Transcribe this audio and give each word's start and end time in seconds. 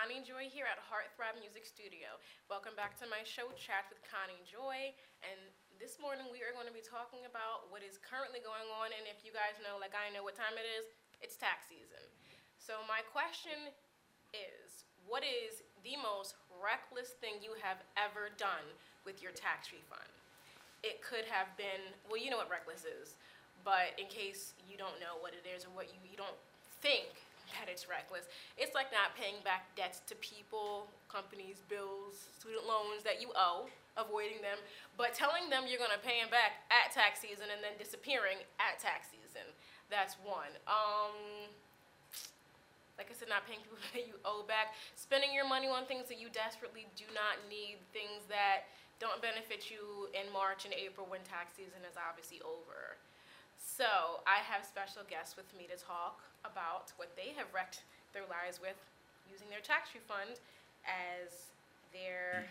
Connie 0.00 0.24
Joy 0.24 0.48
here 0.48 0.64
at 0.64 0.80
Heartthrob 0.80 1.36
Music 1.44 1.68
Studio. 1.68 2.16
Welcome 2.48 2.72
back 2.72 2.96
to 3.04 3.06
my 3.12 3.20
show, 3.20 3.52
Chat 3.52 3.84
with 3.92 4.00
Connie 4.00 4.40
Joy. 4.48 4.96
And 5.20 5.36
this 5.76 6.00
morning 6.00 6.24
we 6.32 6.40
are 6.40 6.56
going 6.56 6.64
to 6.64 6.72
be 6.72 6.80
talking 6.80 7.28
about 7.28 7.68
what 7.68 7.84
is 7.84 8.00
currently 8.00 8.40
going 8.40 8.64
on. 8.80 8.96
And 8.96 9.04
if 9.04 9.20
you 9.20 9.28
guys 9.28 9.60
know, 9.60 9.76
like 9.76 9.92
I 9.92 10.08
know 10.08 10.24
what 10.24 10.40
time 10.40 10.56
it 10.56 10.64
is, 10.64 10.88
it's 11.20 11.36
tax 11.36 11.68
season. 11.68 12.00
So 12.56 12.80
my 12.88 13.04
question 13.12 13.68
is, 14.32 14.88
what 15.04 15.20
is 15.20 15.60
the 15.84 16.00
most 16.00 16.32
reckless 16.48 17.12
thing 17.20 17.36
you 17.44 17.52
have 17.60 17.84
ever 18.00 18.32
done 18.40 18.64
with 19.04 19.20
your 19.20 19.36
tax 19.36 19.68
refund? 19.68 20.08
It 20.80 21.04
could 21.04 21.28
have 21.28 21.52
been, 21.60 21.92
well, 22.08 22.16
you 22.16 22.32
know 22.32 22.40
what 22.40 22.48
reckless 22.48 22.88
is, 22.88 23.20
but 23.68 23.92
in 24.00 24.08
case 24.08 24.56
you 24.64 24.80
don't 24.80 24.96
know 24.96 25.20
what 25.20 25.36
it 25.36 25.44
is 25.44 25.68
or 25.68 25.76
what 25.76 25.92
you, 25.92 26.00
you 26.08 26.16
don't 26.16 26.40
think 26.80 27.20
that 27.58 27.70
it's 27.70 27.88
reckless. 27.88 28.30
It's 28.56 28.74
like 28.74 28.92
not 28.94 29.18
paying 29.18 29.38
back 29.42 29.70
debts 29.74 30.00
to 30.10 30.14
people, 30.18 30.86
companies, 31.10 31.62
bills, 31.66 32.30
student 32.38 32.66
loans 32.66 33.02
that 33.02 33.20
you 33.20 33.34
owe, 33.34 33.66
avoiding 33.98 34.40
them, 34.40 34.58
but 34.96 35.14
telling 35.14 35.50
them 35.50 35.66
you're 35.66 35.82
going 35.82 35.94
to 35.94 36.02
pay 36.02 36.22
them 36.22 36.30
back 36.30 36.62
at 36.70 36.94
tax 36.94 37.20
season 37.20 37.50
and 37.50 37.60
then 37.60 37.74
disappearing 37.76 38.40
at 38.62 38.78
tax 38.78 39.10
season. 39.10 39.46
That's 39.90 40.14
one. 40.22 40.54
Um, 40.70 41.50
like 43.00 43.08
I 43.08 43.14
said, 43.16 43.32
not 43.32 43.48
paying 43.48 43.64
people 43.64 43.80
that 43.96 44.04
you 44.04 44.20
owe 44.22 44.44
back, 44.46 44.76
spending 44.94 45.32
your 45.32 45.48
money 45.48 45.66
on 45.66 45.88
things 45.88 46.06
that 46.12 46.20
you 46.20 46.28
desperately 46.30 46.86
do 46.94 47.08
not 47.16 47.40
need, 47.48 47.80
things 47.96 48.28
that 48.28 48.70
don't 49.00 49.24
benefit 49.24 49.72
you 49.72 50.12
in 50.12 50.28
March 50.30 50.68
and 50.68 50.76
April 50.76 51.08
when 51.08 51.24
tax 51.24 51.56
season 51.56 51.80
is 51.88 51.96
obviously 51.96 52.44
over. 52.44 53.00
So 53.56 54.20
I 54.28 54.44
have 54.44 54.68
special 54.68 55.00
guests 55.08 55.40
with 55.40 55.48
me 55.56 55.64
to 55.72 55.76
talk 55.80 56.20
about 56.44 56.92
what 56.96 57.12
they 57.16 57.32
have 57.36 57.48
wrecked 57.52 57.84
their 58.12 58.26
lives 58.26 58.60
with 58.60 58.76
using 59.30 59.48
their 59.48 59.62
tax 59.62 59.92
refund 59.94 60.40
as 60.88 61.52
their. 61.92 62.46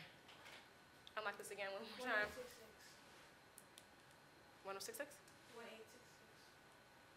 Unlock 1.18 1.36
this 1.36 1.52
again 1.52 1.68
one 1.76 1.84
more 2.00 2.08
time. 2.08 2.30
1066? 4.64 5.04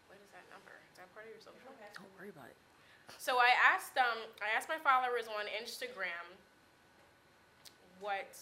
What 0.09 0.17
is 0.19 0.29
that 0.33 0.43
number? 0.49 0.73
Is 0.91 0.97
that 0.99 1.07
part 1.13 1.29
of 1.29 1.31
your 1.31 1.41
social? 1.41 1.71
Don't 1.95 2.11
worry 2.19 2.33
about 2.33 2.49
it. 2.49 2.57
So 3.19 3.37
I 3.37 3.53
asked 3.55 3.95
um 3.99 4.19
I 4.41 4.49
asked 4.55 4.67
my 4.67 4.79
followers 4.81 5.29
on 5.29 5.45
Instagram 5.53 6.25
what 7.99 8.35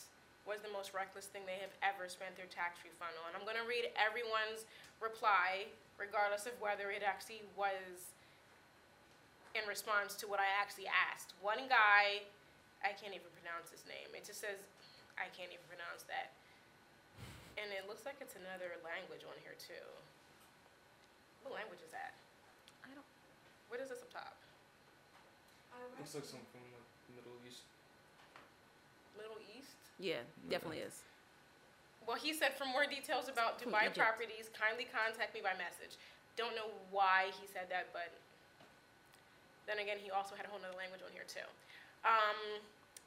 was 0.50 0.58
the 0.66 0.74
most 0.74 0.94
reckless 0.98 1.30
thing 1.30 1.46
they 1.46 1.62
have 1.62 1.74
ever 1.86 2.10
spent 2.10 2.34
their 2.34 2.50
tax 2.50 2.82
refund 2.82 3.14
on. 3.22 3.38
I'm 3.38 3.46
gonna 3.46 3.68
read 3.68 3.94
everyone's 3.94 4.66
reply, 4.98 5.70
regardless 6.02 6.50
of 6.50 6.58
whether 6.58 6.90
it 6.90 7.06
actually 7.06 7.46
was 7.54 8.16
in 9.54 9.64
response 9.68 10.16
to 10.24 10.26
what 10.28 10.40
I 10.40 10.48
actually 10.60 10.88
asked. 10.88 11.36
One 11.44 11.68
guy, 11.68 12.24
I 12.82 12.96
can't 12.96 13.12
even 13.12 13.30
pronounce 13.36 13.72
his 13.72 13.84
name. 13.88 14.12
It 14.16 14.24
just 14.24 14.40
says 14.40 14.60
I 15.20 15.28
can't 15.36 15.52
even 15.52 15.66
pronounce 15.68 16.08
that. 16.08 16.32
And 17.60 17.70
it 17.76 17.86
looks 17.86 18.08
like 18.08 18.18
it's 18.24 18.40
another 18.40 18.80
language 18.82 19.28
on 19.28 19.36
here 19.44 19.56
too. 19.60 19.86
What 21.44 21.58
language 21.58 21.84
is 21.84 21.92
that? 21.92 22.16
I 22.88 22.96
don't. 22.96 23.06
What 23.68 23.84
is 23.84 23.92
this 23.92 24.02
up 24.02 24.12
top? 24.14 24.36
Um, 25.76 25.88
looks 26.00 26.16
like 26.16 26.28
something 26.28 26.48
from 26.52 26.64
like 26.72 26.88
the 27.08 27.14
Middle 27.20 27.38
East. 27.44 27.68
Middle 29.20 29.42
East? 29.52 29.76
Yeah, 30.00 30.24
definitely 30.50 30.84
is. 30.84 31.04
Well, 32.08 32.18
he 32.18 32.34
said 32.34 32.58
for 32.58 32.66
more 32.66 32.90
details 32.90 33.30
about 33.30 33.62
Dubai 33.62 33.94
properties, 33.94 34.50
kindly 34.52 34.90
contact 34.90 35.38
me 35.38 35.42
by 35.46 35.54
message. 35.60 36.02
Don't 36.34 36.58
know 36.58 36.74
why 36.90 37.30
he 37.38 37.46
said 37.46 37.70
that, 37.70 37.94
but 37.94 38.10
then 39.68 39.80
again, 39.80 39.98
he 40.02 40.10
also 40.10 40.36
had 40.36 40.46
a 40.46 40.50
whole 40.50 40.60
nother 40.60 40.78
language 40.78 41.02
on 41.06 41.12
here 41.14 41.28
too. 41.28 41.46
Um, 42.04 42.62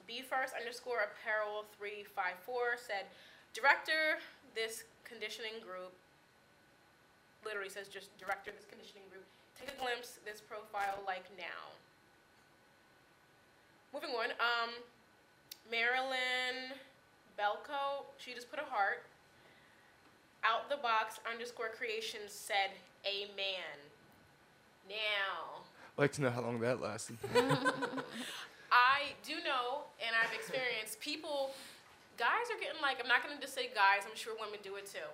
B 0.06 0.22
first 0.22 0.54
underscore 0.54 1.08
apparel 1.08 1.64
three 1.76 2.04
five 2.14 2.38
four 2.44 2.76
said, 2.76 3.10
director 3.52 4.22
this 4.54 4.84
conditioning 5.02 5.58
group. 5.64 5.92
Literally 7.44 7.68
says 7.68 7.88
just 7.88 8.14
director 8.18 8.52
this 8.54 8.64
conditioning 8.64 9.04
group. 9.10 9.26
Take 9.58 9.74
a 9.74 9.78
glimpse 9.80 10.20
this 10.24 10.40
profile 10.40 11.02
like 11.06 11.26
now. 11.36 11.74
Moving 13.92 14.10
on. 14.10 14.30
Um, 14.38 14.70
Marilyn 15.70 16.76
Belco, 17.38 18.04
she 18.18 18.34
just 18.34 18.50
put 18.50 18.60
a 18.60 18.68
heart. 18.68 19.04
Out 20.44 20.68
the 20.68 20.76
box 20.76 21.20
underscore 21.24 21.70
creation 21.70 22.20
said 22.28 22.70
amen. 23.06 23.80
Now, 24.88 25.63
like 25.96 26.12
to 26.12 26.22
know 26.22 26.30
how 26.30 26.42
long 26.42 26.58
that 26.60 26.80
lasted. 26.80 27.16
I 28.74 29.14
do 29.22 29.38
know, 29.46 29.86
and 30.02 30.10
I've 30.18 30.34
experienced 30.34 30.98
people, 30.98 31.54
guys 32.18 32.50
are 32.50 32.58
getting 32.58 32.82
like, 32.82 32.98
I'm 32.98 33.06
not 33.06 33.22
gonna 33.22 33.38
just 33.38 33.54
say 33.54 33.70
guys, 33.70 34.02
I'm 34.02 34.18
sure 34.18 34.34
women 34.34 34.58
do 34.66 34.74
it 34.74 34.90
too. 34.90 35.06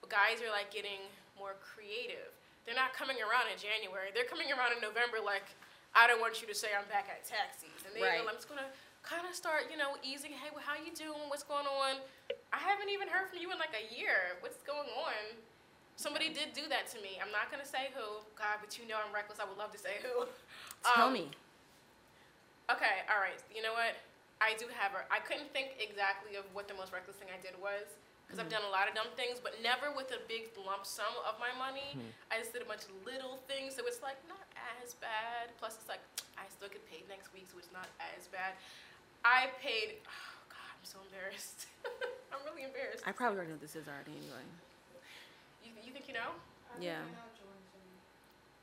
But 0.00 0.10
guys 0.14 0.38
are 0.38 0.50
like 0.54 0.70
getting 0.70 1.02
more 1.34 1.58
creative. 1.58 2.30
They're 2.62 2.78
not 2.78 2.94
coming 2.94 3.18
around 3.18 3.50
in 3.50 3.58
January, 3.58 4.14
they're 4.14 4.30
coming 4.30 4.54
around 4.54 4.78
in 4.78 4.80
November 4.82 5.18
like, 5.18 5.46
I 5.90 6.06
don't 6.06 6.22
want 6.22 6.38
you 6.38 6.46
to 6.46 6.54
say 6.54 6.70
I'm 6.70 6.86
back 6.86 7.10
at 7.10 7.26
taxis. 7.26 7.66
season. 7.66 7.90
They, 7.98 8.02
Right. 8.06 8.22
I'm 8.22 8.38
just 8.38 8.46
gonna 8.46 8.70
kind 9.02 9.26
of 9.26 9.34
start, 9.34 9.66
you 9.72 9.78
know, 9.80 9.98
easing, 10.06 10.30
hey, 10.30 10.54
well, 10.54 10.62
how 10.62 10.78
you 10.78 10.94
doing? 10.94 11.26
What's 11.32 11.42
going 11.42 11.66
on? 11.66 11.98
I 12.54 12.60
haven't 12.62 12.92
even 12.94 13.08
heard 13.10 13.26
from 13.26 13.42
you 13.42 13.50
in 13.50 13.58
like 13.58 13.74
a 13.74 13.86
year. 13.90 14.38
What's 14.38 14.62
going 14.62 14.86
on? 14.94 15.18
Somebody 16.00 16.32
did 16.32 16.56
do 16.56 16.64
that 16.72 16.88
to 16.96 16.98
me. 17.04 17.20
I'm 17.20 17.28
not 17.28 17.52
gonna 17.52 17.68
say 17.68 17.92
who, 17.92 18.24
God, 18.32 18.56
but 18.64 18.72
you 18.80 18.88
know 18.88 18.96
I'm 18.96 19.12
reckless. 19.12 19.36
I 19.36 19.44
would 19.44 19.60
love 19.60 19.68
to 19.76 19.80
say 19.80 20.00
who. 20.00 20.24
Tell 20.96 21.12
Um, 21.12 21.12
me. 21.12 21.28
Okay, 22.72 23.04
all 23.12 23.20
right. 23.20 23.36
You 23.52 23.60
know 23.60 23.76
what? 23.76 24.00
I 24.40 24.56
do 24.56 24.64
have 24.72 24.96
her. 24.96 25.04
I 25.12 25.20
couldn't 25.20 25.52
think 25.52 25.76
exactly 25.76 26.40
of 26.40 26.48
what 26.56 26.72
the 26.72 26.72
most 26.72 26.88
reckless 26.96 27.20
thing 27.20 27.28
I 27.28 27.36
did 27.44 27.52
was 27.60 27.84
because 28.24 28.40
I've 28.40 28.48
done 28.48 28.64
a 28.64 28.72
lot 28.72 28.88
of 28.88 28.96
dumb 28.96 29.12
things, 29.12 29.42
but 29.44 29.60
never 29.60 29.92
with 29.92 30.08
a 30.16 30.22
big 30.24 30.48
lump 30.56 30.88
sum 30.88 31.12
of 31.28 31.36
my 31.36 31.52
money. 31.60 31.98
I 32.32 32.40
just 32.40 32.56
did 32.56 32.62
a 32.64 32.68
bunch 32.70 32.88
of 32.88 32.96
little 33.04 33.42
things, 33.44 33.76
so 33.76 33.84
it's 33.84 34.00
like 34.00 34.16
not 34.24 34.46
as 34.80 34.96
bad. 34.96 35.52
Plus, 35.60 35.76
it's 35.76 35.90
like 35.92 36.00
I 36.40 36.48
still 36.48 36.72
get 36.72 36.80
paid 36.88 37.04
next 37.12 37.28
week, 37.36 37.52
so 37.52 37.60
it's 37.60 37.68
not 37.76 37.92
as 38.16 38.24
bad. 38.32 38.56
I 39.20 39.52
paid. 39.60 40.00
Oh 40.08 40.48
God, 40.56 40.64
I'm 40.72 40.86
so 40.88 40.96
embarrassed. 41.04 41.68
I'm 42.32 42.40
really 42.48 42.64
embarrassed. 42.64 43.04
I 43.04 43.12
probably 43.12 43.36
already 43.44 43.52
know 43.52 43.60
what 43.60 43.66
this 43.68 43.76
is 43.76 43.84
already 43.84 44.16
anyway. 44.16 44.46
You, 45.90 45.98
you 45.98 46.06
think 46.06 46.08
you 46.08 46.14
know? 46.14 46.30
Yeah. 46.80 47.02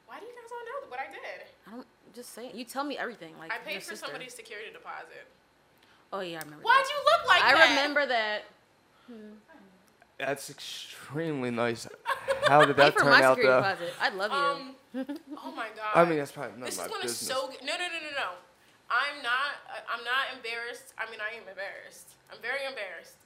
Why 0.06 0.20
do 0.20 0.26
you 0.26 0.32
guys 0.32 0.50
all 0.50 0.64
know 0.64 0.90
what 0.90 1.00
I 1.00 1.12
did? 1.12 1.44
I 1.68 1.72
don't. 1.72 1.88
Just 2.16 2.34
say 2.34 2.48
it. 2.48 2.56
You 2.56 2.64
tell 2.64 2.86
me 2.86 2.98
everything. 2.98 3.34
Like 3.38 3.52
I 3.52 3.58
paid 3.58 3.84
for 3.84 3.92
sister. 3.92 4.06
somebody's 4.08 4.34
security 4.34 4.72
deposit. 4.72 5.28
Oh 6.14 6.22
yeah, 6.22 6.40
I 6.40 6.44
remember. 6.44 6.64
Why'd 6.64 6.86
that. 6.86 6.90
you 6.90 7.00
look 7.04 7.28
like 7.28 7.44
I 7.44 7.54
that? 7.54 7.68
I 7.68 7.70
remember 7.70 8.06
that. 8.08 8.42
That's 10.18 10.50
extremely 10.50 11.52
nice. 11.52 11.88
How 12.48 12.64
did 12.64 12.78
Pay 12.78 12.84
that 12.84 12.94
for 12.94 13.00
turn 13.02 13.12
my 13.12 13.22
out 13.22 13.36
security 13.36 13.48
though? 13.52 13.76
deposit. 13.76 13.94
I'd 14.02 14.16
love 14.16 14.32
you. 14.32 15.04
Um. 15.04 15.20
oh 15.44 15.52
my 15.52 15.68
God. 15.76 15.92
I 15.96 16.06
mean, 16.06 16.18
that's 16.18 16.32
probably 16.32 16.54
none 16.54 16.62
this 16.72 16.80
of 16.80 16.86
is 16.86 16.88
my 16.88 16.94
gonna 16.96 17.04
business. 17.12 17.28
so 17.28 17.48
good. 17.52 17.60
No, 17.62 17.76
no, 17.76 17.86
no, 17.92 18.00
no, 18.00 18.12
no. 18.16 18.30
I'm 18.88 19.20
not. 19.22 19.84
I'm 19.92 20.04
not 20.08 20.32
embarrassed. 20.32 20.96
I 20.98 21.12
mean, 21.12 21.20
I 21.20 21.36
am 21.36 21.44
embarrassed. 21.44 22.08
I'm 22.32 22.40
very 22.40 22.64
embarrassed. 22.64 23.20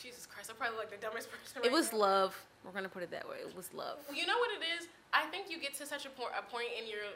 Jesus 0.00 0.26
Christ, 0.26 0.50
I'm 0.50 0.56
probably 0.56 0.78
like 0.78 0.90
the 0.90 0.96
dumbest 1.02 1.28
person. 1.34 1.62
it 1.64 1.72
was 1.72 1.92
now. 1.92 1.98
love. 1.98 2.32
We're 2.64 2.72
gonna 2.72 2.88
put 2.88 3.02
it 3.02 3.10
that 3.10 3.28
way. 3.28 3.42
It 3.42 3.54
was 3.56 3.72
love. 3.74 3.98
You 4.12 4.26
know 4.26 4.38
what 4.38 4.50
it 4.54 4.62
is? 4.78 4.88
I 5.12 5.26
think 5.30 5.50
you 5.50 5.58
get 5.58 5.74
to 5.78 5.86
such 5.86 6.06
a 6.06 6.10
point, 6.10 6.30
a 6.38 6.42
point 6.42 6.68
in 6.78 6.88
your 6.88 7.06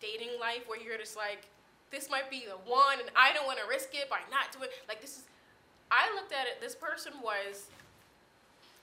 dating 0.00 0.36
life 0.40 0.64
where 0.66 0.80
you're 0.80 0.98
just 0.98 1.16
like, 1.16 1.48
this 1.90 2.10
might 2.10 2.28
be 2.30 2.44
the 2.44 2.58
one, 2.68 2.98
and 2.98 3.08
I 3.14 3.32
don't 3.32 3.46
want 3.46 3.58
to 3.62 3.66
risk 3.70 3.94
it 3.94 4.10
by 4.10 4.20
not 4.30 4.50
doing. 4.52 4.68
Like 4.88 5.00
this 5.00 5.22
is. 5.22 5.24
I 5.90 6.10
looked 6.18 6.34
at 6.34 6.46
it. 6.50 6.58
This 6.60 6.74
person 6.74 7.14
was. 7.22 7.70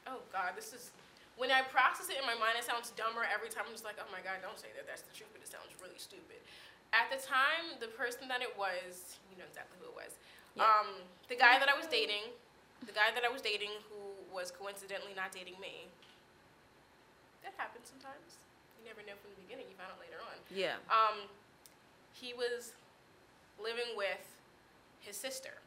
Oh 0.07 0.23
God, 0.31 0.55
this 0.55 0.73
is. 0.73 0.91
When 1.35 1.49
I 1.49 1.65
process 1.65 2.13
it 2.13 2.21
in 2.21 2.25
my 2.29 2.37
mind, 2.37 2.61
it 2.61 2.63
sounds 2.63 2.93
dumber 2.93 3.25
every 3.25 3.49
time. 3.49 3.65
I'm 3.65 3.73
just 3.73 3.83
like, 3.83 3.97
oh 3.97 4.05
my 4.13 4.21
God, 4.21 4.37
don't 4.45 4.55
say 4.57 4.69
that. 4.77 4.85
That's 4.85 5.01
the 5.01 5.11
truth, 5.17 5.33
but 5.33 5.41
it 5.41 5.49
sounds 5.49 5.73
really 5.81 5.97
stupid. 5.97 6.37
At 6.93 7.09
the 7.09 7.17
time, 7.17 7.73
the 7.81 7.89
person 7.97 8.29
that 8.29 8.45
it 8.45 8.53
was, 8.53 9.17
you 9.33 9.35
know 9.41 9.49
exactly 9.49 9.81
who 9.81 9.89
it 9.89 9.97
was. 9.97 10.13
Yeah. 10.53 10.69
Um, 10.69 11.01
the 11.25 11.33
guy 11.33 11.57
that 11.57 11.65
I 11.65 11.73
was 11.73 11.89
dating, 11.89 12.29
the 12.85 12.93
guy 12.93 13.11
that 13.13 13.23
I 13.23 13.31
was 13.31 13.41
dating 13.41 13.71
who 13.89 14.13
was 14.33 14.51
coincidentally 14.51 15.13
not 15.15 15.31
dating 15.31 15.55
me. 15.61 15.87
That 17.43 17.53
happens 17.57 17.87
sometimes. 17.89 18.39
You 18.79 18.87
never 18.87 19.01
know 19.05 19.15
from 19.21 19.31
the 19.35 19.41
beginning. 19.43 19.65
You 19.69 19.75
find 19.75 19.91
out 19.91 19.99
later 19.99 20.19
on. 20.19 20.35
Yeah. 20.51 20.79
Um, 20.91 21.27
he 22.13 22.33
was 22.33 22.73
living 23.61 23.95
with 23.95 24.23
his 24.99 25.15
sister. 25.15 25.59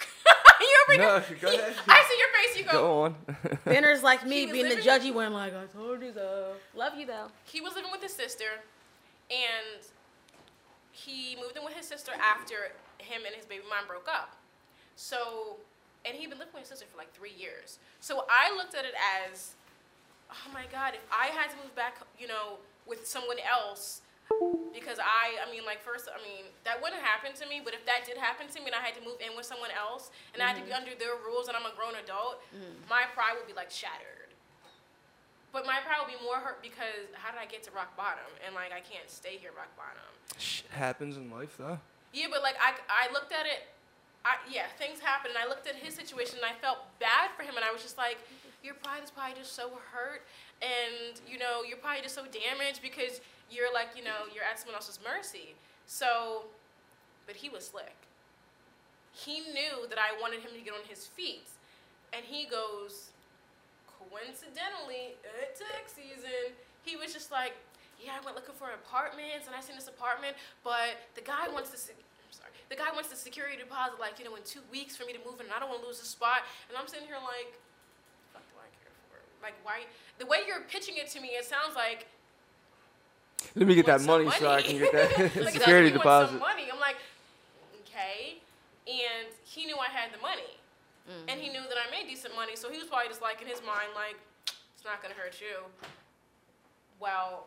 you 0.60 0.76
already 0.88 1.02
No, 1.02 1.36
go 1.40 1.48
ahead. 1.48 1.74
I 1.86 2.04
see 2.08 2.18
your 2.18 2.32
face. 2.34 2.58
You 2.58 2.64
go. 2.64 2.72
Go 2.72 3.02
on. 3.02 3.14
Benner's 3.64 4.02
like 4.02 4.26
me, 4.26 4.46
being 4.46 4.68
the 4.68 4.76
judgy 4.76 5.12
one. 5.12 5.32
Like 5.32 5.54
I 5.54 5.66
told 5.66 6.02
you 6.02 6.12
so. 6.12 6.54
Love 6.74 6.94
you 6.98 7.06
though. 7.06 7.28
He 7.44 7.60
was 7.60 7.74
living 7.74 7.90
with 7.90 8.02
his 8.02 8.12
sister, 8.12 8.62
and 9.30 9.84
he 10.92 11.36
moved 11.40 11.56
in 11.56 11.64
with 11.64 11.74
his 11.74 11.86
sister 11.86 12.12
after 12.20 12.72
him 12.98 13.22
and 13.26 13.34
his 13.34 13.46
baby 13.46 13.62
mom 13.68 13.86
broke 13.86 14.08
up. 14.08 14.37
So, 14.98 15.62
and 16.04 16.16
he'd 16.16 16.28
been 16.28 16.40
living 16.42 16.54
with 16.54 16.66
his 16.66 16.70
sister 16.70 16.86
for 16.90 16.98
like 16.98 17.14
three 17.14 17.32
years. 17.38 17.78
So 18.00 18.26
I 18.26 18.50
looked 18.56 18.74
at 18.74 18.84
it 18.84 18.94
as, 18.98 19.54
oh 20.26 20.50
my 20.52 20.64
God, 20.72 20.94
if 20.94 21.06
I 21.14 21.26
had 21.26 21.50
to 21.50 21.56
move 21.62 21.70
back, 21.78 22.02
you 22.18 22.26
know, 22.26 22.58
with 22.84 23.06
someone 23.06 23.38
else, 23.38 24.02
Because 24.74 25.00
I, 25.00 25.40
I 25.40 25.50
mean, 25.50 25.64
like 25.64 25.80
first, 25.80 26.08
I 26.12 26.20
mean, 26.20 26.44
that 26.64 26.80
wouldn't 26.82 27.00
happen 27.00 27.32
to 27.40 27.44
me. 27.48 27.60
But 27.64 27.74
if 27.74 27.84
that 27.86 28.04
did 28.04 28.16
happen 28.16 28.46
to 28.48 28.58
me, 28.60 28.66
and 28.66 28.76
I 28.76 28.84
had 28.84 28.94
to 29.00 29.02
move 29.02 29.18
in 29.24 29.34
with 29.36 29.46
someone 29.46 29.72
else, 29.72 30.10
and 30.34 30.42
I 30.42 30.52
had 30.52 30.56
to 30.60 30.62
be 30.62 30.70
mm-hmm. 30.70 30.84
under 30.84 30.94
their 30.94 31.16
rules, 31.24 31.48
and 31.48 31.56
I'm 31.56 31.64
a 31.64 31.74
grown 31.74 31.96
adult, 31.96 32.44
mm-hmm. 32.52 32.76
my 32.88 33.08
pride 33.14 33.34
would 33.40 33.48
be 33.48 33.56
like 33.56 33.70
shattered. 33.70 34.30
But 35.50 35.64
my 35.64 35.80
pride 35.80 36.04
would 36.04 36.12
be 36.12 36.20
more 36.20 36.36
hurt 36.36 36.60
because 36.60 37.08
how 37.16 37.32
did 37.32 37.40
I 37.40 37.48
get 37.48 37.64
to 37.64 37.72
rock 37.72 37.96
bottom? 37.96 38.28
And 38.44 38.52
like 38.54 38.68
I 38.68 38.84
can't 38.84 39.08
stay 39.08 39.40
here 39.40 39.50
rock 39.56 39.72
bottom. 39.80 40.04
Shit 40.36 40.68
happens 40.70 41.16
in 41.16 41.32
life, 41.32 41.56
though. 41.56 41.80
Yeah, 42.12 42.28
but 42.30 42.44
like 42.44 42.60
I, 42.60 42.76
I 42.84 43.08
looked 43.16 43.32
at 43.32 43.48
it. 43.48 43.64
I, 44.24 44.36
yeah, 44.50 44.66
things 44.78 45.00
happened, 45.00 45.34
and 45.36 45.40
I 45.42 45.48
looked 45.48 45.66
at 45.66 45.76
his 45.76 45.94
situation, 45.94 46.36
and 46.42 46.46
I 46.46 46.54
felt 46.60 46.78
bad 46.98 47.30
for 47.36 47.42
him, 47.42 47.56
and 47.56 47.64
I 47.64 47.72
was 47.72 47.82
just 47.82 47.96
like, 47.96 48.18
your 48.62 48.74
pride 48.74 49.02
is 49.04 49.10
probably 49.10 49.38
just 49.38 49.54
so 49.54 49.70
hurt, 49.92 50.26
and 50.60 51.20
you 51.26 51.38
know, 51.38 51.62
you're 51.62 51.78
probably 51.78 52.02
just 52.02 52.14
so 52.14 52.26
damaged 52.26 52.82
because 52.82 53.20
you're 53.50 53.72
like, 53.72 53.94
you 53.96 54.02
know, 54.02 54.26
you're 54.34 54.44
at 54.44 54.58
someone 54.58 54.74
else's 54.74 54.98
mercy. 55.00 55.54
So, 55.86 56.44
but 57.26 57.36
he 57.36 57.48
was 57.48 57.68
slick. 57.68 57.96
He 59.14 59.40
knew 59.40 59.88
that 59.88 59.98
I 59.98 60.18
wanted 60.20 60.40
him 60.40 60.50
to 60.52 60.60
get 60.60 60.74
on 60.74 60.84
his 60.88 61.06
feet, 61.06 61.48
and 62.12 62.26
he 62.26 62.44
goes, 62.46 63.10
coincidentally, 63.86 65.16
at 65.42 65.56
tax 65.56 65.94
season, 65.94 66.52
he 66.84 66.96
was 66.96 67.12
just 67.12 67.30
like, 67.30 67.54
yeah, 68.02 68.12
I 68.20 68.24
went 68.24 68.36
looking 68.36 68.54
for 68.54 68.70
apartments, 68.70 69.46
and 69.46 69.54
I 69.56 69.60
seen 69.60 69.74
this 69.74 69.88
apartment, 69.88 70.36
but 70.62 70.98
the 71.14 71.22
guy 71.22 71.48
wants 71.48 71.70
to. 71.70 71.78
Se- 72.68 72.76
I'm 72.76 72.76
sorry. 72.76 72.76
The 72.76 72.76
guy 72.76 72.94
wants 72.94 73.08
the 73.08 73.16
security 73.16 73.56
deposit, 73.56 74.00
like 74.00 74.18
you 74.18 74.24
know, 74.24 74.36
in 74.36 74.42
two 74.44 74.60
weeks 74.70 74.96
for 74.96 75.04
me 75.04 75.12
to 75.12 75.22
move 75.24 75.40
in, 75.40 75.46
and 75.46 75.54
I 75.54 75.58
don't 75.58 75.68
want 75.68 75.82
to 75.82 75.88
lose 75.88 76.00
the 76.00 76.06
spot. 76.06 76.44
And 76.68 76.76
I'm 76.76 76.86
sitting 76.88 77.06
here 77.06 77.20
like, 77.20 77.56
fuck, 78.32 78.44
do 78.48 78.56
I 78.60 78.68
care 78.76 78.92
for? 79.08 79.18
Like, 79.42 79.56
why? 79.64 79.88
The 80.18 80.26
way 80.26 80.44
you're 80.46 80.62
pitching 80.68 80.96
it 80.98 81.08
to 81.12 81.20
me, 81.20 81.36
it 81.36 81.44
sounds 81.44 81.76
like 81.76 82.06
Let 83.54 83.66
me 83.66 83.74
get 83.74 83.86
that 83.86 84.00
some 84.00 84.06
money, 84.08 84.30
so 84.36 84.50
I 84.50 84.62
can 84.62 84.78
get 84.78 84.92
that 84.92 85.36
like, 85.44 85.54
security 85.54 85.90
deposit. 85.90 86.38
Money. 86.38 86.68
I'm 86.72 86.80
like, 86.80 86.96
okay. 87.84 88.38
And 88.88 89.28
he 89.44 89.66
knew 89.66 89.76
I 89.76 89.88
had 89.88 90.12
the 90.12 90.20
money, 90.20 90.56
and 91.28 91.40
he 91.40 91.48
mm-hmm. 91.48 91.62
knew 91.62 91.68
that 91.68 91.76
I 91.76 91.90
made 91.90 92.08
decent 92.08 92.34
money, 92.34 92.56
so 92.56 92.70
he 92.70 92.78
was 92.78 92.88
probably 92.88 93.08
just 93.08 93.22
like 93.22 93.42
in 93.42 93.48
his 93.48 93.60
mind, 93.60 93.92
like, 93.94 94.16
it's 94.74 94.84
not 94.84 95.02
gonna 95.02 95.14
hurt 95.14 95.40
you. 95.40 95.64
Well, 97.00 97.46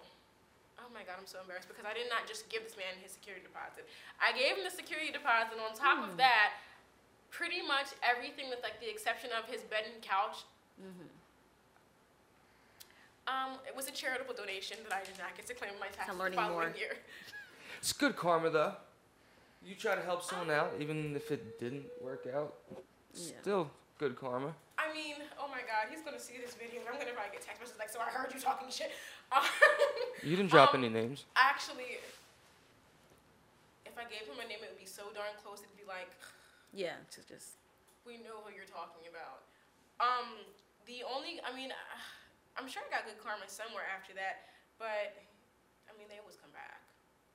oh 0.81 0.89
my 0.89 1.06
god, 1.06 1.22
I'm 1.22 1.30
so 1.30 1.39
embarrassed 1.42 1.69
because 1.69 1.86
I 1.86 1.94
did 1.94 2.10
not 2.10 2.25
just 2.25 2.50
give 2.50 2.66
this 2.66 2.75
man 2.75 2.98
his 2.98 3.13
security 3.13 3.45
deposit. 3.45 3.86
I 4.18 4.33
gave 4.33 4.57
him 4.57 4.66
the 4.66 4.74
security 4.74 5.13
deposit. 5.13 5.54
and 5.54 5.62
On 5.62 5.74
top 5.78 6.01
of 6.01 6.18
hmm. 6.18 6.22
that, 6.22 6.57
pretty 7.30 7.62
much 7.62 7.94
everything 8.04 8.50
with 8.50 8.60
like 8.66 8.81
the 8.81 8.89
exception 8.89 9.30
of 9.31 9.45
his 9.48 9.62
bed 9.69 9.86
and 9.88 10.01
couch. 10.01 10.44
Mm-hmm. 10.81 11.10
Um, 13.30 13.62
it 13.66 13.75
was 13.75 13.88
a 13.88 13.95
charitable 13.95 14.33
donation 14.33 14.78
that 14.83 14.94
I 14.94 15.06
did 15.06 15.16
not 15.22 15.38
get 15.38 15.48
to 15.48 15.54
claim 15.54 15.72
my 15.80 15.88
taxes 15.88 16.18
the 16.18 16.19
learning 16.19 16.38
following 16.38 16.74
more. 16.74 16.78
year. 16.78 16.98
It's 17.80 17.94
good 17.94 18.16
karma, 18.16 18.51
though. 18.51 18.74
You 19.66 19.74
try 19.74 19.95
to 19.95 20.01
help 20.04 20.24
someone 20.24 20.51
um, 20.51 20.56
out, 20.56 20.74
even 20.80 21.16
if 21.16 21.31
it 21.31 21.60
didn't 21.60 21.86
work 22.00 22.27
out. 22.31 22.54
Yeah. 23.16 23.31
Still 23.42 23.72
good 23.98 24.16
karma. 24.16 24.54
I 24.81 24.89
mean, 24.94 25.22
oh 25.38 25.45
my 25.48 25.62
God, 25.62 25.94
he's 25.94 26.01
gonna 26.01 26.19
see 26.19 26.42
this 26.42 26.57
video, 26.57 26.81
and 26.81 26.89
I'm 26.89 26.98
gonna 26.98 27.13
probably 27.13 27.38
get 27.38 27.45
text 27.45 27.62
messages 27.62 27.78
like, 27.78 27.94
"So 27.94 28.01
I 28.01 28.10
heard 28.10 28.33
you 28.33 28.39
talking 28.42 28.69
shit." 28.69 28.92
Um, 29.31 29.45
You 30.28 30.36
didn't 30.36 30.51
drop 30.51 30.74
Um, 30.75 30.83
any 30.83 30.89
names. 30.92 31.24
actually, 31.39 32.04
if 33.88 33.95
I 33.95 34.04
gave 34.12 34.28
him 34.28 34.36
a 34.44 34.45
name, 34.48 34.60
it 34.60 34.68
would 34.75 34.80
be 34.81 34.86
so 34.89 35.07
darn 35.16 35.31
close. 35.39 35.63
It'd 35.63 35.72
be 35.80 35.88
like, 35.88 36.12
Yeah, 36.74 37.00
to 37.16 37.19
just 37.24 37.56
we 38.04 38.18
know 38.19 38.42
who 38.44 38.51
you're 38.51 38.68
talking 38.68 39.07
about. 39.07 39.45
Um, 40.04 40.44
the 40.89 41.04
only, 41.07 41.39
I 41.48 41.56
mean, 41.56 41.72
I'm 42.60 42.68
sure 42.68 42.84
I 42.84 42.89
got 42.92 43.06
good 43.07 43.24
karma 43.24 43.48
somewhere 43.48 43.88
after 43.88 44.12
that, 44.19 44.51
but 44.77 45.16
I 45.88 45.95
mean, 45.98 46.07
they 46.12 46.19
always 46.19 46.36
come 46.36 46.51
back. 46.51 46.81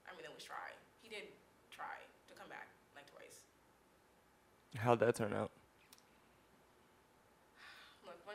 I 0.04 0.12
mean, 0.12 0.20
they 0.22 0.28
always 0.28 0.44
try. 0.44 0.76
He 1.00 1.08
did 1.08 1.32
try 1.72 1.96
to 2.28 2.32
come 2.36 2.48
back 2.52 2.68
like 2.92 3.08
twice. 3.08 3.40
How'd 4.76 5.00
that 5.00 5.16
turn 5.16 5.32
out? 5.32 5.48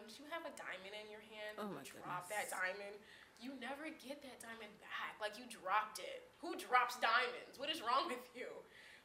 Once 0.02 0.18
you 0.18 0.26
have 0.34 0.42
a 0.50 0.54
diamond 0.58 0.98
in 0.98 1.08
your 1.14 1.22
hand, 1.30 1.62
Oh 1.62 1.70
you 1.70 1.86
drop 1.86 2.26
goodness. 2.26 2.34
that 2.34 2.46
diamond, 2.50 2.98
you 3.38 3.54
never 3.62 3.86
get 4.02 4.18
that 4.26 4.42
diamond 4.42 4.74
back. 4.82 5.14
Like 5.22 5.38
you 5.38 5.46
dropped 5.46 6.02
it. 6.02 6.26
Who 6.42 6.58
drops 6.58 6.98
diamonds? 6.98 7.62
What 7.62 7.70
is 7.70 7.86
wrong 7.86 8.10
with 8.10 8.26
you? 8.34 8.50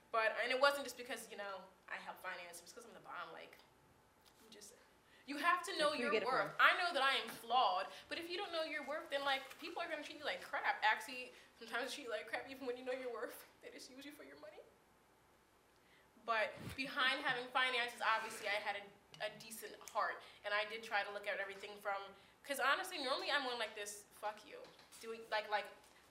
But 0.08 0.32
and 0.40 0.48
it 0.48 0.56
wasn't 0.56 0.88
just 0.88 0.96
because 0.96 1.28
you 1.28 1.36
know 1.36 1.60
I 1.92 2.00
help 2.00 2.16
finance. 2.24 2.64
It's 2.64 2.72
because 2.72 2.88
I'm 2.88 2.96
the 2.96 3.04
bomb. 3.04 3.28
Like 3.36 3.60
I'm 4.40 4.48
just. 4.48 4.72
You 5.28 5.36
have 5.36 5.60
to 5.68 5.74
know 5.76 5.92
your 5.92 6.08
you 6.08 6.16
get 6.16 6.24
it 6.24 6.30
worth. 6.30 6.54
I 6.56 6.72
know 6.80 6.94
that 6.96 7.02
I 7.02 7.18
am 7.18 7.28
flawed, 7.44 7.90
but 8.08 8.16
if 8.16 8.30
you 8.30 8.38
don't 8.40 8.54
know 8.54 8.62
your 8.62 8.86
worth, 8.88 9.10
then 9.12 9.20
like 9.26 9.42
people 9.60 9.84
are 9.84 9.90
gonna 9.90 10.00
treat 10.06 10.16
you 10.16 10.24
like 10.24 10.40
crap. 10.40 10.80
Actually, 10.80 11.34
sometimes 11.60 11.92
treat 11.92 12.08
you 12.08 12.14
like 12.14 12.30
crap 12.30 12.48
even 12.48 12.64
when 12.64 12.78
you 12.80 12.88
know 12.88 12.96
your 12.96 13.12
worth. 13.12 13.36
They 13.66 13.74
just 13.74 13.90
use 13.90 14.06
you 14.06 14.14
for 14.14 14.22
your 14.22 14.38
money. 14.38 14.62
But 16.22 16.54
behind 16.78 17.18
having 17.26 17.46
finances, 17.50 17.98
obviously, 17.98 18.46
I 18.46 18.62
had 18.62 18.78
a, 18.78 18.82
a 19.24 19.28
decent 19.40 19.72
heart, 19.92 20.20
and 20.44 20.52
I 20.52 20.64
did 20.68 20.84
try 20.84 21.04
to 21.04 21.10
look 21.12 21.28
at 21.28 21.40
everything 21.40 21.72
from. 21.80 21.98
Because 22.42 22.62
honestly, 22.62 23.02
normally 23.02 23.32
I'm 23.32 23.42
one 23.42 23.58
like 23.58 23.74
this. 23.74 24.06
Fuck 24.22 24.42
you. 24.46 24.58
Doing 25.02 25.20
like 25.28 25.50
like 25.50 25.66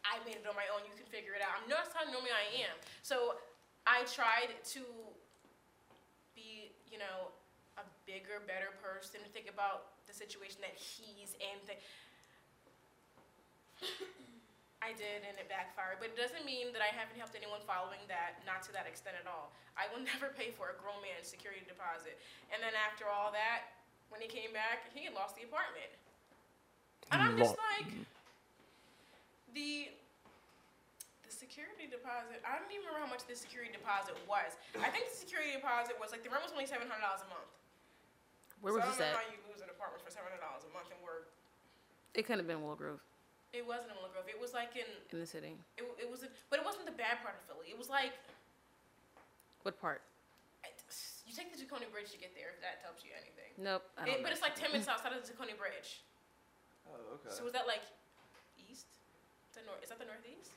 I 0.06 0.22
made 0.28 0.38
it 0.42 0.46
on 0.46 0.54
my 0.54 0.68
own. 0.74 0.86
You 0.86 0.94
can 0.94 1.08
figure 1.10 1.34
it 1.34 1.42
out. 1.42 1.56
I'm 1.58 1.70
not 1.70 1.90
how 1.96 2.06
normally 2.08 2.36
I 2.36 2.70
am. 2.70 2.76
So 3.02 3.40
I 3.88 4.06
tried 4.06 4.54
to 4.78 4.82
be, 6.36 6.70
you 6.92 7.00
know, 7.00 7.32
a 7.78 7.86
bigger, 8.06 8.44
better 8.46 8.76
person. 8.82 9.22
Think 9.34 9.50
about 9.50 9.96
the 10.06 10.14
situation 10.14 10.62
that 10.62 10.76
he's 10.78 11.34
in. 11.42 11.58
Th- 14.86 14.94
I 14.94 14.94
did, 14.94 15.26
and 15.26 15.34
it 15.42 15.50
backfired. 15.50 15.98
But 15.98 16.14
it 16.14 16.18
doesn't 16.20 16.46
mean 16.46 16.70
that 16.78 16.86
I 16.86 16.94
haven't 16.94 17.18
helped 17.18 17.34
anyone 17.34 17.66
following 17.66 18.06
that. 18.06 18.38
Not 18.46 18.62
to 18.70 18.72
that 18.78 18.86
extent 18.86 19.18
at 19.18 19.26
all. 19.26 19.50
I 19.74 19.90
will 19.90 20.06
never 20.14 20.30
pay 20.30 20.54
for 20.54 20.70
a 20.70 20.78
grown 20.78 21.02
man's 21.02 21.26
security 21.26 21.66
deposit. 21.66 22.22
And 22.54 22.62
then 22.62 22.78
after 22.78 23.10
all 23.10 23.34
that, 23.34 23.74
when 24.14 24.22
he 24.22 24.30
came 24.30 24.54
back, 24.54 24.86
he 24.94 25.02
had 25.10 25.18
lost 25.18 25.34
the 25.34 25.44
apartment. 25.50 25.90
And 27.10 27.22
I'm 27.22 27.34
just 27.38 27.58
like, 27.58 27.90
the 29.58 29.90
the 31.26 31.34
security 31.34 31.90
deposit. 31.90 32.42
I 32.46 32.58
don't 32.62 32.70
even 32.70 32.86
remember 32.86 33.06
how 33.06 33.10
much 33.10 33.26
the 33.26 33.34
security 33.38 33.74
deposit 33.74 34.14
was. 34.30 34.54
I 34.78 34.90
think 34.94 35.10
the 35.10 35.18
security 35.18 35.54
deposit 35.54 35.98
was 35.98 36.14
like 36.14 36.22
the 36.26 36.30
rent 36.34 36.46
was 36.46 36.54
only 36.54 36.70
seven 36.70 36.86
hundred 36.90 37.06
dollars 37.06 37.26
a 37.26 37.30
month. 37.30 37.50
where 38.62 38.74
so 38.78 38.82
was 38.82 38.98
I 38.98 39.10
don't 39.10 39.14
know 39.14 39.18
at? 39.18 39.22
how 39.22 39.28
you 39.34 39.42
lose 39.50 39.62
an 39.62 39.70
apartment 39.70 40.02
for 40.06 40.10
seven 40.14 40.30
hundred 40.34 40.42
dollars 40.46 40.66
a 40.66 40.72
month 40.74 40.90
and 40.94 40.98
work. 41.02 41.30
It 42.18 42.26
couldn't 42.26 42.42
have 42.46 42.50
been 42.50 42.62
Willow 42.66 42.78
Grove 42.78 43.02
It 43.56 43.66
wasn't 43.66 43.92
in 43.92 43.96
Willow 43.98 44.12
Grove. 44.12 44.28
It 44.28 44.36
was 44.40 44.52
like 44.54 44.76
in 44.76 44.86
in 45.12 45.20
the 45.20 45.26
city. 45.26 45.56
it, 45.80 45.84
it 46.00 46.08
was, 46.12 46.28
but 46.52 46.60
it 46.60 46.66
wasn't 46.66 46.86
the 46.86 46.92
bad 46.96 47.24
part 47.24 47.36
of 47.40 47.42
Philly. 47.48 47.72
It 47.72 47.78
was 47.80 47.90
like 47.90 48.12
What 49.64 49.80
part? 49.80 50.02
you 51.26 51.34
take 51.34 51.50
the 51.52 51.58
Tacony 51.58 51.90
Bridge 51.92 52.12
to 52.12 52.20
get 52.20 52.36
there. 52.36 52.54
If 52.54 52.62
that 52.62 52.84
tells 52.86 53.02
you 53.04 53.10
anything. 53.18 53.52
Nope. 53.58 53.82
I 53.98 54.04
It, 54.04 54.06
don't 54.20 54.24
but 54.24 54.32
it's 54.32 54.42
like 54.44 54.56
ten 54.56 54.72
minutes 54.72 54.88
outside 54.88 55.12
of 55.14 55.24
the 55.24 55.28
Tacony 55.32 55.58
Bridge. 55.58 56.04
Oh, 56.88 57.16
okay. 57.16 57.34
So 57.34 57.44
was 57.44 57.54
that 57.54 57.66
like 57.68 57.82
east? 58.70 58.86
The 59.56 59.62
north? 59.66 59.82
Is 59.84 59.90
that 59.90 60.00
the 60.00 60.06
northeast? 60.06 60.52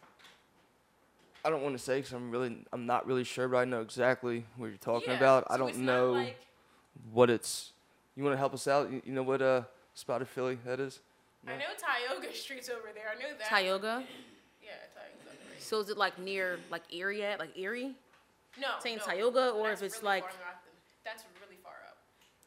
I 1.45 1.51
don't 1.51 1.63
want 1.63 1.77
to 1.77 1.83
say 1.83 1.99
because 1.99 2.13
I'm 2.13 2.31
really, 2.31 2.65
I'm 2.73 2.85
not 2.85 3.07
really 3.07 3.25
sure, 3.25 3.49
but 3.49 3.59
I 3.59 3.65
know 3.65 3.81
exactly 3.81 4.45
what 4.57 4.67
you're 4.67 4.77
talking 4.77 5.11
Yeah, 5.11 5.17
about. 5.19 5.47
I 5.49 5.57
don't 5.57 5.71
it's 5.71 5.79
not 5.79 5.87
know 5.87 6.13
like- 6.13 6.37
what 7.13 7.31
it's. 7.31 7.73
You 8.17 8.25
want 8.25 8.35
to 8.35 8.39
help 8.39 8.53
us 8.55 8.67
out? 8.67 8.91
You, 8.91 9.01
you 9.05 9.13
know 9.13 9.23
what 9.23 9.41
uh, 9.41 9.63
spot 9.95 10.21
of 10.21 10.29
Philly 10.29 10.59
that 10.67 10.81
is? 10.81 10.99
I 11.47 11.57
know 11.57 11.73
Tioga 11.79 12.35
Street's 12.35 12.69
over 12.69 12.89
there. 12.95 13.09
I 13.15 13.21
know 13.21 13.37
that. 13.39 13.49
Tioga. 13.49 14.03
Yeah, 14.63 14.73
Tioga's 14.93 15.27
over 15.27 15.37
there. 15.49 15.61
So 15.61 15.81
is 15.81 15.89
it 15.91 15.97
like 15.97 16.19
near 16.19 16.59
like 16.71 16.83
Erie 16.93 17.25
at 17.25 17.39
like 17.39 17.57
Erie? 17.57 17.95
No. 18.61 18.69
Saying 18.81 18.99
no. 18.99 19.05
Tioga, 19.05 19.51
or 19.51 19.69
That's 19.69 19.81
if 19.83 19.87
it's 19.87 19.97
really 20.03 20.21
like 20.21 20.25
far 20.25 20.33
north. 20.43 21.05
That's 21.05 21.25
really 21.41 21.57
far 21.63 21.79
up. 21.89 21.97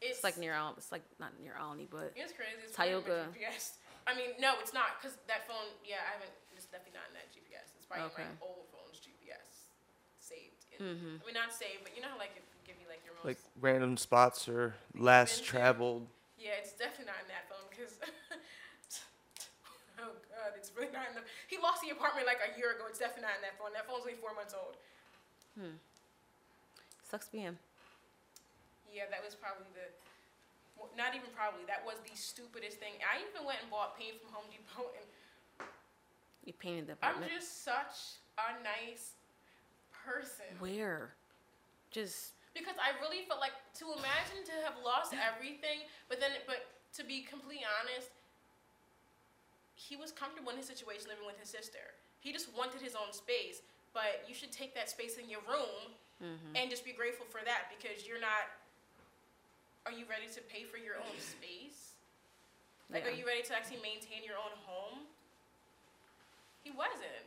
It's, 0.02 0.18
it's 0.20 0.24
like 0.24 0.38
near 0.38 0.54
Al. 0.54 0.74
It's 0.78 0.92
like 0.92 1.04
not 1.20 1.32
near 1.42 1.56
Olney, 1.62 1.88
but 1.90 2.12
It's 2.16 2.34
crazy. 2.34 2.52
It's 2.66 2.76
probably 2.76 2.94
in 2.94 3.00
my 3.00 3.06
Tioga. 3.08 3.28
GPS. 3.34 3.66
I 4.10 4.14
mean, 4.18 4.34
no, 4.42 4.54
it's 4.60 4.74
not 4.74 4.98
because 5.00 5.18
that 5.30 5.48
phone. 5.48 5.72
Yeah, 5.86 6.02
I 6.10 6.18
haven't. 6.20 6.34
It's 6.58 6.66
definitely 6.66 7.00
not 7.00 7.08
in 7.10 7.16
that 7.18 7.30
GPS. 7.34 7.74
It's 7.78 7.86
probably 7.88 8.06
in 8.06 8.12
Okay. 8.14 8.30
my 8.30 8.46
old 8.46 8.66
phone's 8.74 9.00
GPS 9.02 9.70
saved. 10.20 10.66
In, 10.78 10.86
Mhm. 10.86 11.22
I 11.22 11.26
mean, 11.26 11.34
not 11.38 11.54
saved, 11.54 11.82
but 11.86 11.96
you 11.96 12.02
know 12.02 12.10
how 12.14 12.18
like 12.22 12.34
it 12.38 12.44
can 12.46 12.62
give 12.66 12.78
you 12.82 12.90
like 12.90 13.02
your 13.06 13.14
most. 13.18 13.26
Like 13.26 13.40
random 13.62 13.98
spots 13.98 14.50
or 14.50 14.76
last 14.94 15.46
traveled. 15.46 16.06
yeah, 16.38 16.58
it's 16.62 16.74
definitely 16.74 17.10
not 17.10 17.22
in 17.24 17.30
that 17.34 17.46
phone 17.50 17.66
because. 17.72 17.98
it's 20.72 20.80
really 20.80 20.96
not 20.96 21.12
in 21.12 21.20
the. 21.20 21.24
He 21.52 21.60
lost 21.60 21.84
the 21.84 21.92
apartment 21.92 22.24
like 22.24 22.40
a 22.40 22.56
year 22.56 22.80
ago. 22.80 22.88
It's 22.88 23.00
definitely 23.04 23.28
not 23.28 23.36
in 23.36 23.44
that 23.44 23.60
phone. 23.60 23.76
That 23.76 23.84
phone's 23.84 24.08
only 24.08 24.16
four 24.16 24.32
months 24.32 24.56
old. 24.56 24.80
Hmm. 25.60 25.76
Sucks 27.04 27.28
to 27.28 27.32
be 27.36 27.44
him. 27.44 27.60
Yeah, 28.88 29.12
that 29.12 29.20
was 29.20 29.36
probably 29.36 29.68
the. 29.76 29.92
well, 30.80 30.88
Not 30.96 31.12
even 31.12 31.28
probably. 31.36 31.68
That 31.68 31.84
was 31.84 32.00
the 32.08 32.16
stupidest 32.16 32.80
thing. 32.80 32.96
I 33.04 33.20
even 33.28 33.44
went 33.44 33.60
and 33.60 33.68
bought 33.68 34.00
paint 34.00 34.24
from 34.24 34.32
Home 34.32 34.48
Depot, 34.48 34.88
and 34.96 35.08
You 36.48 36.56
painted 36.56 36.88
the 36.88 36.96
apartment? 36.96 37.28
I'm 37.28 37.36
just 37.36 37.68
such 37.68 38.24
a 38.40 38.56
nice 38.64 39.20
person. 39.92 40.48
Where? 40.64 41.12
Just 41.92 42.40
Because 42.56 42.80
I 42.80 42.96
really 43.04 43.28
felt 43.28 43.44
like 43.44 43.56
to 43.84 43.92
imagine 43.92 44.48
to 44.48 44.56
have 44.64 44.80
lost 44.80 45.12
everything, 45.12 45.84
but 46.08 46.20
then, 46.24 46.32
but 46.48 46.64
to 46.96 47.04
be 47.04 47.24
completely 47.24 47.64
honest, 47.68 48.12
he 49.82 49.98
was 49.98 50.14
comfortable 50.14 50.54
in 50.54 50.58
his 50.62 50.70
situation 50.70 51.10
living 51.10 51.26
with 51.26 51.42
his 51.42 51.50
sister. 51.50 51.98
He 52.22 52.30
just 52.30 52.54
wanted 52.54 52.86
his 52.86 52.94
own 52.94 53.10
space, 53.10 53.66
but 53.98 54.22
you 54.30 54.38
should 54.38 54.54
take 54.54 54.78
that 54.78 54.94
space 54.94 55.18
in 55.18 55.26
your 55.26 55.42
room 55.50 55.98
mm-hmm. 56.22 56.54
and 56.54 56.70
just 56.70 56.86
be 56.86 56.94
grateful 56.94 57.26
for 57.26 57.42
that 57.42 57.74
because 57.74 58.06
you're 58.06 58.22
not. 58.22 58.46
Are 59.90 59.96
you 59.96 60.06
ready 60.06 60.30
to 60.38 60.42
pay 60.46 60.62
for 60.70 60.78
your 60.78 61.02
own 61.02 61.18
space? 61.18 61.98
Like, 62.94 63.10
are 63.10 63.16
you 63.16 63.26
ready 63.26 63.42
to 63.42 63.54
actually 63.58 63.82
maintain 63.82 64.22
your 64.22 64.38
own 64.38 64.54
home? 64.62 65.10
He 66.62 66.70
wasn't. 66.70 67.26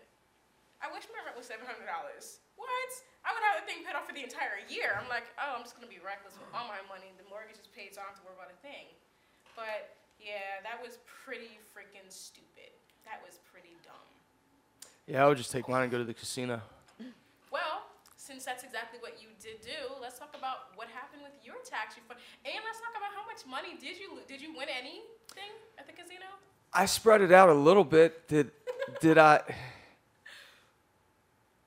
I 0.78 0.86
wish 0.94 1.10
my 1.10 1.18
rent 1.26 1.34
was 1.34 1.50
seven 1.50 1.66
hundred 1.66 1.90
dollars. 1.90 2.38
What? 2.54 2.90
I 3.26 3.34
would 3.34 3.42
have 3.50 3.64
the 3.64 3.66
thing 3.66 3.82
paid 3.82 3.98
off 3.98 4.06
for 4.06 4.14
the 4.14 4.22
entire 4.22 4.62
year. 4.70 4.94
I'm 4.94 5.10
like, 5.10 5.26
oh, 5.42 5.58
I'm 5.58 5.66
just 5.66 5.74
gonna 5.74 5.90
be 5.90 5.98
reckless 5.98 6.38
with 6.38 6.46
all 6.54 6.70
my 6.70 6.78
money. 6.86 7.10
The 7.18 7.26
mortgage 7.26 7.58
is 7.58 7.66
paid, 7.74 7.96
so 7.96 8.04
I 8.04 8.06
don't 8.06 8.14
have 8.14 8.22
to 8.22 8.26
worry 8.30 8.38
about 8.38 8.54
a 8.54 8.60
thing. 8.62 8.94
But 9.58 9.96
yeah, 10.24 10.64
that 10.64 10.80
was 10.82 10.98
pretty 11.24 11.58
freaking 11.76 12.08
stupid. 12.08 12.72
That 13.04 13.20
was 13.24 13.38
pretty 13.52 13.76
dumb. 13.84 14.08
Yeah, 15.06 15.24
I 15.24 15.28
would 15.28 15.36
just 15.36 15.52
take 15.52 15.68
mine 15.68 15.82
and 15.82 15.92
go 15.92 15.98
to 15.98 16.04
the 16.04 16.14
casino. 16.14 16.60
Well, 17.50 17.84
since 18.16 18.44
that's 18.44 18.64
exactly 18.64 18.98
what 19.00 19.20
you 19.20 19.28
did 19.40 19.60
do, 19.60 19.94
let's 20.00 20.18
talk 20.18 20.34
about 20.36 20.74
what 20.76 20.88
happened 20.88 21.22
with 21.22 21.32
your 21.44 21.56
tax 21.64 21.94
refund, 21.96 22.18
and 22.44 22.54
let's 22.64 22.80
talk 22.80 22.96
about 22.96 23.12
how 23.14 23.24
much 23.26 23.44
money 23.46 23.76
did 23.78 23.98
you 24.00 24.18
did 24.26 24.40
you 24.40 24.56
win 24.56 24.68
anything 24.76 25.52
at 25.78 25.86
the 25.86 25.92
casino? 25.92 26.24
I 26.72 26.86
spread 26.86 27.20
it 27.20 27.30
out 27.30 27.50
a 27.50 27.54
little 27.54 27.84
bit. 27.84 28.26
Did 28.26 28.50
did 29.00 29.18
I? 29.18 29.42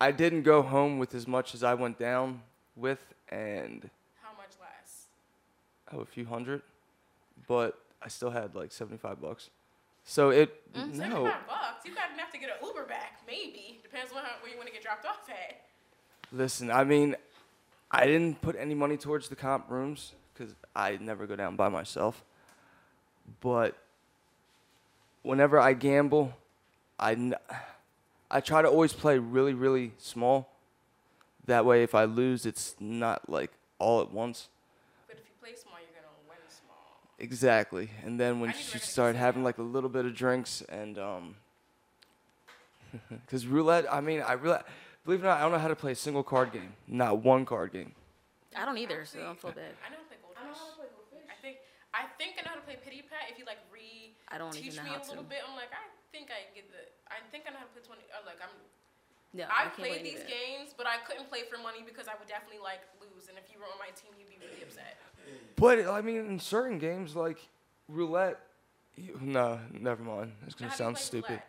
I 0.01 0.11
didn't 0.11 0.43
go 0.43 0.61
home 0.61 0.99
with 0.99 1.15
as 1.15 1.27
much 1.27 1.53
as 1.55 1.63
I 1.63 1.73
went 1.73 1.97
down 1.97 2.41
with, 2.75 2.99
and 3.29 3.89
How 4.21 4.29
much 4.35 4.51
less? 4.59 5.05
oh, 5.93 6.01
a 6.01 6.05
few 6.05 6.25
hundred, 6.25 6.61
but 7.47 7.79
I 8.07 8.09
still 8.09 8.29
had 8.31 8.55
like 8.55 8.71
seventy-five 8.71 9.19
bucks. 9.19 9.49
So 10.05 10.29
it 10.29 10.73
mm, 10.73 10.93
no. 10.93 10.97
Seventy-five 10.97 11.45
bucks. 11.45 11.85
You 11.85 11.93
got 11.93 12.13
enough 12.13 12.31
to 12.31 12.37
get 12.37 12.49
an 12.49 12.65
Uber 12.65 12.85
back, 12.85 13.19
maybe. 13.27 13.81
Depends 13.83 14.13
on 14.13 14.23
where 14.41 14.49
you 14.49 14.55
want 14.55 14.69
to 14.69 14.73
get 14.73 14.81
dropped 14.81 15.05
off 15.05 15.29
at. 15.29 15.65
Listen, 16.31 16.71
I 16.71 16.85
mean, 16.85 17.17
I 17.91 18.05
didn't 18.05 18.39
put 18.41 18.55
any 18.57 18.75
money 18.75 18.95
towards 18.95 19.27
the 19.27 19.35
comp 19.35 19.69
rooms 19.69 20.13
because 20.33 20.55
I 20.73 20.97
never 21.01 21.27
go 21.27 21.35
down 21.35 21.57
by 21.57 21.67
myself. 21.67 22.23
But 23.41 23.75
whenever 25.23 25.59
I 25.59 25.73
gamble, 25.73 26.33
I, 26.97 27.11
n- 27.11 27.35
I 28.31 28.39
try 28.39 28.61
to 28.61 28.69
always 28.69 28.93
play 28.93 29.19
really, 29.19 29.53
really 29.53 29.91
small. 29.97 30.49
That 31.45 31.65
way, 31.65 31.83
if 31.83 31.93
I 31.93 32.05
lose, 32.05 32.45
it's 32.45 32.73
not 32.79 33.29
like 33.29 33.51
all 33.79 34.01
at 34.01 34.11
once. 34.11 34.47
But 35.07 35.17
if 35.17 35.23
you 35.25 35.33
play 35.41 35.55
small, 35.61 35.75
you're 35.79 35.91
gonna 36.01 36.13
win 36.29 36.37
small. 36.47 37.01
Exactly. 37.19 37.89
And 38.05 38.19
then 38.19 38.39
when 38.39 38.51
she 38.51 38.57
need 38.57 38.63
to 38.71 38.77
you 38.77 38.79
recommend 38.79 38.83
start 38.83 39.13
casino. 39.15 39.25
having 39.25 39.43
like 39.43 39.57
a 39.57 39.63
little 39.63 39.89
bit 39.89 40.05
of 40.05 40.13
drinks 40.13 40.61
and 40.69 40.97
um, 40.99 41.35
because 43.09 43.47
roulette, 43.47 43.85
I 43.91 44.01
mean, 44.01 44.21
I 44.21 44.33
really 44.33 44.59
believe 45.05 45.21
it 45.21 45.23
or 45.23 45.29
not, 45.29 45.39
I 45.39 45.41
don't 45.43 45.51
know 45.51 45.59
how 45.59 45.67
to 45.67 45.75
play 45.75 45.91
a 45.93 45.95
single 45.95 46.23
card 46.23 46.51
game. 46.53 46.73
Not 46.87 47.19
one 47.23 47.45
card 47.45 47.71
game. 47.73 47.93
I 48.55 48.65
don't 48.65 48.77
either, 48.77 49.05
so 49.05 49.19
I 49.19 49.23
don't 49.23 49.39
feel 49.39 49.51
bad. 49.51 49.73
I 49.85 49.89
know 49.89 49.97
how 49.97 50.03
to 50.03 50.09
play 50.09 50.17
goldfish. 50.23 51.25
I 51.29 51.37
think 51.41 51.57
I 51.93 52.05
think 52.17 52.37
I 52.37 52.45
know 52.45 52.53
how 52.57 52.59
to 52.61 52.65
play 52.65 52.77
pity 52.81 53.01
pat. 53.05 53.29
If 53.29 53.37
you 53.37 53.45
like 53.45 53.61
re 53.73 54.13
I 54.29 54.37
don't 54.37 54.53
teach 54.53 54.73
even 54.73 54.85
know 54.85 54.89
me 54.89 54.97
how 54.97 55.01
a 55.01 55.09
little 55.09 55.25
to. 55.25 55.29
bit, 55.29 55.41
I'm 55.45 55.53
like 55.57 55.73
I 55.73 55.85
think 56.13 56.29
I 56.33 56.45
get 56.53 56.69
the. 56.73 56.81
I 57.09 57.21
think 57.33 57.45
I 57.45 57.53
know 57.53 57.61
how 57.61 57.69
to 57.69 57.73
play 57.73 57.85
twenty. 57.85 58.05
Uh, 58.13 58.21
like 58.25 58.39
I'm. 58.41 58.53
No, 59.35 59.45
I 59.51 59.67
I 59.67 59.73
played 59.73 60.01
play 60.01 60.05
these 60.05 60.23
either. 60.23 60.31
games, 60.31 60.73
but 60.73 60.87
I 60.87 60.97
couldn't 61.05 61.27
play 61.29 61.45
for 61.51 61.59
money 61.61 61.83
because 61.85 62.07
I 62.09 62.15
would 62.17 62.29
definitely 62.31 62.63
like 62.63 62.81
lose, 62.97 63.27
and 63.29 63.35
if 63.37 63.45
you 63.51 63.59
were 63.61 63.67
on 63.69 63.77
my 63.77 63.91
team, 63.93 64.15
you'd 64.17 64.31
be 64.31 64.39
really 64.41 64.63
upset. 64.63 64.97
But 65.55 65.87
I 65.87 66.01
mean, 66.01 66.17
in 66.17 66.39
certain 66.39 66.77
games 66.77 67.15
like 67.15 67.39
roulette, 67.87 68.39
you, 68.95 69.17
no, 69.21 69.59
never 69.71 70.03
mind. 70.03 70.33
It's 70.45 70.55
gonna 70.55 70.69
how 70.71 70.77
sound 70.77 70.97
stupid. 70.97 71.29
roulette? 71.29 71.47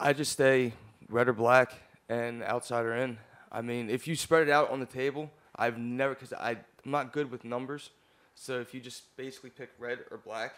I 0.00 0.12
just 0.12 0.32
stay 0.32 0.72
red 1.08 1.28
or 1.28 1.32
black 1.32 1.72
and 2.08 2.42
outside 2.42 2.84
or 2.84 2.94
in. 2.94 3.18
I 3.52 3.60
mean, 3.62 3.88
if 3.90 4.06
you 4.08 4.16
spread 4.16 4.48
it 4.48 4.50
out 4.50 4.70
on 4.70 4.80
the 4.80 4.86
table, 4.86 5.30
I've 5.56 5.78
never 5.78 6.14
because 6.14 6.32
I'm 6.38 6.58
not 6.84 7.12
good 7.12 7.30
with 7.30 7.44
numbers. 7.44 7.90
So 8.34 8.60
if 8.60 8.74
you 8.74 8.80
just 8.80 9.16
basically 9.16 9.50
pick 9.50 9.70
red 9.78 10.00
or 10.10 10.16
black, 10.18 10.54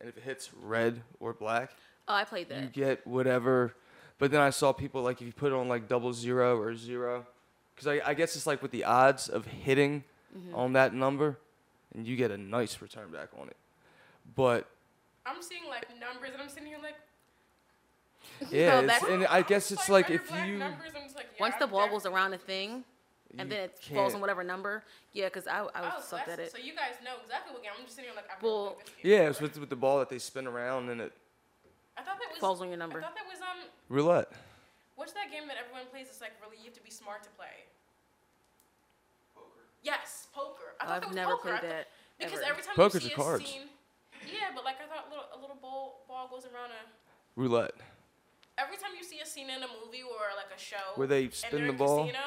and 0.00 0.08
if 0.08 0.16
it 0.16 0.22
hits 0.22 0.50
red 0.62 1.02
or 1.18 1.32
black, 1.32 1.72
Oh, 2.08 2.14
I 2.14 2.24
played 2.24 2.48
that. 2.48 2.60
you 2.62 2.68
get 2.68 3.06
whatever. 3.06 3.74
But 4.18 4.30
then 4.30 4.40
I 4.40 4.50
saw 4.50 4.72
people 4.72 5.02
like 5.02 5.20
if 5.20 5.26
you 5.26 5.32
put 5.32 5.52
it 5.52 5.54
on 5.54 5.68
like 5.68 5.88
double 5.88 6.12
zero 6.12 6.58
or 6.60 6.76
zero, 6.76 7.26
because 7.74 7.86
I, 7.88 8.10
I 8.10 8.14
guess 8.14 8.36
it's 8.36 8.46
like 8.46 8.62
with 8.62 8.70
the 8.70 8.84
odds 8.84 9.28
of 9.28 9.46
hitting 9.46 10.04
Mm-hmm. 10.36 10.54
on 10.54 10.72
that 10.72 10.94
number, 10.94 11.38
and 11.94 12.06
you 12.06 12.16
get 12.16 12.30
a 12.30 12.38
nice 12.38 12.80
return 12.80 13.10
back 13.10 13.28
on 13.38 13.48
it. 13.48 13.56
But 14.34 14.66
I'm 15.26 15.42
seeing 15.42 15.66
like 15.68 15.86
numbers, 16.00 16.30
and 16.32 16.40
I'm 16.42 16.48
sitting 16.48 16.68
here 16.68 16.78
like. 16.82 16.94
yeah, 18.50 18.80
it's, 18.80 19.04
and 19.04 19.26
I 19.26 19.42
guess 19.42 19.70
it's 19.70 19.88
like 19.88 20.08
red 20.08 20.20
or 20.20 20.22
if 20.22 20.30
you 20.46 20.58
Numbers, 20.58 20.92
like, 21.14 21.26
yeah, 21.34 21.40
Once 21.40 21.54
the 21.58 21.66
ball 21.66 21.80
there. 21.82 21.90
goes 21.90 22.06
around 22.06 22.30
the 22.30 22.38
thing, 22.38 22.84
and 23.38 23.48
you 23.50 23.54
then 23.56 23.64
it 23.64 23.78
falls 23.78 24.12
can't- 24.12 24.14
on 24.16 24.20
whatever 24.20 24.42
number, 24.44 24.84
yeah, 25.12 25.26
because 25.26 25.46
I, 25.46 25.60
I 25.60 25.64
Oh, 25.74 25.96
was 25.96 26.04
so, 26.04 26.16
sucked 26.16 26.26
that's- 26.28 26.38
at 26.38 26.38
it. 26.46 26.52
so 26.52 26.58
you 26.58 26.72
guys 26.74 26.94
know 27.04 27.16
exactly 27.22 27.52
what 27.52 27.62
game. 27.62 27.72
I'm 27.78 27.84
just 27.84 27.96
sitting 27.96 28.10
here 28.10 28.16
like 28.16 28.30
I've 28.34 28.42
Well, 28.42 28.76
this 28.84 28.94
Yeah, 29.02 29.28
it's 29.28 29.40
with 29.40 29.58
with 29.58 29.68
the 29.70 29.76
ball 29.76 29.98
that 29.98 30.08
they 30.08 30.18
spin 30.18 30.46
around 30.46 30.88
and 30.88 31.00
it 31.00 31.12
I 31.98 32.02
thought 32.02 32.18
that 32.20 32.30
was 32.30 32.38
falls 32.38 32.62
on 32.62 32.68
your 32.68 32.78
number. 32.78 32.98
I 33.00 33.02
thought 33.02 33.14
that 33.16 33.26
was 33.28 33.40
um. 33.40 33.68
roulette. 33.90 34.30
What's 34.96 35.12
that 35.12 35.30
game 35.30 35.46
that 35.48 35.56
everyone 35.58 35.86
plays? 35.90 36.06
It's 36.08 36.20
like 36.20 36.32
really 36.40 36.56
you 36.58 36.64
have 36.66 36.74
to 36.74 36.82
be 36.82 36.90
smart 36.90 37.22
to 37.24 37.28
play. 37.30 37.68
Yes, 39.82 40.28
poker. 40.32 40.74
I 40.80 40.84
thought 40.86 40.88
that 40.88 41.02
I've 41.02 41.08
was 41.08 41.16
never 41.16 41.36
poker. 41.36 41.48
I 41.54 41.58
played 41.58 41.70
thought- 41.70 41.76
that. 41.76 41.88
Because 42.18 42.38
ever. 42.40 42.50
every 42.50 42.62
time 42.62 42.74
Poker's 42.76 43.02
you 43.02 43.08
see 43.10 43.16
the 43.16 43.22
cards. 43.22 43.42
a 43.44 43.46
scene, 43.48 43.68
yeah, 44.32 44.50
but 44.54 44.64
like 44.64 44.76
I 44.80 44.86
thought, 44.86 45.08
little, 45.10 45.24
a 45.36 45.38
little 45.40 45.56
ball 45.60 46.04
ball 46.06 46.28
goes 46.30 46.44
around 46.44 46.70
a. 46.70 46.82
Roulette. 47.34 47.74
Every 48.58 48.76
time 48.76 48.90
you 48.96 49.02
see 49.02 49.18
a 49.20 49.26
scene 49.26 49.48
in 49.50 49.56
a 49.62 49.66
movie 49.66 50.02
or 50.02 50.20
like 50.36 50.54
a 50.54 50.60
show 50.60 50.76
Where 50.94 51.08
they 51.08 51.24
and 51.24 51.34
spin 51.34 51.50
they're 51.52 51.66
the 51.66 51.72
in 51.72 51.76
ball. 51.78 52.04
casino, 52.04 52.18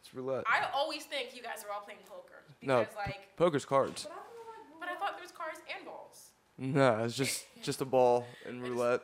It's 0.00 0.12
roulette. 0.14 0.44
I 0.46 0.66
always 0.74 1.04
think 1.04 1.34
you 1.34 1.42
guys 1.42 1.64
are 1.66 1.72
all 1.72 1.80
playing 1.80 2.00
poker 2.06 2.42
No, 2.60 2.80
because 2.80 2.96
like. 2.96 3.36
Poker's 3.36 3.64
cards. 3.64 4.06
But 4.80 4.88
I 4.90 4.94
thought 4.96 5.12
there 5.14 5.22
was 5.22 5.30
cards 5.32 5.60
and 5.74 5.86
balls. 5.86 6.30
No, 6.58 7.04
it's 7.04 7.16
just 7.16 7.46
just 7.62 7.80
a 7.80 7.84
ball 7.86 8.26
and 8.44 8.60
roulette, 8.62 9.00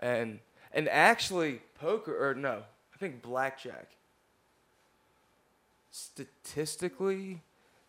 and 0.00 0.40
and 0.72 0.86
actually 0.90 1.62
poker 1.80 2.28
or 2.28 2.34
no, 2.34 2.62
I 2.94 2.98
think 2.98 3.22
blackjack. 3.22 3.92
Statistically, 5.96 7.40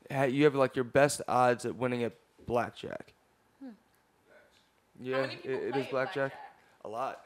you 0.09 0.43
have 0.45 0.55
like 0.55 0.75
your 0.79 0.85
best 0.87 1.19
odds 1.27 1.65
at 1.65 1.75
winning 1.75 2.03
at 2.03 2.13
blackjack. 2.45 3.11
How 3.61 3.67
Yeah, 5.01 5.21
many 5.27 5.33
it, 5.43 5.51
it 5.51 5.71
play 5.73 5.81
is 5.81 5.87
blackjack. 5.91 6.31
A 6.85 6.87
lot. 6.87 7.25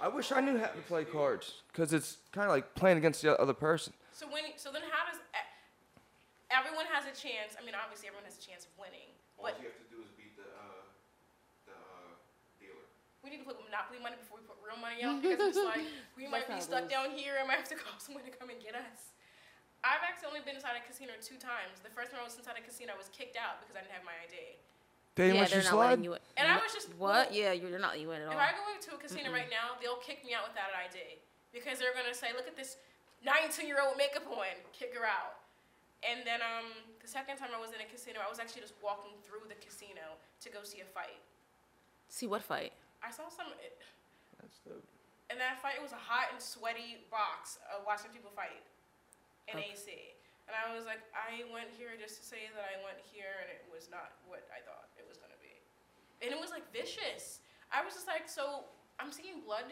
I 0.00 0.08
wish 0.08 0.30
I 0.30 0.40
knew 0.44 0.58
how 0.58 0.66
to 0.68 0.82
play 0.84 1.04
cards 1.08 1.62
because 1.72 1.94
it's 1.96 2.18
kind 2.30 2.44
of 2.44 2.52
like 2.52 2.74
playing 2.74 2.98
against 2.98 3.22
the 3.22 3.40
other 3.40 3.54
person. 3.54 3.94
So 4.12 4.28
when 4.28 4.44
so 4.56 4.68
then 4.70 4.82
how 4.92 5.08
does 5.10 5.16
everyone 6.52 6.84
has 6.92 7.08
a 7.08 7.14
chance? 7.16 7.56
I 7.56 7.64
mean, 7.64 7.72
obviously 7.72 8.08
everyone 8.12 8.28
has 8.28 8.36
a 8.36 8.44
chance 8.44 8.68
of 8.68 8.72
winning, 8.76 9.08
All 9.40 9.48
but 9.48 9.56
you 9.56 9.72
have 9.72 9.80
to 9.80 9.88
do 9.88 10.04
is 10.04 10.12
beat 10.12 10.36
the 10.36 10.44
uh, 10.44 10.84
the 11.64 11.72
uh, 11.72 12.12
dealer. 12.60 12.84
we 13.24 13.32
need 13.32 13.40
to 13.40 13.48
put 13.48 13.56
monopoly 13.64 13.96
money 14.04 14.20
before 14.20 14.38
we 14.38 14.44
put 14.44 14.60
real 14.60 14.76
money 14.76 15.00
out 15.00 15.24
because 15.24 15.56
it's 15.56 15.64
like 15.64 15.88
we 16.20 16.28
might 16.28 16.44
be 16.44 16.60
stuck 16.60 16.84
down 16.86 17.16
here 17.16 17.40
and 17.40 17.48
might 17.48 17.56
have 17.64 17.72
to 17.72 17.80
call 17.80 17.96
someone 18.04 18.28
to 18.28 18.30
come 18.36 18.52
and 18.52 18.60
get 18.60 18.76
us. 18.76 19.16
I've 19.86 20.02
actually 20.02 20.34
only 20.34 20.42
been 20.42 20.58
inside 20.58 20.74
a 20.74 20.82
casino 20.82 21.14
two 21.22 21.38
times. 21.38 21.78
The 21.86 21.92
first 21.94 22.10
time 22.10 22.18
I 22.20 22.26
was 22.26 22.34
inside 22.34 22.58
a 22.58 22.64
casino, 22.64 22.94
I 22.94 22.98
was 22.98 23.10
kicked 23.14 23.38
out 23.38 23.62
because 23.62 23.78
I 23.78 23.86
didn't 23.86 23.94
have 23.94 24.02
my 24.06 24.14
ID. 24.26 24.58
They 25.18 25.34
yeah, 25.34 25.50
they're 25.50 25.66
not 25.66 25.74
slide. 25.74 25.98
letting 25.98 26.06
you 26.06 26.14
in. 26.14 26.22
And 26.38 26.46
I 26.46 26.62
was 26.62 26.70
just 26.70 26.94
What? 26.94 27.30
well, 27.30 27.34
Yeah, 27.34 27.50
you're 27.50 27.74
not 27.74 27.94
letting 27.98 28.06
you 28.06 28.10
in 28.14 28.22
at 28.22 28.30
all. 28.30 28.38
If. 28.38 28.42
I 28.42 28.54
go 28.54 28.66
into 28.70 28.94
a 28.94 28.98
casino 29.02 29.34
right 29.34 29.50
now, 29.50 29.74
they'll 29.82 29.98
kick 29.98 30.22
me 30.22 30.30
out 30.30 30.46
without 30.46 30.70
an 30.70 30.78
ID 30.86 31.18
because 31.50 31.82
they're 31.82 31.94
gonna 31.94 32.14
say, 32.14 32.30
"Look 32.34 32.46
at 32.46 32.54
this 32.54 32.78
19-year-old 33.26 33.98
makeup 33.98 34.30
on, 34.30 34.46
kick 34.70 34.94
her 34.94 35.02
out." 35.02 35.42
And 36.06 36.22
then 36.22 36.38
um, 36.38 36.70
the 37.02 37.10
second 37.10 37.42
time 37.42 37.50
I 37.50 37.58
was 37.58 37.74
in 37.74 37.82
a 37.82 37.88
casino, 37.90 38.22
I 38.22 38.30
was 38.30 38.38
actually 38.38 38.62
just 38.62 38.78
walking 38.78 39.18
through 39.26 39.50
the 39.50 39.58
casino 39.58 40.14
to 40.42 40.48
go 40.54 40.62
see 40.62 40.78
a 40.78 40.86
fight. 40.86 41.18
See 42.06 42.30
what 42.30 42.46
fight? 42.46 42.70
I 43.02 43.10
saw 43.10 43.26
some, 43.26 43.50
it, 43.58 43.82
That's 44.38 44.58
dope. 44.62 44.86
and 45.30 45.38
that 45.42 45.58
fight 45.58 45.74
it 45.78 45.82
was 45.82 45.90
a 45.90 45.98
hot 45.98 46.30
and 46.30 46.38
sweaty 46.38 47.02
box 47.10 47.58
of 47.74 47.82
watching 47.86 48.10
people 48.14 48.30
fight 48.30 48.62
in 49.52 49.58
Okay. 49.58 49.72
AC. 49.72 50.14
And 50.48 50.56
I 50.56 50.72
was 50.72 50.88
like, 50.88 51.04
I 51.12 51.44
went 51.52 51.68
here 51.76 51.92
just 52.00 52.16
to 52.20 52.24
say 52.24 52.48
that 52.56 52.64
I 52.64 52.80
went 52.80 52.96
here, 53.04 53.36
and 53.44 53.48
it 53.52 53.60
was 53.68 53.88
not 53.92 54.16
what 54.24 54.48
I 54.48 54.64
thought 54.64 54.88
it 54.96 55.04
was 55.08 55.20
gonna 55.20 55.36
be. 55.44 55.52
And 56.24 56.32
it 56.32 56.40
was 56.40 56.48
like 56.50 56.64
vicious. 56.72 57.40
I 57.68 57.84
was 57.84 57.92
just 57.92 58.08
like, 58.08 58.28
so 58.28 58.64
I'm 58.96 59.12
seeing 59.12 59.44
blood. 59.44 59.68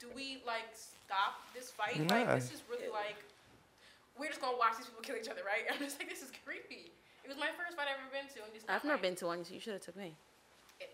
Do 0.00 0.08
we 0.16 0.42
like 0.46 0.72
stop 0.72 1.44
this 1.54 1.70
fight? 1.70 2.00
Like 2.10 2.28
this 2.34 2.50
is 2.52 2.62
really 2.68 2.88
like 2.88 3.20
we're 4.18 4.28
just 4.32 4.40
gonna 4.40 4.56
watch 4.56 4.76
these 4.78 4.86
people 4.88 5.02
kill 5.04 5.16
each 5.16 5.28
other, 5.28 5.42
right? 5.44 5.64
I'm 5.72 5.78
just 5.84 6.00
like, 6.00 6.08
this 6.08 6.22
is 6.22 6.32
creepy. 6.44 6.90
It 7.24 7.28
was 7.28 7.36
my 7.38 7.52
first 7.56 7.76
fight 7.76 7.86
I've 7.92 8.00
ever 8.00 8.10
been 8.10 8.26
to, 8.34 8.42
and 8.44 8.52
just 8.56 8.64
I've 8.68 8.82
never 8.84 8.96
my- 8.96 9.02
been 9.02 9.14
to 9.20 9.26
one, 9.26 9.44
so 9.44 9.54
you 9.54 9.60
should 9.60 9.74
have 9.74 9.82
took 9.84 9.96
me. 9.96 10.16
It, 10.80 10.90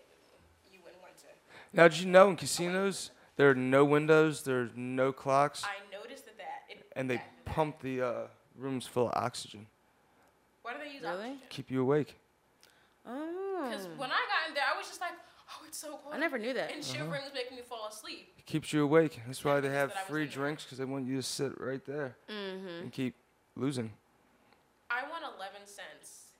you 0.71 0.79
wouldn't 0.83 1.01
want 1.01 1.15
to. 1.23 1.31
Now, 1.73 1.87
did 1.87 1.99
you 1.99 2.05
know 2.11 2.29
in 2.29 2.35
casinos 2.35 3.11
there 3.35 3.49
are 3.49 3.55
no 3.55 3.83
windows, 3.85 4.43
there's 4.43 4.71
no 4.75 5.11
clocks, 5.11 5.63
I 5.63 5.79
noticed 5.95 6.25
that 6.25 6.37
that 6.37 6.67
it, 6.69 6.85
and 6.95 7.09
they 7.09 7.15
that- 7.15 7.23
that- 7.23 7.38
pump 7.49 7.79
the 7.81 8.01
uh, 8.01 8.13
rooms 8.57 8.85
full 8.87 9.07
of 9.09 9.13
oxygen, 9.15 9.67
Why 10.61 10.73
do 10.73 10.79
they 10.79 10.93
use 10.93 11.01
Really? 11.03 11.13
oxygen? 11.31 11.37
keep 11.49 11.71
you 11.71 11.81
awake. 11.81 12.15
Oh. 13.05 13.67
Because 13.69 13.87
when 13.97 14.11
I 14.11 14.21
got 14.31 14.47
in 14.49 14.53
there, 14.55 14.63
I 14.73 14.77
was 14.77 14.87
just 14.87 15.01
like, 15.01 15.11
oh, 15.51 15.63
it's 15.67 15.77
so 15.77 15.97
cold. 16.03 16.13
I 16.13 16.17
never 16.17 16.37
knew 16.37 16.53
that. 16.53 16.71
And 16.71 16.83
shivering 16.83 17.23
was 17.23 17.33
making 17.33 17.57
me 17.57 17.63
fall 17.63 17.87
asleep. 17.89 18.33
It 18.37 18.45
keeps 18.45 18.71
you 18.73 18.83
awake. 18.83 19.19
That's 19.25 19.43
why 19.43 19.59
they 19.59 19.69
have 19.69 19.89
that 19.89 19.97
I 19.97 20.01
was 20.03 20.09
free 20.09 20.23
in 20.23 20.29
drinks 20.29 20.63
because 20.63 20.77
they 20.77 20.85
want 20.85 21.05
you 21.07 21.15
to 21.17 21.23
sit 21.23 21.59
right 21.59 21.83
there 21.85 22.15
Mm-hmm. 22.29 22.83
and 22.83 22.91
keep 22.91 23.15
losing. 23.55 23.91
I 24.89 25.01
won 25.09 25.21
11 25.23 25.65
cents. 25.65 26.33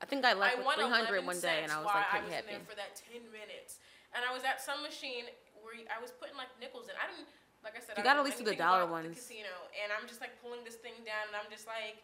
I 0.00 0.04
think 0.06 0.24
I 0.24 0.30
I 0.30 0.34
left 0.34 0.56
with 0.58 0.66
won 0.66 0.76
300 0.76 1.24
11 1.24 1.26
one 1.26 1.40
day, 1.40 1.62
and 1.64 1.70
cents 1.70 1.72
I 1.72 1.78
was 1.82 1.86
while 1.86 1.94
like 1.96 2.06
I 2.06 2.10
pretty 2.20 2.26
was 2.26 2.30
in 2.30 2.36
happy. 2.36 2.50
there 2.52 2.66
for 2.68 2.76
that 2.76 2.90
10 3.10 3.22
minutes. 3.32 3.78
And 4.14 4.22
I 4.22 4.30
was 4.32 4.44
at 4.44 4.60
some 4.62 4.82
machine 4.84 5.26
where 5.64 5.74
I 5.90 5.98
was 6.00 6.12
putting 6.14 6.36
like 6.38 6.52
nickels 6.62 6.86
in. 6.86 6.94
I 7.00 7.10
didn't, 7.10 7.26
like 7.66 7.74
I 7.74 7.82
said, 7.82 7.98
You 7.98 8.06
gotta 8.06 8.22
at 8.22 8.24
least 8.24 8.38
do 8.38 8.46
the 8.46 8.54
dollar 8.54 8.86
about 8.86 9.02
the 9.02 9.10
ones. 9.10 9.18
casino, 9.18 9.50
and 9.74 9.90
I'm 9.90 10.06
just 10.06 10.22
like 10.22 10.38
pulling 10.38 10.62
this 10.62 10.78
thing 10.78 10.94
down, 11.02 11.26
and 11.26 11.34
I'm 11.34 11.50
just 11.50 11.66
like, 11.66 11.98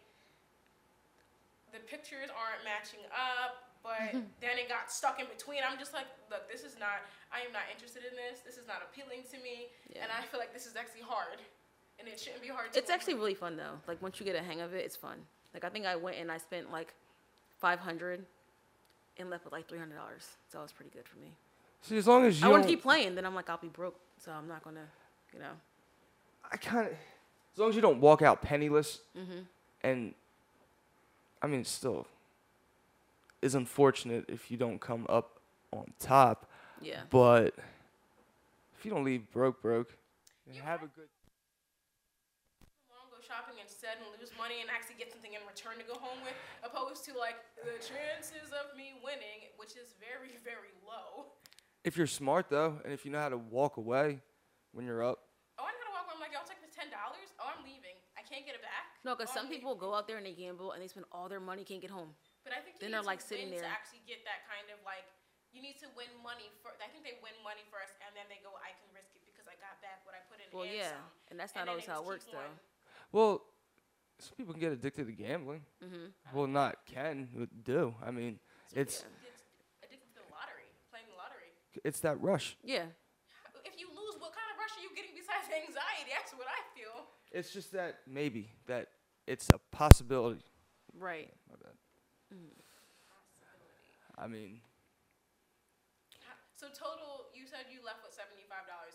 the 1.73 1.79
pictures 1.87 2.29
aren't 2.35 2.67
matching 2.67 3.01
up. 3.15 3.71
But 3.83 4.15
then 4.43 4.59
it 4.63 4.67
got 4.71 4.91
stuck 4.91 5.19
in 5.19 5.27
between. 5.27 5.63
I'm 5.67 5.79
just 5.79 5.95
like, 5.95 6.07
look, 6.31 6.47
this 6.51 6.63
is 6.63 6.79
not. 6.79 7.03
I 7.35 7.43
am 7.47 7.51
not 7.55 7.67
interested 7.71 8.03
in 8.07 8.15
this. 8.15 8.43
This 8.47 8.59
is 8.59 8.67
not 8.67 8.83
appealing 8.83 9.23
to 9.35 9.39
me, 9.43 9.71
Yeah. 9.91 10.03
and 10.07 10.11
I 10.13 10.23
feel 10.27 10.39
like 10.39 10.53
this 10.55 10.67
is 10.67 10.75
actually 10.77 11.03
hard, 11.03 11.39
and 11.99 12.07
it 12.07 12.19
shouldn't 12.19 12.43
be 12.43 12.49
hard. 12.51 12.73
To 12.75 12.79
It's 12.79 12.91
win. 12.91 12.95
actually 12.95 13.15
really 13.15 13.35
fun 13.35 13.57
though. 13.57 13.79
Like 13.87 14.03
once 14.03 14.19
you 14.21 14.27
get 14.27 14.37
a 14.37 14.43
hang 14.43 14.61
of 14.61 14.75
it, 14.75 14.83
it's 14.85 14.95
fun. 14.99 15.19
Like 15.55 15.65
I 15.65 15.69
think 15.69 15.87
I 15.87 15.97
went 15.97 16.19
and 16.19 16.31
I 16.31 16.39
spent 16.39 16.71
like 16.71 16.95
500 17.59 18.25
and 19.19 19.31
left 19.31 19.45
with 19.45 19.53
like 19.53 19.69
300 19.69 19.95
dollars. 19.95 20.27
So 20.51 20.59
it 20.61 20.63
was 20.63 20.73
pretty 20.73 20.91
good 20.95 21.07
for 21.09 21.19
me. 21.19 21.33
See, 21.83 21.97
as 21.99 22.07
long 22.07 22.25
as 22.25 22.41
you 22.41 22.47
I 22.47 22.51
want 22.51 22.63
to 22.63 22.69
keep 22.69 22.83
playing, 22.83 23.17
then 23.17 23.27
I'm 23.27 23.35
like 23.35 23.51
I'll 23.51 23.59
be 23.59 23.67
broke, 23.69 23.99
so 24.19 24.31
I'm 24.31 24.47
not 24.47 24.63
gonna, 24.63 24.87
you 25.33 25.39
know. 25.41 25.53
I 26.51 26.57
kind 26.57 26.87
of, 26.89 26.93
as 27.55 27.59
long 27.59 27.71
as 27.71 27.77
you 27.77 27.83
don't 27.83 28.01
walk 28.01 28.23
out 28.23 28.43
penniless, 28.43 28.99
Mm-hmm. 29.19 29.41
and 29.83 30.15
I 31.41 31.47
mean, 31.47 31.61
it 31.61 31.67
still 31.67 32.07
is 33.41 33.55
unfortunate 33.55 34.25
if 34.29 34.51
you 34.51 34.57
don't 34.57 34.81
come 34.81 35.07
up 35.09 35.41
on 35.73 35.87
top, 35.99 36.49
Yeah. 36.81 37.01
but 37.11 37.55
if 38.79 38.85
you 38.85 38.91
don't 38.91 39.05
leave 39.05 39.31
broke, 39.33 39.61
broke, 39.63 39.97
and 40.47 40.55
You 40.55 40.63
have 40.63 40.83
a 40.83 40.87
good. 40.87 41.09
go 43.11 43.17
shopping 43.27 43.57
instead 43.63 43.97
and 43.99 44.07
lose 44.21 44.31
money 44.39 44.61
and 44.61 44.71
actually 44.71 44.95
get 44.99 45.11
something 45.11 45.33
in 45.35 45.41
return 45.49 45.79
to 45.79 45.85
go 45.85 45.99
home 45.99 46.19
with, 46.23 46.35
opposed 46.63 47.05
to 47.07 47.19
like 47.19 47.37
the 47.57 47.73
chances 47.83 48.53
of 48.53 48.77
me 48.77 48.93
winning, 49.05 49.51
which 49.57 49.73
is 49.73 49.95
very, 50.01 50.39
very 50.45 50.71
low. 50.87 51.27
If 51.85 51.97
you're 51.97 52.07
smart 52.07 52.49
though, 52.49 52.79
and 52.85 52.93
if 52.93 53.05
you 53.05 53.11
know 53.11 53.19
how 53.21 53.31
to 53.31 53.39
walk 53.39 53.77
away 53.79 54.21
when 54.73 54.85
you're 54.89 55.05
up, 55.05 55.29
Oh, 55.61 55.69
I 55.69 55.73
know 55.77 55.85
how 55.93 55.93
to 55.93 55.95
walk 56.01 56.05
away. 56.09 56.17
I'm 56.17 56.23
like, 56.25 56.33
y'all 56.33 56.49
take 56.49 56.59
this 56.65 56.73
ten 56.73 56.89
dollars. 56.89 57.29
Oh, 57.37 57.47
I'm 57.53 57.61
leaving. 57.63 57.95
I 58.17 58.25
can't 58.25 58.43
get 58.49 58.57
it 58.57 58.65
back. 58.65 58.89
No, 59.05 59.13
because 59.15 59.29
Oh, 59.37 59.45
some 59.45 59.47
I'm 59.47 59.53
people 59.53 59.77
leaving. 59.77 59.85
go 59.85 59.95
out 59.95 60.09
there 60.09 60.17
and 60.17 60.25
they 60.25 60.33
gamble 60.33 60.73
and 60.73 60.81
they 60.81 60.89
spend 60.89 61.05
all 61.13 61.29
their 61.29 61.41
money, 61.45 61.63
can't 61.63 61.85
get 61.85 61.93
home. 61.93 62.17
But 62.43 62.57
I 62.57 62.65
think 62.65 62.81
you 62.81 62.89
then 62.89 62.97
need 62.97 63.05
they're, 63.05 63.07
to 63.07 63.13
like, 63.13 63.21
sitting 63.23 63.53
there. 63.53 63.63
to 63.63 63.69
actually 63.69 64.03
get 64.09 64.25
that 64.25 64.49
kind 64.49 64.67
of 64.73 64.81
like. 64.89 65.05
You 65.53 65.61
need 65.61 65.77
to 65.85 65.89
win 65.93 66.09
money 66.25 66.49
for. 66.65 66.73
I 66.81 66.89
think 66.89 67.05
they 67.05 67.21
win 67.21 67.37
money 67.45 67.61
first, 67.69 67.93
and 68.01 68.17
then 68.17 68.25
they 68.33 68.41
go, 68.41 68.57
I 68.65 68.73
can 68.73 68.89
risk 68.97 69.13
it 69.13 69.21
because 69.29 69.45
I 69.45 69.53
got 69.61 69.77
back 69.85 70.01
what 70.09 70.17
I 70.17 70.25
put 70.33 70.41
in. 70.41 70.49
Well, 70.49 70.65
and 70.65 70.73
yeah, 70.73 70.97
some." 70.97 71.13
and 71.29 71.37
that's 71.37 71.53
not 71.53 71.69
then 71.69 71.77
always 71.77 71.85
how 71.85 72.01
it 72.01 72.09
works 72.09 72.25
though. 72.33 72.41
on. 72.41 72.57
well, 73.13 73.45
some 74.17 74.33
people 74.41 74.57
can 74.57 74.65
get 74.65 74.73
addicted 74.73 75.05
to 75.07 75.13
gambling. 75.13 75.61
Mm-hmm. 75.85 76.17
Well, 76.33 76.49
not 76.49 76.89
can, 76.89 77.29
but 77.37 77.53
do. 77.63 77.93
I 78.01 78.09
mean, 78.11 78.41
it's 78.73 79.05
It's 79.05 79.05
addicted 79.85 80.09
to 80.17 80.25
the 80.25 80.29
lottery, 80.33 80.73
playing 80.89 81.05
the 81.13 81.21
lottery. 81.21 81.53
it's 81.85 82.01
that 82.01 82.17
rush. 82.25 82.57
Yeah. 82.65 82.89
If 84.77 84.83
you 84.83 84.89
lose, 84.89 84.89
what 84.89 84.89
kind 84.89 84.89
of 84.89 84.89
rush 84.89 84.89
are 84.89 84.89
you 84.89 84.93
getting 84.97 85.15
besides 85.17 85.47
anxiety? 85.53 86.11
That's 86.13 86.33
what 86.33 86.49
I 86.49 86.61
feel. 86.73 87.07
It's 87.33 87.53
just 87.53 87.73
that 87.73 88.01
maybe 88.09 88.49
that 88.67 88.89
it's 89.27 89.49
a 89.53 89.59
possibility. 89.75 90.45
Right. 90.99 91.31
My 91.49 91.57
bad. 91.61 91.77
Mm. 92.33 92.53
I 94.19 94.27
mean, 94.29 94.61
So 96.55 96.69
total, 96.71 97.27
you 97.35 97.43
said 97.43 97.67
you 97.75 97.83
left 97.83 98.07
with 98.07 98.15
seventy-five 98.15 98.71
dollars. 98.71 98.95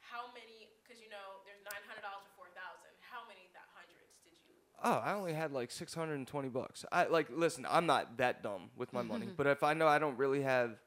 How 0.00 0.32
many? 0.32 0.72
Because 0.80 0.96
you 1.02 1.10
know 1.12 1.44
there's 1.44 1.60
nine 1.60 1.82
hundred 1.84 2.00
dollars 2.00 2.24
before 2.32 2.48
a 2.48 2.54
thousand. 2.56 2.88
How 3.04 3.20
many 3.28 3.52
th- 3.52 3.68
hundreds 3.76 4.16
did 4.24 4.32
you? 4.48 4.56
oh, 4.82 4.96
I 5.04 5.12
only 5.12 5.34
had 5.34 5.52
like 5.52 5.70
620 5.70 6.24
bucks. 6.48 6.86
I 6.90 7.04
like 7.06 7.28
listen, 7.28 7.66
I'm 7.68 7.84
not 7.84 8.16
that 8.16 8.42
dumb 8.42 8.70
with 8.76 8.92
my 8.94 9.02
money, 9.02 9.28
but 9.36 9.46
if 9.46 9.62
I 9.62 9.74
know 9.74 9.86
I 9.88 9.98
don't 9.98 10.16
really 10.16 10.40
have 10.40 10.80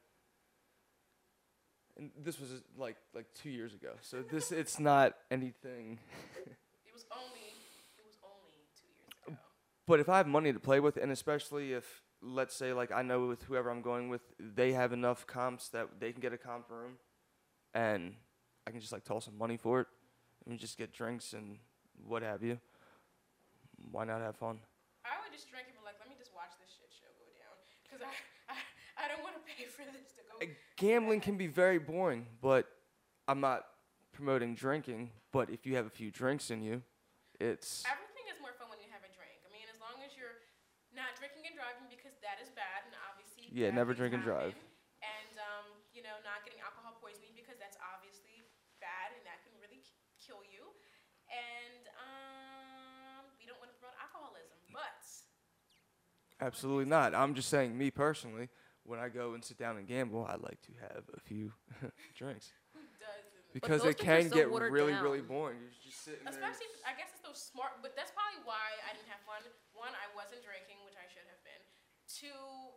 and 1.97 2.12
this 2.17 2.39
was 2.39 2.49
like 2.77 2.97
like 3.13 3.25
2 3.36 3.49
years 3.49 3.73
ago. 3.73 3.93
So 4.01 4.21
this 4.21 4.51
it's 4.51 4.79
not 4.79 5.13
anything. 5.31 5.99
It 6.86 6.93
was 6.93 7.05
only. 7.12 7.53
It 7.97 8.05
was 8.05 8.17
only 8.23 8.55
two 8.75 8.88
years 8.88 9.27
ago. 9.27 9.38
But 9.88 9.99
if 9.99 10.10
I 10.10 10.17
have 10.17 10.27
money 10.27 10.53
to 10.53 10.60
play 10.60 10.79
with 10.79 10.97
and 10.97 11.12
especially 11.12 11.73
if 11.73 12.01
let's 12.21 12.55
say 12.55 12.73
like 12.73 12.91
I 12.91 13.01
know 13.01 13.27
with 13.27 13.43
whoever 13.43 13.69
I'm 13.69 13.81
going 13.81 14.10
with, 14.10 14.21
they 14.39 14.73
have 14.73 14.93
enough 14.93 15.27
comps 15.27 15.69
that 15.69 15.99
they 15.99 16.12
can 16.12 16.21
get 16.21 16.34
a 16.34 16.38
comp 16.38 16.69
room 16.69 16.97
and 17.73 18.15
I 18.65 18.71
can 18.71 18.79
just 18.79 18.91
like 18.91 19.03
toss 19.03 19.25
some 19.25 19.38
money 19.38 19.58
for 19.58 19.81
it 19.81 19.88
and 20.47 20.58
just 20.58 20.77
get 20.77 20.93
drinks 20.93 21.34
and 21.34 21.60
what 22.08 22.23
have 22.23 22.41
you. 22.41 22.60
Why 23.91 24.05
not 24.05 24.21
have 24.21 24.36
fun? 24.36 24.60
I 25.05 25.21
would 25.21 25.31
just 25.31 25.51
drink 25.51 25.69
and 25.69 25.77
be 25.77 25.84
like, 25.86 26.01
let 26.01 26.10
me 26.10 26.15
just 26.17 26.34
watch 26.34 26.58
this 26.58 26.73
shit 26.73 26.89
show 26.89 27.12
go 27.21 27.29
down. 27.38 27.53
Because 27.86 28.01
I, 28.01 28.13
I, 28.49 28.58
I 28.97 29.12
don't 29.12 29.21
want 29.21 29.38
to 29.38 29.43
pay 29.45 29.69
for 29.69 29.86
this 29.86 30.14
Gambling 30.78 31.21
can 31.21 31.38
be 31.38 31.48
very 31.48 31.80
boring, 31.80 32.28
but 32.41 32.67
I'm 33.28 33.39
not 33.39 33.63
promoting 34.12 34.56
drinking. 34.56 35.12
But 35.32 35.50
if 35.50 35.65
you 35.65 35.76
have 35.76 35.86
a 35.86 35.93
few 35.93 36.12
drinks 36.12 36.52
in 36.52 36.62
you, 36.63 36.84
it's 37.39 37.84
Everything 37.88 38.28
is 38.32 38.39
more 38.39 38.56
fun 38.60 38.67
when 38.71 38.80
you 38.80 38.88
have 38.91 39.04
a 39.04 39.12
drink. 39.15 39.39
I 39.43 39.52
mean, 39.52 39.67
as 39.71 39.80
long 39.80 40.00
as 40.04 40.15
you're 40.15 40.39
not 40.95 41.15
drinking 41.19 41.48
and 41.48 41.56
driving 41.56 41.88
because 41.91 42.15
that 42.24 42.39
is 42.43 42.52
bad, 42.56 42.88
and 42.88 42.95
obviously. 43.08 43.52
Yeah, 43.52 43.71
never 43.71 43.91
drink 43.95 44.15
and 44.15 44.24
drive. 44.24 44.56
And 45.04 45.36
um, 45.39 45.67
you 45.91 46.04
know, 46.04 46.15
not 46.24 46.43
getting 46.48 46.60
alcohol 46.63 46.95
poisoning 47.00 47.36
because 47.36 47.56
that's 47.60 47.76
obviously 47.84 48.43
bad 48.84 49.15
and 49.15 49.24
that 49.28 49.43
can 49.43 49.56
really 49.60 49.84
k- 49.84 49.95
kill 50.19 50.43
you. 50.48 50.71
And 51.32 51.84
um, 52.00 53.28
we 53.39 53.48
don't 53.48 53.60
want 53.60 53.71
to 53.71 53.78
promote 53.80 53.95
alcoholism, 54.00 54.60
but 54.71 55.04
absolutely 56.39 56.86
not. 56.86 57.15
I'm 57.15 57.34
just 57.36 57.50
saying, 57.50 57.76
me 57.78 57.91
personally, 57.91 58.48
when 58.86 59.02
I 59.02 59.10
go 59.10 59.34
and 59.34 59.43
sit 59.43 59.58
down 59.58 59.78
and 59.78 59.89
gamble, 59.89 60.26
I 60.26 60.38
like 60.38 60.62
to 60.69 60.74
have 60.82 61.04
a 61.13 61.19
few 61.19 61.52
drinks 62.17 62.54
who 62.74 62.86
doesn't? 63.02 63.36
because 63.56 63.82
it 63.84 63.98
can 63.98 64.30
so 64.30 64.36
get 64.36 64.52
really, 64.52 64.93
down. 64.93 65.02
really 65.02 65.26
boring. 65.26 65.58
You're 65.58 65.82
just 65.82 66.06
sitting 66.06 66.21
there. 66.21 66.38
Especially, 66.38 66.69
I 66.86 66.93
guess 66.93 67.10
it's 67.15 67.26
those 67.26 67.41
smart, 67.41 67.82
but 67.82 67.98
that's 67.98 68.13
probably 68.13 68.43
why 68.45 68.78
I 68.86 68.93
didn't 68.93 69.10
have 69.10 69.24
fun. 69.26 69.41
One, 69.74 69.95
I 69.95 70.08
wasn't 70.13 70.45
drinking, 70.45 70.80
which 70.86 71.00
I 71.00 71.08
should 71.10 71.26
have 71.32 71.41
been. 71.41 71.63
Two, 72.06 72.76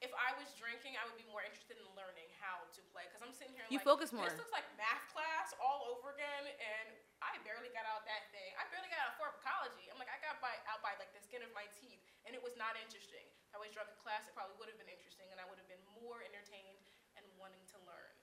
if 0.00 0.08
I 0.16 0.32
was 0.40 0.50
drinking, 0.56 0.96
I 0.96 1.04
would 1.04 1.20
be 1.20 1.28
more 1.28 1.44
interested 1.44 1.76
in 1.76 1.84
learning 1.92 2.26
how 2.40 2.64
to 2.72 2.80
play. 2.88 3.04
Because 3.06 3.20
I'm 3.20 3.36
sitting 3.36 3.52
here 3.52 3.68
You 3.68 3.76
like, 3.76 3.86
focus 3.86 4.10
more. 4.10 4.24
This 4.24 4.40
looks 4.40 4.56
like 4.56 4.64
math 4.80 5.04
class 5.12 5.52
all 5.60 5.92
over 5.92 6.16
again, 6.16 6.48
and 6.48 6.88
I 7.20 7.36
barely 7.44 7.68
got 7.76 7.84
out 7.84 8.02
that 8.08 8.32
thing. 8.32 8.50
I 8.56 8.64
barely 8.72 8.88
got 8.88 8.98
out 9.04 9.14
of 9.14 9.20
pharmacology. 9.20 9.92
I'm 9.92 10.00
like, 10.00 10.10
I 10.10 10.16
got 10.24 10.40
by, 10.40 10.56
out 10.66 10.80
by 10.80 10.96
like 10.96 11.12
the 11.12 11.20
skin 11.20 11.44
of 11.44 11.52
my 11.52 11.68
teeth, 11.76 12.00
and 12.30 12.38
it 12.38 12.46
was 12.46 12.54
not 12.54 12.78
interesting. 12.78 13.26
If 13.50 13.58
I 13.58 13.58
was 13.58 13.74
drunk 13.74 13.90
in 13.90 13.98
class, 13.98 14.30
it 14.30 14.38
probably 14.38 14.54
would 14.62 14.70
have 14.70 14.78
been 14.78 14.86
interesting, 14.86 15.26
and 15.34 15.42
I 15.42 15.46
would 15.50 15.58
have 15.58 15.66
been 15.66 15.82
more 15.98 16.22
entertained 16.22 16.86
and 17.18 17.26
wanting 17.42 17.66
to 17.74 17.78
learn. 17.82 18.14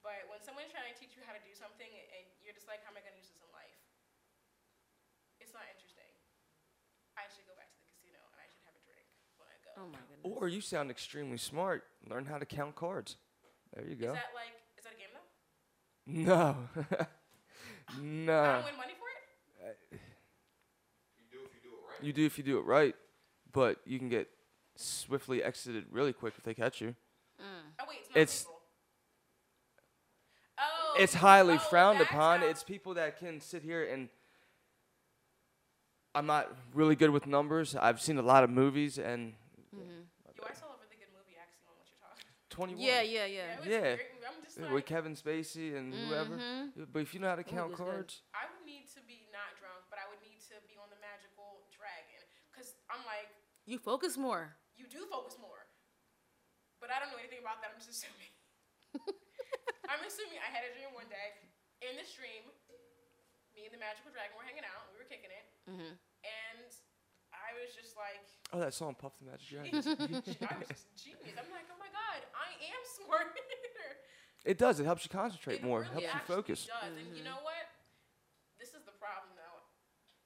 But 0.00 0.24
when 0.32 0.40
someone's 0.40 0.72
trying 0.72 0.88
to 0.88 0.96
teach 0.96 1.12
you 1.12 1.20
how 1.28 1.36
to 1.36 1.42
do 1.44 1.52
something, 1.52 1.92
and 1.92 2.24
you're 2.40 2.56
just 2.56 2.64
like, 2.64 2.80
how 2.80 2.88
am 2.88 2.96
I 2.96 3.04
going 3.04 3.12
to 3.12 3.20
use 3.20 3.28
this 3.28 3.44
in 3.44 3.52
life? 3.52 3.76
It's 5.44 5.52
not 5.52 5.68
interesting. 5.68 6.08
I 7.20 7.28
should 7.28 7.44
go 7.44 7.52
back 7.52 7.68
to 7.68 7.76
the 7.84 7.84
casino 7.84 8.16
and 8.32 8.40
I 8.40 8.48
should 8.48 8.64
have 8.64 8.72
a 8.72 8.80
drink 8.88 9.04
when 9.36 9.44
I 9.52 9.60
go. 9.60 9.72
Oh 9.76 9.88
my 9.92 10.00
goodness. 10.08 10.24
Or 10.24 10.48
you 10.48 10.64
sound 10.64 10.88
extremely 10.88 11.36
smart. 11.36 11.84
Learn 12.08 12.24
how 12.24 12.40
to 12.40 12.48
count 12.48 12.80
cards. 12.80 13.20
There 13.76 13.84
you 13.84 13.96
go. 13.96 14.16
Is 14.16 14.24
that 14.24 14.32
like, 14.32 14.56
is 14.80 14.84
that 14.88 14.96
a 14.96 15.00
game 15.00 15.12
though? 15.12 15.28
No. 16.08 16.56
I 16.80 18.00
no. 18.00 18.40
don't 18.56 18.72
win 18.72 18.80
money 18.80 18.96
for 18.96 19.08
it? 19.12 19.20
Uh, 19.60 19.96
you 21.20 21.28
do 21.28 21.44
if 21.44 21.52
you 21.52 21.60
do 21.60 21.76
it 21.76 21.84
right. 21.84 22.00
You 22.00 22.12
do 22.12 22.24
if 22.24 22.38
you 22.38 22.44
do 22.44 22.56
it 22.58 22.64
right, 22.64 22.94
but 23.52 23.78
you 23.86 23.98
can 23.98 24.08
get 24.08 24.28
swiftly 24.76 25.42
exited 25.42 25.86
really 25.90 26.12
quick 26.12 26.34
if 26.38 26.44
they 26.44 26.54
catch 26.54 26.80
you. 26.80 26.94
Oh 27.40 27.84
wait, 27.88 27.98
it's 28.00 28.10
not 28.14 28.20
It's- 28.20 28.46
Oh, 30.58 30.96
It's 30.98 31.14
highly 31.14 31.54
oh, 31.54 31.58
frowned 31.58 32.00
upon. 32.02 32.40
how- 32.40 32.46
It's 32.46 32.62
people 32.62 32.94
that 32.94 33.18
can 33.18 33.40
sit 33.40 33.62
here 33.62 33.84
and. 33.84 34.08
I'm 36.14 36.26
not 36.26 36.50
really 36.74 36.96
good 36.96 37.10
with 37.10 37.26
numbers. 37.26 37.76
I've 37.76 38.02
seen 38.02 38.18
a 38.18 38.22
lot 38.22 38.42
of 38.44 38.50
movies 38.50 38.98
and. 38.98 39.34
Yo, 39.72 39.78
I 40.44 40.52
saw 40.52 40.66
a 40.74 40.76
really 40.82 40.98
good 40.98 41.08
movie 41.16 41.38
actually 41.40 41.64
on 41.70 41.78
what 41.78 41.86
you're 41.88 42.02
talking. 42.02 42.26
21. 42.50 42.82
Yeah, 42.82 43.00
yeah, 43.00 43.24
yeah. 43.24 43.24
Yeah, 43.24 43.52
it 43.54 43.58
was 43.60 43.66
Yeah. 43.68 43.80
great. 43.94 44.10
I'm 44.26 44.42
just 44.42 44.58
Yeah, 44.58 44.64
like, 44.64 44.74
With 44.74 44.86
Kevin 44.86 45.14
Spacey 45.14 45.76
and 45.78 45.94
whoever. 45.94 46.36
Mhm. 46.36 46.92
But 46.92 47.00
if 47.02 47.14
you 47.14 47.20
know 47.20 47.28
how 47.30 47.36
to 47.36 47.44
count 47.44 47.70
was 47.70 47.78
good. 47.78 47.86
cards, 47.86 48.22
I 48.34 48.50
would 48.52 48.66
need 48.66 48.90
to 48.92 49.00
be 49.06 49.28
not 49.32 49.54
drunk, 49.56 49.86
but 49.88 49.98
I 50.02 50.08
would 50.10 50.20
need 50.20 50.40
to 50.50 50.56
be 50.68 50.76
on 50.76 50.90
the 50.90 50.96
magical 51.00 51.62
dragon. 51.70 52.20
Cause 52.52 52.74
I'm 52.90 53.06
like, 53.06 53.30
You 53.70 53.78
focus 53.78 54.18
more. 54.18 54.50
you 54.74 54.90
do 54.90 55.06
focus 55.06 55.38
more. 55.38 55.62
But 56.82 56.90
I 56.90 56.98
don't 56.98 57.14
know 57.14 57.22
anything 57.22 57.38
about 57.38 57.62
that. 57.62 57.70
I'm 57.70 57.78
just 57.78 57.92
assuming. 57.94 58.32
I'm 59.86 60.02
assuming 60.02 60.42
I 60.42 60.50
had 60.50 60.66
a 60.66 60.74
dream 60.74 60.90
one 60.90 61.06
day. 61.06 61.38
In 61.86 61.94
the 61.94 62.02
stream, 62.02 62.50
me 63.54 63.70
and 63.70 63.72
the 63.72 63.78
magical 63.78 64.10
dragon 64.10 64.34
were 64.34 64.42
hanging 64.42 64.66
out. 64.66 64.90
We 64.90 64.98
were 64.98 65.06
kicking 65.06 65.30
it. 65.30 65.46
Mhm. 65.70 65.94
And 66.26 66.66
I 67.30 67.54
I 67.54 67.62
was 67.62 67.70
just 67.78 67.94
like, 67.94 68.26
Oh, 68.50 68.58
that 68.58 68.74
song 68.74 68.98
Puff 68.98 69.14
the 69.22 69.30
Magic 69.30 69.46
Dragon. 69.46 69.70
I 69.70 70.54
was 70.58 70.66
just 70.74 70.90
genius. 70.98 71.38
I'm 71.38 71.46
like, 71.54 71.70
oh 71.70 71.78
my 71.78 71.90
god, 71.94 72.26
I 72.34 72.50
am 72.58 72.82
smart. 72.98 73.30
it 74.42 74.58
does. 74.58 74.82
It 74.82 74.86
helps 74.90 75.06
you 75.06 75.14
concentrate 75.14 75.62
It 75.62 75.66
more. 75.66 75.86
really 75.86 76.02
helps 76.02 76.10
you 76.10 76.14
actually 76.18 76.34
focus. 76.42 76.58
Does. 76.66 76.90
And 76.90 77.14
you 77.14 77.22
know 77.22 77.38
what? 77.46 77.70
This 78.58 78.74
is 78.74 78.82
the 78.82 78.94
problem 78.98 79.30
though. 79.38 79.58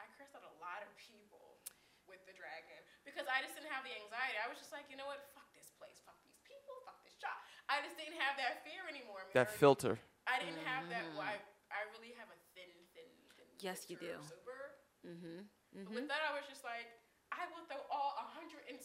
I 0.01 0.09
cursed 0.17 0.33
out 0.33 0.49
a 0.49 0.57
lot 0.65 0.81
of 0.81 0.89
people 0.97 1.61
with 2.09 2.25
the 2.25 2.33
dragon 2.37 2.81
because 3.25 3.33
I 3.33 3.41
just 3.41 3.57
didn't 3.57 3.73
have 3.73 3.81
the 3.89 3.97
anxiety. 3.97 4.37
I 4.37 4.53
was 4.53 4.61
just 4.61 4.69
like, 4.69 4.85
you 4.93 5.01
know 5.01 5.09
what? 5.09 5.17
Fuck 5.33 5.49
this 5.57 5.73
place. 5.81 5.97
Fuck 6.05 6.21
these 6.21 6.37
people. 6.45 6.77
Fuck 6.85 7.01
this 7.09 7.17
job. 7.17 7.33
I 7.73 7.81
just 7.81 7.97
didn't 7.97 8.21
have 8.21 8.37
that 8.37 8.61
fear 8.61 8.85
anymore. 8.85 9.25
That 9.33 9.49
Mary. 9.49 9.57
filter. 9.57 9.97
I 10.29 10.37
didn't 10.45 10.61
have 10.69 10.93
that. 10.93 11.09
Well, 11.17 11.25
I, 11.25 11.41
I 11.73 11.89
really 11.97 12.13
have 12.21 12.29
a 12.29 12.37
thin, 12.53 12.69
thin, 12.93 13.09
thin. 13.33 13.49
Yes, 13.65 13.89
you 13.89 13.97
filter 13.97 14.21
do. 14.21 14.21
of 14.21 14.29
Sober. 14.29 14.61
Mm-hmm. 15.09 15.41
But 15.89 16.05
with 16.05 16.09
that, 16.13 16.21
I 16.29 16.37
was 16.37 16.45
just 16.45 16.69
like, 16.69 16.85
I 17.33 17.49
will 17.49 17.65
throw 17.65 17.81
all 17.89 18.13
110 18.37 18.77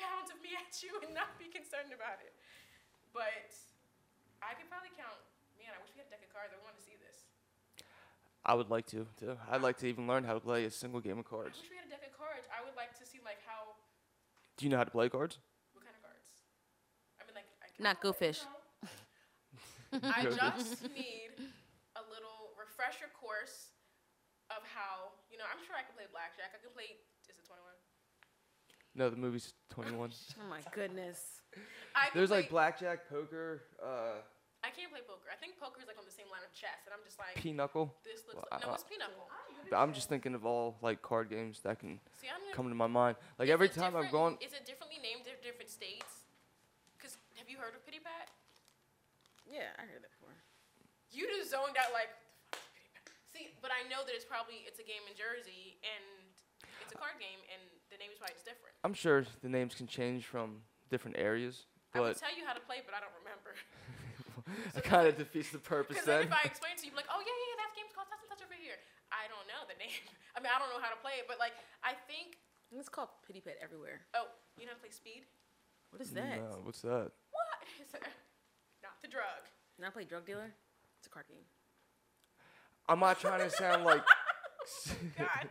pounds 0.00 0.32
of 0.32 0.40
me 0.40 0.56
at 0.56 0.72
you 0.80 0.96
and 1.04 1.12
not 1.12 1.36
be 1.36 1.52
concerned 1.52 1.92
about 1.92 2.24
it. 2.24 2.32
But 3.12 3.52
I 4.40 4.56
could 4.56 4.72
probably 4.72 4.96
count. 4.96 5.20
Man, 5.60 5.76
I 5.76 5.78
wish 5.84 5.92
we 5.92 6.00
had 6.00 6.08
a 6.08 6.16
deck 6.16 6.24
of 6.24 6.32
cards. 6.32 6.56
I 6.56 6.58
want 6.64 6.80
to 6.80 6.84
see 6.84 6.96
this. 6.96 7.28
I 8.40 8.56
would 8.56 8.72
like 8.72 8.88
to, 8.96 9.04
too. 9.20 9.36
I'd 9.52 9.60
like 9.60 9.76
to 9.84 9.86
even 9.86 10.08
learn 10.08 10.24
how 10.24 10.32
to 10.32 10.40
play 10.40 10.64
a 10.64 10.72
single 10.72 11.04
game 11.04 11.20
of 11.20 11.28
I 11.28 11.36
cards. 11.44 11.60
wish 11.60 11.68
we 11.68 11.76
had 11.76 11.84
a 11.84 11.92
deck 11.92 12.08
of 12.08 12.16
cards. 12.38 12.46
I 12.54 12.62
would 12.64 12.76
like 12.78 12.94
to 12.98 13.04
see 13.06 13.18
like 13.26 13.42
how 13.42 13.74
Do 14.56 14.64
you 14.66 14.70
know 14.70 14.78
how 14.78 14.86
to 14.86 14.94
play 14.94 15.08
cards? 15.10 15.38
what 15.74 15.82
kind 15.82 15.94
of 15.98 16.02
cards. 16.06 16.30
I 17.18 17.26
mean, 17.26 17.34
like 17.34 17.50
I 17.62 17.66
Not 17.82 17.98
Go 18.04 18.12
Fish. 18.14 18.40
I 19.90 20.22
just 20.30 20.82
need 20.94 21.34
a 21.96 22.02
little 22.12 22.54
refresher 22.54 23.10
course 23.18 23.74
of 24.54 24.62
how 24.70 25.16
you 25.30 25.38
know. 25.38 25.44
I'm 25.50 25.58
sure 25.66 25.74
I 25.74 25.82
can 25.82 25.94
play 25.98 26.06
blackjack. 26.12 26.54
I 26.54 26.60
can 26.62 26.70
play. 26.70 26.94
Is 27.26 27.34
it 27.38 27.46
21? 27.46 27.66
No, 28.94 29.10
the 29.10 29.16
movie's 29.16 29.54
21. 29.70 30.10
Oh 30.40 30.48
my 30.48 30.60
goodness. 30.74 31.20
I 31.94 32.08
There's 32.14 32.30
like 32.30 32.50
blackjack, 32.50 33.08
poker, 33.08 33.62
uh, 33.84 34.20
I 34.66 34.70
can't 34.74 34.90
play 34.90 35.00
poker. 35.06 35.30
I 35.30 35.38
think 35.38 35.54
poker 35.62 35.78
is 35.78 35.86
like 35.86 35.98
on 35.98 36.04
the 36.04 36.12
same 36.14 36.26
line 36.34 36.42
of 36.42 36.50
chess, 36.50 36.82
and 36.86 36.92
I'm 36.92 37.02
just 37.06 37.14
like, 37.18 37.38
pinochle. 37.38 37.94
this 38.02 38.26
looks. 38.26 38.42
Well, 38.42 38.48
like, 38.50 38.62
no, 38.66 38.74
I- 38.74 38.74
it's 38.74 38.86
pinochle. 38.86 39.26
I'm 39.70 39.92
just 39.92 40.08
thinking 40.08 40.32
of 40.34 40.46
all 40.48 40.76
like 40.82 41.02
card 41.02 41.28
games 41.28 41.60
that 41.62 41.78
can 41.78 42.00
See, 42.16 42.26
I'm 42.26 42.40
come 42.56 42.68
to 42.72 42.74
my 42.74 42.88
mind. 42.88 43.16
Like 43.38 43.50
every 43.52 43.68
time 43.68 43.94
I've 43.94 44.08
different- 44.10 44.40
gone, 44.40 44.44
Is 44.44 44.52
it 44.56 44.64
differently 44.64 44.98
named 44.98 45.28
in 45.28 45.36
different 45.44 45.68
states? 45.70 46.24
Cause 46.98 47.18
have 47.36 47.46
you 47.52 47.58
heard 47.60 47.76
of 47.76 47.84
Pity 47.84 48.00
Pat? 48.00 48.32
Yeah, 49.46 49.70
I 49.78 49.84
heard 49.86 50.02
that 50.02 50.10
before. 50.18 50.34
You 51.12 51.28
just 51.28 51.50
zoned 51.52 51.76
out 51.78 51.92
like. 51.92 52.10
"Fuck 52.50 52.58
is 52.64 52.68
Pity 52.74 52.88
Pat?" 52.96 53.12
See, 53.30 53.52
but 53.62 53.70
I 53.70 53.86
know 53.88 54.02
that 54.08 54.14
it's 54.16 54.24
probably 54.26 54.64
it's 54.66 54.80
a 54.80 54.86
game 54.88 55.04
in 55.06 55.14
Jersey 55.14 55.76
and 55.84 56.04
it's 56.82 56.92
a 56.92 56.98
card 56.98 57.20
game 57.20 57.38
and 57.52 57.60
the 57.92 57.98
name 58.00 58.10
is 58.10 58.18
probably 58.18 58.34
just 58.34 58.48
different. 58.48 58.74
I'm 58.82 58.94
sure 58.96 59.22
the 59.44 59.48
names 59.52 59.74
can 59.76 59.86
change 59.86 60.24
from 60.26 60.64
different 60.90 61.16
areas, 61.20 61.68
I 61.94 62.00
would 62.00 62.16
but 62.16 62.20
tell 62.24 62.32
you 62.34 62.44
how 62.48 62.54
to 62.56 62.60
play, 62.64 62.80
but 62.84 62.94
I 62.96 63.00
don't 63.04 63.14
remember. 63.20 63.52
it 64.76 64.84
kind 64.84 65.06
of 65.06 65.16
defeats 65.16 65.50
the 65.50 65.58
purpose 65.62 65.98
Because 66.00 66.06
then 66.08 66.28
then. 66.28 66.32
if 66.32 66.36
I 66.36 66.44
explain 66.48 66.74
to 66.78 66.84
you, 66.86 66.92
like, 66.96 67.08
oh 67.12 67.20
yeah, 67.20 67.28
yeah, 67.28 67.48
yeah, 67.52 67.58
that 67.64 67.70
game's 67.76 67.92
called 67.94 68.08
such 68.08 68.22
and 68.22 68.30
such 68.30 68.42
over 68.44 68.56
here. 68.56 68.78
I 69.12 69.28
don't 69.28 69.46
know 69.48 69.62
the 69.68 69.76
name. 69.80 69.92
I 70.36 70.40
mean, 70.40 70.52
I 70.52 70.58
don't 70.60 70.70
know 70.72 70.80
how 70.80 70.92
to 70.92 71.00
play 71.00 71.20
it, 71.20 71.26
but 71.28 71.40
like, 71.40 71.56
I 71.84 71.96
think. 72.08 72.40
It's 72.68 72.92
called 72.92 73.08
Pity 73.24 73.40
Pet 73.40 73.56
everywhere. 73.64 74.04
Oh, 74.12 74.28
you 74.60 74.68
know 74.68 74.76
how 74.76 74.80
to 74.80 74.84
play 74.84 74.92
Speed? 74.92 75.24
What 75.88 76.04
is 76.04 76.12
that? 76.12 76.36
No, 76.36 76.60
what's 76.68 76.84
that? 76.84 77.08
What? 77.32 77.58
Not 78.84 79.00
the 79.00 79.08
drug. 79.08 79.48
Now 79.80 79.88
I 79.88 79.90
play 79.90 80.04
Drug 80.04 80.26
Dealer. 80.26 80.52
It's 81.00 81.06
a 81.06 81.10
card 81.10 81.26
game. 81.28 81.46
I'm 82.88 83.00
not 83.00 83.20
trying 83.20 83.40
to 83.40 83.50
sound 83.50 83.84
like. 83.84 84.02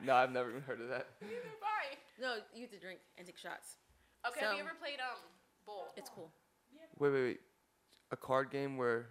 No, 0.05 0.13
I've 0.13 0.31
never 0.31 0.49
even 0.49 0.61
heard 0.61 0.81
of 0.81 0.89
that. 0.89 1.07
Neither 1.21 1.41
have 1.41 1.63
I. 1.63 1.97
No, 2.21 2.35
you 2.53 2.61
have 2.61 2.71
to 2.71 2.79
drink 2.79 2.99
and 3.17 3.25
take 3.25 3.37
shots. 3.37 3.77
Okay, 4.27 4.45
have 4.45 4.53
you 4.55 4.61
ever 4.61 4.73
played 4.79 4.99
um 4.99 5.21
Bull? 5.65 5.87
It's 5.95 6.09
cool. 6.09 6.31
Wait, 6.99 7.11
wait, 7.11 7.23
wait. 7.23 7.39
A 8.11 8.17
card 8.17 8.51
game 8.51 8.77
where 8.77 9.09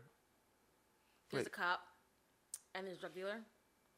There's 1.31 1.43
Wait. 1.45 1.47
a 1.49 1.51
cop 1.51 1.81
and 2.75 2.87
there's 2.87 2.99
a 2.99 3.01
drug 3.01 3.15
dealer, 3.15 3.41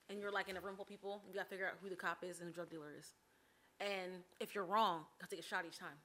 and 0.09 0.19
you're 0.21 0.31
like 0.33 0.49
in 0.49 0.57
a 0.57 0.61
room 0.61 0.75
full 0.77 0.83
of 0.85 0.89
people. 0.89 1.23
You 1.29 1.35
gotta 1.35 1.49
figure 1.49 1.67
out 1.67 1.75
who 1.83 1.89
the 1.89 1.97
cop 1.97 2.25
is 2.25 2.41
and 2.41 2.49
the 2.49 2.53
drug 2.53 2.71
dealer 2.71 2.93
is. 2.99 3.07
And 3.81 4.23
if 4.41 4.55
you're 4.55 4.65
wrong, 4.65 5.01
you 5.01 5.17
gotta 5.21 5.37
take 5.37 5.45
a 5.45 5.47
shot 5.49 5.65
each 5.67 5.79
time. 5.79 5.99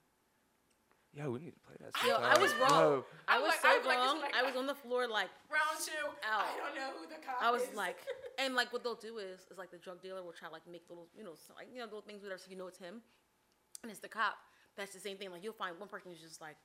Yeah, 1.14 1.28
we 1.28 1.38
need 1.38 1.54
to 1.54 1.60
play 1.62 1.76
that. 1.78 1.94
Yo, 2.06 2.16
I 2.16 2.36
was 2.38 2.52
wrong. 2.56 2.70
No. 2.70 3.04
I 3.28 3.38
was 3.38 3.48
like- 3.50 3.60
so 3.62 3.68
I'm 3.68 3.86
like, 3.86 3.98
this 3.98 4.06
wrong. 4.06 4.16
is 4.16 4.22
like- 4.22 4.34
I 4.34 4.42
was 4.42 4.56
on 4.56 4.66
the 4.66 4.74
floor 4.74 5.06
like 5.06 5.30
Round 5.48 5.78
two. 5.78 5.92
Ow. 5.94 6.10
I 6.26 6.58
don't 6.58 6.74
know 6.74 6.90
who 6.98 7.06
the 7.06 7.22
cop 7.22 7.38
is. 7.38 7.42
I 7.46 7.50
was 7.50 7.62
is. 7.62 7.74
like, 7.74 7.98
and 8.38 8.54
like 8.56 8.72
what 8.72 8.82
they'll 8.82 8.96
do 8.96 9.18
is, 9.18 9.46
is 9.50 9.56
like 9.58 9.70
the 9.70 9.78
drug 9.78 10.02
dealer 10.02 10.22
will 10.24 10.32
try 10.32 10.48
like 10.48 10.66
make 10.70 10.82
little, 10.88 11.06
you 11.16 11.22
know, 11.22 11.34
so, 11.46 11.54
like 11.56 11.68
you 11.72 11.78
know, 11.78 11.84
little 11.84 12.02
things, 12.02 12.22
whatever, 12.22 12.38
so 12.38 12.50
you 12.50 12.56
know 12.56 12.66
it's 12.66 12.78
him, 12.78 13.00
and 13.82 13.90
it's 13.90 14.00
the 14.00 14.08
cop. 14.08 14.38
That's 14.76 14.92
the 14.92 14.98
same 15.00 15.16
thing. 15.16 15.30
Like 15.30 15.42
you'll 15.44 15.52
find 15.54 15.78
one 15.78 15.88
person 15.88 16.10
who's 16.10 16.20
just 16.20 16.40
like 16.40 16.56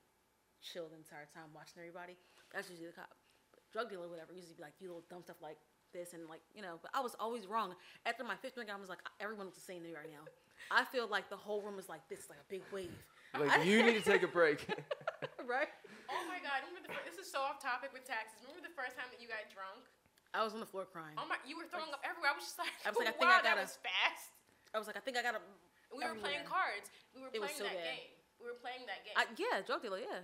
chill 0.61 0.87
the 0.91 0.97
entire 0.99 1.27
time 1.33 1.49
watching 1.55 1.79
everybody. 1.81 2.15
That's 2.53 2.69
usually 2.69 2.87
the 2.91 2.97
cop. 2.97 3.11
But 3.51 3.63
drug 3.71 3.89
dealer, 3.89 4.07
whatever, 4.07 4.33
usually 4.33 4.55
be 4.57 4.63
like 4.63 4.77
do 4.79 4.87
little 4.91 5.05
dumb 5.09 5.23
stuff 5.23 5.39
like 5.41 5.57
this 5.93 6.13
and 6.13 6.27
like 6.29 6.41
you 6.53 6.61
know. 6.61 6.77
But 6.81 6.91
I 6.93 7.01
was 7.01 7.15
always 7.19 7.47
wrong. 7.47 7.73
After 8.05 8.23
my 8.23 8.35
fifth 8.39 8.55
drink, 8.55 8.69
I 8.69 8.77
was 8.79 8.89
like, 8.89 9.01
everyone 9.19 9.47
looks 9.49 9.57
the 9.59 9.65
same 9.67 9.81
to 9.83 9.87
me 9.89 9.95
right 9.95 10.09
now. 10.11 10.25
I 10.71 10.83
feel 10.85 11.07
like 11.07 11.29
the 11.31 11.39
whole 11.39 11.63
room 11.63 11.79
is 11.79 11.87
like 11.87 12.03
this, 12.11 12.27
like 12.29 12.37
a 12.41 12.47
big 12.51 12.61
wave, 12.69 12.91
Like 13.33 13.63
you 13.65 13.79
need 13.81 13.95
to 13.95 14.03
take 14.05 14.21
a 14.23 14.29
break. 14.31 14.67
right? 15.47 15.71
oh 16.11 16.23
my 16.27 16.37
god! 16.43 16.61
Remember 16.67 16.83
the 16.83 16.91
fir- 16.93 17.05
this 17.07 17.15
is 17.21 17.25
so 17.31 17.39
off 17.39 17.57
topic 17.63 17.89
with 17.95 18.03
taxes. 18.03 18.43
Remember 18.43 18.61
the 18.65 18.75
first 18.75 18.93
time 18.99 19.07
that 19.13 19.17
you 19.23 19.29
got 19.31 19.47
drunk? 19.49 19.87
I 20.35 20.45
was 20.45 20.53
on 20.53 20.61
the 20.61 20.69
floor 20.69 20.85
crying. 20.85 21.17
Oh 21.17 21.25
my! 21.25 21.39
You 21.47 21.57
were 21.57 21.65
throwing 21.69 21.89
up 21.89 22.03
everywhere. 22.05 22.29
I 22.29 22.37
was 22.37 22.45
just 22.45 22.59
like, 22.61 22.69
I 22.85 22.93
was 22.93 22.99
like, 23.01 23.09
I 23.09 23.15
think 23.17 23.29
wow, 23.31 23.39
I 23.39 23.45
that 23.45 23.55
gotta- 23.57 23.65
was 23.65 23.77
fast. 23.81 24.29
I 24.73 24.77
was 24.77 24.85
like, 24.85 24.97
I 24.97 25.01
think 25.01 25.17
I 25.17 25.23
gotta. 25.25 25.41
We 25.89 26.05
were 26.05 26.13
playing 26.21 26.45
cards. 26.45 26.93
We 27.17 27.25
were 27.25 27.33
It 27.33 27.41
was 27.41 27.49
playing 27.55 27.65
so 27.65 27.65
that 27.65 27.81
bad. 27.81 27.89
game. 27.97 28.13
We 28.37 28.45
were 28.45 28.59
playing 28.61 28.85
that 28.85 29.01
game. 29.01 29.15
I, 29.17 29.25
yeah, 29.41 29.65
drug 29.65 29.81
dealer, 29.81 29.97
yeah. 29.97 30.21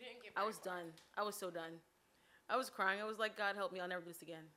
You 0.00 0.08
didn't 0.08 0.24
get. 0.24 0.32
I 0.32 0.48
was 0.48 0.56
far. 0.56 0.80
done. 0.80 0.88
I 1.16 1.22
was 1.22 1.36
so 1.36 1.52
done. 1.52 1.76
I 2.48 2.56
was 2.56 2.72
crying. 2.72 2.98
I 2.98 3.06
was 3.06 3.20
like, 3.20 3.36
God 3.36 3.54
help 3.54 3.70
me, 3.70 3.78
I'll 3.78 3.86
never 3.86 4.02
do 4.02 4.10
this 4.10 4.24
again. 4.24 4.48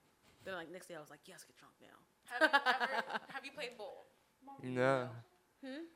Then 0.48 0.56
like 0.56 0.72
next 0.72 0.88
day, 0.88 0.96
I 0.96 1.04
was 1.04 1.12
like, 1.12 1.28
yes, 1.28 1.44
get 1.44 1.60
drunk 1.60 1.76
now. 1.84 2.00
Have 2.32 2.48
you 2.48 2.88
ever? 2.88 3.00
have 3.36 3.44
you 3.44 3.54
played 3.54 3.76
Bull? 3.78 4.08
no. 4.64 5.12
Hmm. 5.60 5.88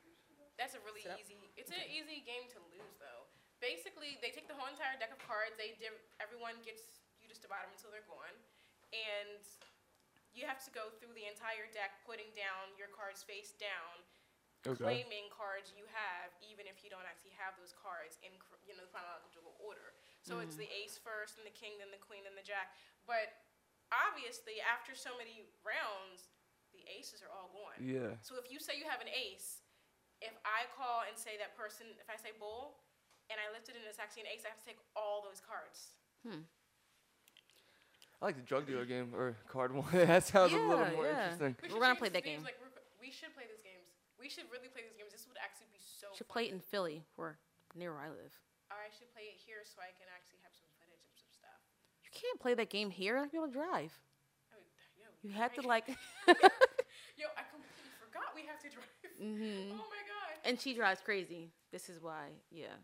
That's 0.56 0.74
a 0.74 0.82
really 0.82 1.06
easy. 1.06 1.38
It's 1.54 1.70
an 1.70 1.86
easy 1.88 2.26
game 2.26 2.50
to 2.52 2.60
lose 2.74 2.98
though. 2.98 3.30
Basically, 3.62 4.18
they 4.22 4.30
take 4.30 4.50
the 4.50 4.58
whole 4.58 4.70
entire 4.70 4.98
deck 4.98 5.14
of 5.14 5.22
cards. 5.22 5.58
They 5.58 5.78
div- 5.78 6.06
everyone 6.22 6.58
gets 6.66 7.02
you 7.22 7.30
just 7.30 7.46
divide 7.46 7.66
them 7.66 7.74
until 7.78 7.94
they're 7.94 8.08
gone, 8.10 8.36
and 8.94 9.42
you 10.34 10.46
have 10.46 10.62
to 10.66 10.72
go 10.74 10.94
through 11.02 11.18
the 11.18 11.26
entire 11.26 11.66
deck, 11.74 12.06
putting 12.06 12.30
down 12.38 12.74
your 12.78 12.90
cards 12.94 13.26
face 13.26 13.58
down, 13.58 14.06
Okay. 14.76 14.84
claiming 14.84 15.32
cards 15.32 15.72
you 15.72 15.88
have, 15.96 16.34
even 16.44 16.68
if 16.68 16.84
you 16.84 16.90
don't 16.92 17.06
actually 17.08 17.36
have 17.40 17.56
those 17.56 17.72
cards 17.72 18.20
in 18.26 18.34
cr- 18.42 18.60
you 18.68 18.76
know 18.76 18.84
chronological 18.92 19.56
order. 19.62 19.96
So 20.26 20.44
it's 20.44 20.60
the 20.60 20.68
ace 20.68 21.00
first, 21.00 21.40
and 21.40 21.48
the 21.48 21.56
king, 21.56 21.80
then 21.80 21.88
the 21.88 22.02
queen, 22.04 22.28
then 22.28 22.36
the 22.36 22.44
jack. 22.44 22.76
But 23.08 23.32
obviously, 23.96 24.60
after 24.60 24.92
so 24.92 25.16
many 25.16 25.48
rounds, 25.64 26.28
the 26.76 26.84
aces 26.84 27.24
are 27.24 27.32
all 27.32 27.48
gone. 27.56 27.80
Yeah. 27.80 28.20
So 28.20 28.36
if 28.36 28.52
you 28.52 28.60
say 28.60 28.76
you 28.76 28.84
have 28.92 29.00
an 29.00 29.08
ace, 29.08 29.64
if 30.20 30.36
I 30.44 30.68
call 30.76 31.08
and 31.08 31.16
say 31.16 31.40
that 31.40 31.56
person, 31.56 31.88
if 31.96 32.12
I 32.12 32.20
say 32.20 32.36
bull, 32.36 32.84
and 33.32 33.40
I 33.40 33.48
lift 33.56 33.72
it 33.72 33.80
and 33.80 33.88
it's 33.88 34.04
actually 34.04 34.28
an 34.28 34.36
ace, 34.36 34.44
I 34.44 34.52
have 34.52 34.60
to 34.60 34.68
take 34.68 34.84
all 35.00 35.24
those 35.24 35.40
cards. 35.40 35.96
Hmm. 36.28 36.44
I 38.20 38.34
like 38.34 38.36
the 38.36 38.44
drug 38.44 38.68
dealer 38.68 38.84
game 38.84 39.16
or 39.16 39.40
card 39.48 39.72
one. 39.80 39.88
that 39.96 40.28
sounds 40.28 40.52
a 40.52 40.60
little 40.60 40.92
more 40.92 41.08
yeah. 41.08 41.32
interesting. 41.32 41.56
We 41.64 41.72
We're 41.72 41.88
gonna 41.88 41.96
play 41.96 42.12
that 42.12 42.28
game. 42.28 42.44
Like, 42.44 42.60
we're- 42.60 42.76
should 43.18 43.34
play 43.34 43.50
this 43.50 43.66
games. 43.66 43.67
We 44.20 44.30
should 44.30 44.50
really 44.50 44.68
play 44.68 44.82
these 44.84 44.98
games. 44.98 45.14
This 45.14 45.30
would 45.30 45.38
actually 45.38 45.70
be 45.72 45.80
so. 45.82 46.10
Should 46.18 46.26
fun. 46.28 46.34
play 46.34 46.44
it 46.50 46.54
in 46.54 46.60
Philly, 46.60 47.06
where 47.16 47.38
near 47.78 47.94
where 47.94 48.02
I 48.02 48.10
live. 48.10 48.34
Or 48.74 48.78
I 48.82 48.90
should 48.92 49.08
play 49.14 49.30
it 49.32 49.38
here 49.38 49.62
so 49.64 49.80
I 49.80 49.94
can 49.96 50.10
actually 50.12 50.42
have 50.44 50.52
some 50.58 50.68
footage 50.82 51.00
of 51.06 51.16
some 51.16 51.32
stuff. 51.32 51.62
You 52.04 52.12
can't 52.12 52.40
play 52.42 52.58
that 52.58 52.70
game 52.74 52.90
here. 52.90 53.30
You 53.32 53.40
able 53.46 53.54
to 53.54 53.56
drive. 53.56 53.94
Oh, 54.52 54.60
yo, 54.98 55.08
You 55.24 55.32
have 55.38 55.54
to 55.56 55.64
like, 55.64 55.88
Yo, 57.16 57.28
I 57.38 57.44
completely 57.48 57.94
forgot 58.02 58.34
we 58.36 58.44
have 58.50 58.60
to 58.66 58.70
drive. 58.74 58.92
Mhm. 59.18 59.74
Oh 59.80 59.90
my 59.90 60.04
god. 60.06 60.34
and 60.46 60.60
she 60.60 60.74
drives 60.78 61.02
crazy. 61.02 61.50
This 61.72 61.90
is 61.90 62.02
why, 62.02 62.30
yeah. 62.52 62.76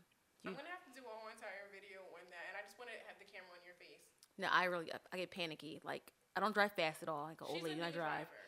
I'm 0.45 0.53
gonna 0.57 0.67
have 0.73 0.83
to 0.89 0.93
do 0.97 1.05
a 1.05 1.13
whole 1.13 1.29
entire 1.29 1.69
video 1.71 2.01
on 2.13 2.25
that, 2.33 2.45
and 2.51 2.55
I 2.57 2.61
just 2.65 2.75
want 2.81 2.89
to 2.91 2.97
have 3.07 3.15
the 3.21 3.25
camera 3.29 3.53
on 3.55 3.61
your 3.63 3.75
face. 3.79 4.01
No, 4.37 4.47
I 4.51 4.65
really, 4.65 4.91
I 5.11 5.17
get 5.17 5.31
panicky. 5.31 5.79
Like, 5.85 6.11
I 6.35 6.41
don't 6.41 6.53
drive 6.53 6.71
fast 6.73 7.03
at 7.03 7.07
all. 7.09 7.29
Like 7.29 7.39
an 7.41 7.47
old 7.47 7.61
lady, 7.63 7.79
I 7.81 7.91
drive. 7.91 8.27
driver. 8.27 8.43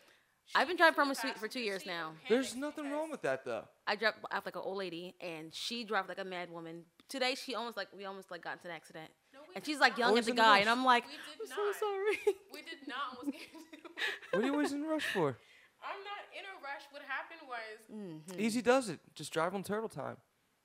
I've 0.53 0.67
been 0.67 0.77
driving 0.77 0.93
from 0.95 1.09
a 1.11 1.15
suite 1.15 1.37
for 1.39 1.47
two 1.47 1.59
years 1.59 1.85
now. 1.85 2.11
There's 2.29 2.55
nothing 2.55 2.91
wrong 2.91 3.09
with 3.09 3.21
that 3.23 3.43
though. 3.45 3.63
I 3.87 3.95
drive 3.95 4.13
I 4.31 4.35
have 4.35 4.45
like 4.45 4.55
an 4.55 4.61
old 4.63 4.77
lady, 4.77 5.15
and 5.19 5.53
she 5.53 5.83
drives 5.83 6.07
like 6.09 6.19
a 6.19 6.23
mad 6.23 6.49
woman. 6.51 6.83
Today, 7.09 7.35
she 7.35 7.55
almost 7.55 7.77
like 7.77 7.87
we 7.95 8.05
almost 8.05 8.29
like 8.31 8.43
got 8.43 8.53
into 8.53 8.67
an 8.67 8.73
accident, 8.75 9.09
No, 9.33 9.39
and 9.55 9.65
she's 9.65 9.79
like 9.79 9.93
not. 9.93 9.99
yelling 9.99 10.17
at 10.19 10.25
the 10.25 10.31
a 10.31 10.35
guy, 10.35 10.59
and 10.59 10.69
I'm 10.69 10.83
like, 10.85 11.05
We 11.07 11.13
did 11.13 11.51
I'm 11.53 11.65
not. 11.65 11.75
so 11.75 11.85
sorry. 11.87 12.35
We 12.53 12.59
did 12.61 12.87
not 12.87 12.97
almost 13.17 13.31
get 13.37 13.41
into. 13.53 13.89
What 14.31 14.43
are 14.43 14.45
you 14.45 14.51
always 14.53 14.71
in 14.73 14.83
a 14.83 14.87
rush 14.87 15.05
for? 15.13 15.37
I'm 15.83 16.03
not 16.03 16.21
in 16.37 16.43
a 16.45 16.55
rush. 16.63 16.83
What 16.91 17.01
happened 17.07 17.41
was 17.47 17.95
Mm-hmm. 18.33 18.39
Easy 18.39 18.61
does 18.61 18.89
it. 18.89 18.99
Just 19.13 19.31
drive 19.33 19.53
on 19.55 19.63
turtle 19.63 19.89
time. 19.89 20.17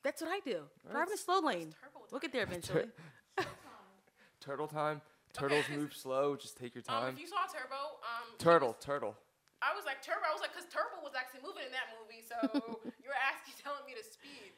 That's 0.03 0.23
what 0.23 0.31
I 0.31 0.41
do. 0.41 0.63
Driving 0.91 1.13
a 1.15 1.17
slow 1.19 1.41
lane. 1.41 1.75
turbo 1.83 2.07
We'll 2.11 2.21
get 2.21 2.33
there 2.33 2.43
eventually. 2.49 2.85
Turtle 4.41 4.67
time. 4.69 5.03
Turtles 5.35 5.65
move 5.75 5.95
slow. 5.95 6.37
Just 6.37 6.57
take 6.57 6.75
your 6.75 6.83
Um, 6.89 6.95
time. 7.03 7.15
if 7.15 7.21
you 7.21 7.27
saw 7.27 7.45
Turbo, 7.47 7.75
um, 7.75 8.37
Turtle, 8.39 8.69
was- 8.69 8.77
turtle. 8.85 9.17
I 9.61 9.77
was 9.77 9.85
like 9.85 10.01
Turbo. 10.01 10.25
I 10.25 10.33
was 10.33 10.41
like, 10.41 10.57
because 10.57 10.69
Turbo 10.73 11.05
was 11.05 11.13
actually 11.13 11.45
moving 11.45 11.69
in 11.69 11.73
that 11.77 11.93
movie, 11.97 12.25
so 12.25 12.37
you're 13.05 13.17
asking, 13.17 13.61
telling 13.61 13.85
me 13.85 13.93
to 13.97 14.05
speed. 14.05 14.57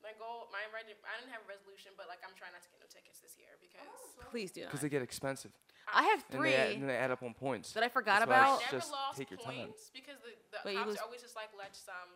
My 0.00 0.16
goal, 0.16 0.48
my 0.48 0.64
I 0.64 0.80
didn't 0.80 1.28
have 1.34 1.44
a 1.44 1.48
resolution, 1.50 1.92
but 1.92 2.08
like 2.08 2.24
I'm 2.24 2.32
trying 2.32 2.56
not 2.56 2.64
to 2.64 2.70
get 2.72 2.80
no 2.80 2.88
tickets 2.88 3.20
this 3.20 3.36
year 3.36 3.52
because 3.60 3.84
Please 4.32 4.48
do. 4.48 4.64
Because 4.64 4.80
they 4.80 4.88
get 4.88 5.04
expensive. 5.04 5.52
I 5.90 6.08
have 6.14 6.24
And 6.32 6.40
three 6.40 6.56
they, 6.56 6.56
add, 6.56 6.80
and 6.80 6.88
they 6.88 6.96
add 6.96 7.12
up 7.12 7.20
on 7.20 7.36
points. 7.36 7.76
that 7.76 7.84
I 7.84 7.92
forgot 7.92 8.24
That's 8.24 8.30
why 8.30 8.40
about. 8.40 8.64
it's 8.64 8.72
never 8.72 8.80
just 8.80 8.92
lost 8.94 9.18
take 9.20 9.28
your 9.28 9.42
time. 9.44 9.68
points 9.68 9.90
because 9.92 10.16
the, 10.24 10.32
the 10.56 10.60
Wait, 10.64 10.78
cops 10.80 10.96
are 10.96 11.04
always 11.04 11.20
just 11.20 11.36
like 11.36 11.52
let's 11.52 11.84
um 11.90 12.08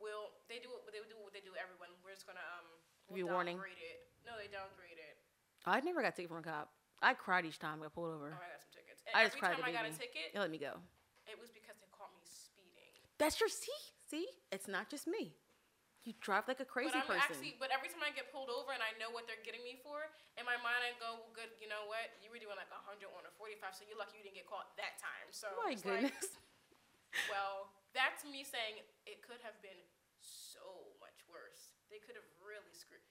will 0.00 0.32
they 0.48 0.62
do 0.64 0.72
what 0.72 0.88
they 0.88 1.02
do 1.04 1.18
what 1.20 1.36
they 1.36 1.44
do 1.44 1.52
everyone. 1.60 1.92
We're 2.00 2.16
just 2.16 2.24
gonna 2.24 2.40
um 2.56 2.64
Give 3.12 3.20
you 3.20 3.28
we'll 3.28 3.34
a 3.34 3.36
warning. 3.36 3.60
downgrade 3.60 3.82
it. 3.84 3.98
No, 4.24 4.32
they 4.40 4.48
don't 4.48 4.72
downgrade 4.72 4.96
it. 4.96 5.14
I 5.68 5.84
never 5.84 6.00
got 6.00 6.14
a 6.14 6.16
ticket 6.16 6.32
from 6.32 6.40
a 6.40 6.46
cop. 6.46 6.72
I 7.04 7.12
cried 7.12 7.44
each 7.44 7.58
time 7.60 7.84
I 7.84 7.90
got 7.90 7.94
pulled 7.94 8.16
over. 8.16 8.32
Oh, 8.32 8.40
I 8.40 8.48
got 8.56 8.62
some 8.64 8.72
tickets. 8.72 9.04
And 9.04 9.12
I 9.12 9.28
just 9.28 9.36
every 9.36 9.40
cried 9.44 9.60
time 9.60 9.68
I 9.68 9.72
got 9.76 9.84
a 9.84 9.92
ticket, 9.92 10.32
They 10.32 10.40
let 10.40 10.48
me 10.48 10.56
go. 10.56 10.80
It 11.26 11.36
was 11.38 11.50
because 11.50 11.76
they 11.82 11.90
caught 11.94 12.10
me 12.14 12.22
speeding. 12.26 12.92
That's 13.18 13.38
your 13.38 13.50
see. 13.50 13.74
See, 14.06 14.26
it's 14.54 14.70
not 14.70 14.86
just 14.88 15.06
me. 15.10 15.34
You 16.06 16.14
drive 16.22 16.46
like 16.46 16.62
a 16.62 16.68
crazy 16.68 16.94
but 16.94 17.02
I'm 17.02 17.10
person. 17.10 17.26
actually, 17.26 17.58
but 17.58 17.74
every 17.74 17.90
time 17.90 17.98
I 18.06 18.14
get 18.14 18.30
pulled 18.30 18.46
over 18.46 18.70
and 18.70 18.78
I 18.78 18.94
know 19.02 19.10
what 19.10 19.26
they're 19.26 19.42
getting 19.42 19.66
me 19.66 19.82
for, 19.82 20.06
in 20.38 20.46
my 20.46 20.54
mind 20.62 20.78
I 20.86 20.94
go, 21.02 21.18
well, 21.18 21.34
good, 21.34 21.50
you 21.58 21.66
know 21.66 21.90
what? 21.90 22.14
You 22.22 22.30
were 22.30 22.38
doing 22.38 22.54
like 22.54 22.70
100 22.70 23.10
on 23.10 23.26
a 23.26 23.32
45, 23.34 23.74
so 23.74 23.82
you're 23.90 23.98
lucky 23.98 24.22
you 24.22 24.24
didn't 24.26 24.38
get 24.38 24.46
caught 24.46 24.70
that 24.78 25.02
time. 25.02 25.26
So 25.34 25.50
oh 25.50 25.66
my 25.66 25.74
it's 25.74 25.82
like, 25.82 26.06
goodness. 26.06 26.38
well, 27.34 27.74
that's 27.90 28.22
me 28.22 28.46
saying 28.46 28.78
it 29.02 29.18
could 29.26 29.42
have 29.42 29.58
been 29.66 29.82
so 30.22 30.94
much 31.02 31.26
worse. 31.26 31.74
They 31.90 31.98
could 31.98 32.14
have 32.14 32.28
really 32.38 32.70
screwed. 32.70 33.02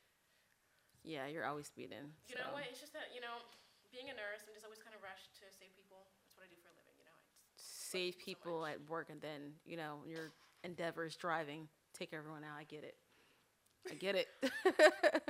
yeah, 1.03 1.27
you're 1.27 1.43
always 1.43 1.67
speeding. 1.67 2.15
You 2.31 2.39
know 2.39 2.55
what? 2.55 2.63
It's 2.71 2.79
just 2.79 2.95
that 2.95 3.11
you 3.11 3.19
know, 3.19 3.43
being 3.91 4.07
a 4.07 4.15
nurse, 4.15 4.47
I'm 4.47 4.55
just 4.55 4.63
always 4.63 4.79
kind 4.79 4.95
of 4.95 5.03
rushed 5.03 5.35
to 5.43 5.51
save 5.51 5.75
people. 5.75 6.07
That's 6.23 6.39
what 6.39 6.47
I 6.47 6.49
do 6.49 6.55
for 6.63 6.71
a 6.71 6.75
living. 6.79 6.95
You 6.95 7.07
know, 7.11 7.19
it's 7.51 7.84
Save 7.95 8.19
people 8.19 8.65
at 8.65 8.77
work, 8.89 9.07
and 9.09 9.21
then 9.21 9.55
you 9.65 9.77
know 9.77 10.03
your 10.05 10.33
endeavor 10.63 11.05
is 11.05 11.15
driving 11.15 11.69
take 11.95 12.11
everyone 12.11 12.43
out. 12.43 12.59
I 12.59 12.67
get 12.67 12.83
it. 12.83 12.99
I 13.87 13.95
get 13.95 14.19
it. 14.19 14.27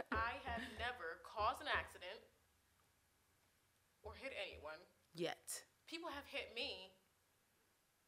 I 0.10 0.42
have 0.50 0.66
never 0.82 1.22
caused 1.22 1.62
an 1.62 1.70
accident 1.70 2.26
or 4.02 4.18
hit 4.18 4.34
anyone. 4.34 4.82
Yet. 5.14 5.62
People 5.86 6.10
have 6.10 6.26
hit 6.26 6.50
me, 6.58 6.90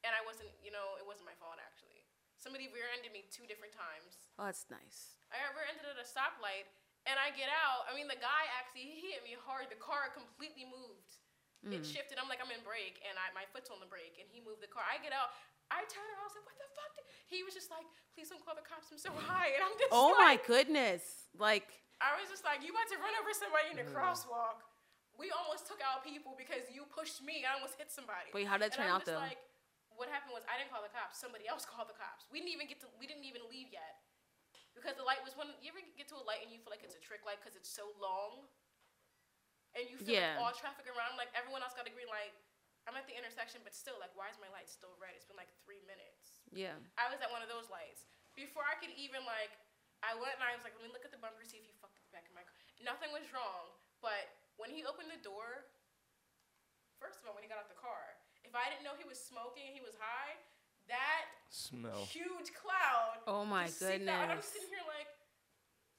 and 0.02 0.18
I 0.18 0.26
wasn't. 0.26 0.50
You 0.66 0.74
know, 0.74 0.98
it 0.98 1.06
wasn't 1.06 1.30
my 1.30 1.38
fault 1.38 1.62
actually. 1.62 2.02
Somebody 2.42 2.70
rear-ended 2.70 3.14
me 3.14 3.26
two 3.30 3.46
different 3.50 3.74
times. 3.74 4.30
Oh, 4.38 4.46
that's 4.46 4.70
nice. 4.70 5.18
I 5.34 5.42
got 5.42 5.58
rear-ended 5.58 5.90
at 5.90 5.98
a 5.98 6.06
stoplight, 6.06 6.70
and 7.10 7.18
I 7.18 7.34
get 7.34 7.50
out. 7.50 7.90
I 7.90 7.98
mean, 7.98 8.06
the 8.06 8.22
guy 8.22 8.46
actually 8.58 8.94
hit 9.06 9.26
me 9.26 9.34
hard. 9.42 9.74
The 9.74 9.82
car 9.82 10.14
completely 10.14 10.70
moved. 10.70 11.18
It 11.66 11.82
mm. 11.82 11.84
shifted. 11.84 12.22
I'm 12.22 12.30
like, 12.30 12.38
I'm 12.38 12.54
in 12.54 12.62
brake, 12.62 13.02
and 13.04 13.18
I 13.18 13.34
my 13.34 13.44
foot's 13.50 13.74
on 13.74 13.82
the 13.82 13.90
brake, 13.90 14.22
and 14.22 14.30
he 14.30 14.40
moved 14.46 14.62
the 14.62 14.70
car. 14.70 14.86
I 14.86 15.02
get 15.02 15.12
out. 15.12 15.34
I 15.68 15.84
turn 15.90 16.06
around. 16.06 16.24
I 16.24 16.28
was 16.30 16.38
like, 16.38 16.48
what 16.48 16.58
the 16.62 16.70
fuck? 16.78 16.92
did-" 16.96 17.10
He 17.28 17.44
was 17.44 17.52
just 17.58 17.68
like, 17.74 17.84
please 18.14 18.30
don't 18.30 18.40
call 18.40 18.56
the 18.56 18.64
cops. 18.64 18.94
I'm 18.94 19.02
so 19.02 19.12
high, 19.30 19.58
and 19.58 19.62
I'm 19.66 19.76
just 19.76 19.92
Oh 19.92 20.14
my 20.16 20.38
goodness! 20.46 21.28
Like 21.34 21.68
I 21.98 22.14
was 22.22 22.30
just 22.30 22.46
like, 22.46 22.62
you 22.62 22.70
about 22.70 22.88
to 22.94 22.98
run 23.02 23.14
over 23.18 23.34
somebody 23.34 23.74
in 23.74 23.78
the 23.82 23.88
crosswalk. 23.90 24.62
We 25.18 25.34
almost 25.34 25.66
took 25.66 25.82
out 25.82 26.06
people 26.06 26.38
because 26.38 26.70
you 26.70 26.86
pushed 26.94 27.26
me. 27.26 27.42
I 27.42 27.58
almost 27.58 27.74
hit 27.74 27.90
somebody. 27.90 28.30
Wait, 28.38 28.46
how 28.46 28.62
did 28.62 28.70
that 28.70 28.78
turn 28.78 28.86
out, 28.86 29.02
just 29.02 29.10
though? 29.10 29.18
Like, 29.18 29.42
what 29.98 30.14
happened 30.14 30.38
was 30.38 30.46
I 30.46 30.62
didn't 30.62 30.70
call 30.70 30.86
the 30.86 30.94
cops. 30.94 31.18
Somebody 31.18 31.50
else 31.50 31.66
called 31.66 31.90
the 31.90 31.98
cops. 31.98 32.30
We 32.30 32.38
didn't 32.38 32.54
even 32.54 32.70
get 32.70 32.78
to. 32.86 32.88
We 33.02 33.10
didn't 33.10 33.26
even 33.26 33.42
leave 33.50 33.74
yet 33.74 33.98
because 34.78 34.94
the 34.94 35.04
light 35.04 35.26
was 35.26 35.34
when 35.34 35.50
you 35.58 35.74
ever 35.74 35.82
get 35.98 36.06
to 36.14 36.22
a 36.22 36.26
light 36.30 36.46
and 36.46 36.54
you 36.54 36.62
feel 36.62 36.70
like 36.70 36.86
it's 36.86 36.94
a 36.94 37.02
trick 37.02 37.26
light 37.26 37.42
because 37.42 37.58
it's 37.58 37.68
so 37.68 37.90
long, 37.98 38.46
and 39.78 39.86
you 39.88 39.96
feel 40.02 40.10
Yeah. 40.18 40.42
like 40.42 40.42
all 40.42 40.54
traffic 40.58 40.90
around. 40.90 41.16
Like 41.22 41.30
everyone 41.38 41.62
else 41.62 41.78
got 41.78 41.86
a 41.86 41.94
green 41.94 42.10
light. 42.10 42.34
I'm 42.90 42.96
at 42.96 43.04
the 43.06 43.14
intersection, 43.14 43.60
but 43.68 43.76
still, 43.76 44.00
like, 44.00 44.16
why 44.16 44.32
is 44.32 44.40
my 44.40 44.48
light 44.56 44.72
still 44.72 44.96
red? 44.96 45.12
It's 45.14 45.28
been 45.28 45.36
like 45.36 45.52
three 45.68 45.84
minutes. 45.86 46.40
yeah. 46.56 46.80
I 46.96 47.12
was 47.12 47.20
at 47.20 47.28
one 47.30 47.44
of 47.44 47.52
those 47.52 47.68
lights. 47.68 48.08
Before 48.32 48.64
I 48.64 48.80
could 48.80 48.96
even 48.96 49.28
like, 49.28 49.52
I 50.00 50.16
went 50.16 50.40
and 50.40 50.46
I 50.48 50.56
was 50.56 50.64
like, 50.64 50.72
let 50.80 50.88
me 50.88 50.92
look 50.96 51.04
at 51.04 51.12
the 51.12 51.20
bumper, 51.20 51.44
see 51.44 51.60
if 51.60 51.68
he 51.68 51.76
fucked 51.84 52.00
with 52.00 52.08
the 52.08 52.14
back 52.16 52.24
of 52.30 52.34
my 52.38 52.48
car. 52.48 52.56
Nothing 52.80 53.12
was 53.12 53.28
wrong, 53.36 53.76
but 54.00 54.32
when 54.56 54.72
he 54.72 54.88
opened 54.88 55.12
the 55.12 55.20
door, 55.20 55.68
first 57.02 57.20
of 57.20 57.28
all, 57.28 57.34
when 57.36 57.44
he 57.44 57.50
got 57.52 57.60
out 57.60 57.68
the 57.68 57.76
car, 57.76 58.16
if 58.48 58.56
I 58.56 58.72
didn't 58.72 58.88
know 58.88 58.96
he 58.96 59.04
was 59.04 59.20
smoking 59.20 59.68
and 59.68 59.76
he 59.76 59.84
was 59.84 59.98
high, 60.00 60.38
that 60.88 61.28
Smell. 61.52 62.08
huge 62.08 62.56
cloud. 62.56 63.20
Oh 63.28 63.44
my 63.44 63.68
just 63.68 63.84
seeped 63.84 64.08
out. 64.08 64.32
And 64.32 64.32
I'm 64.32 64.46
sitting 64.46 64.70
here 64.72 64.86
like, 64.88 65.12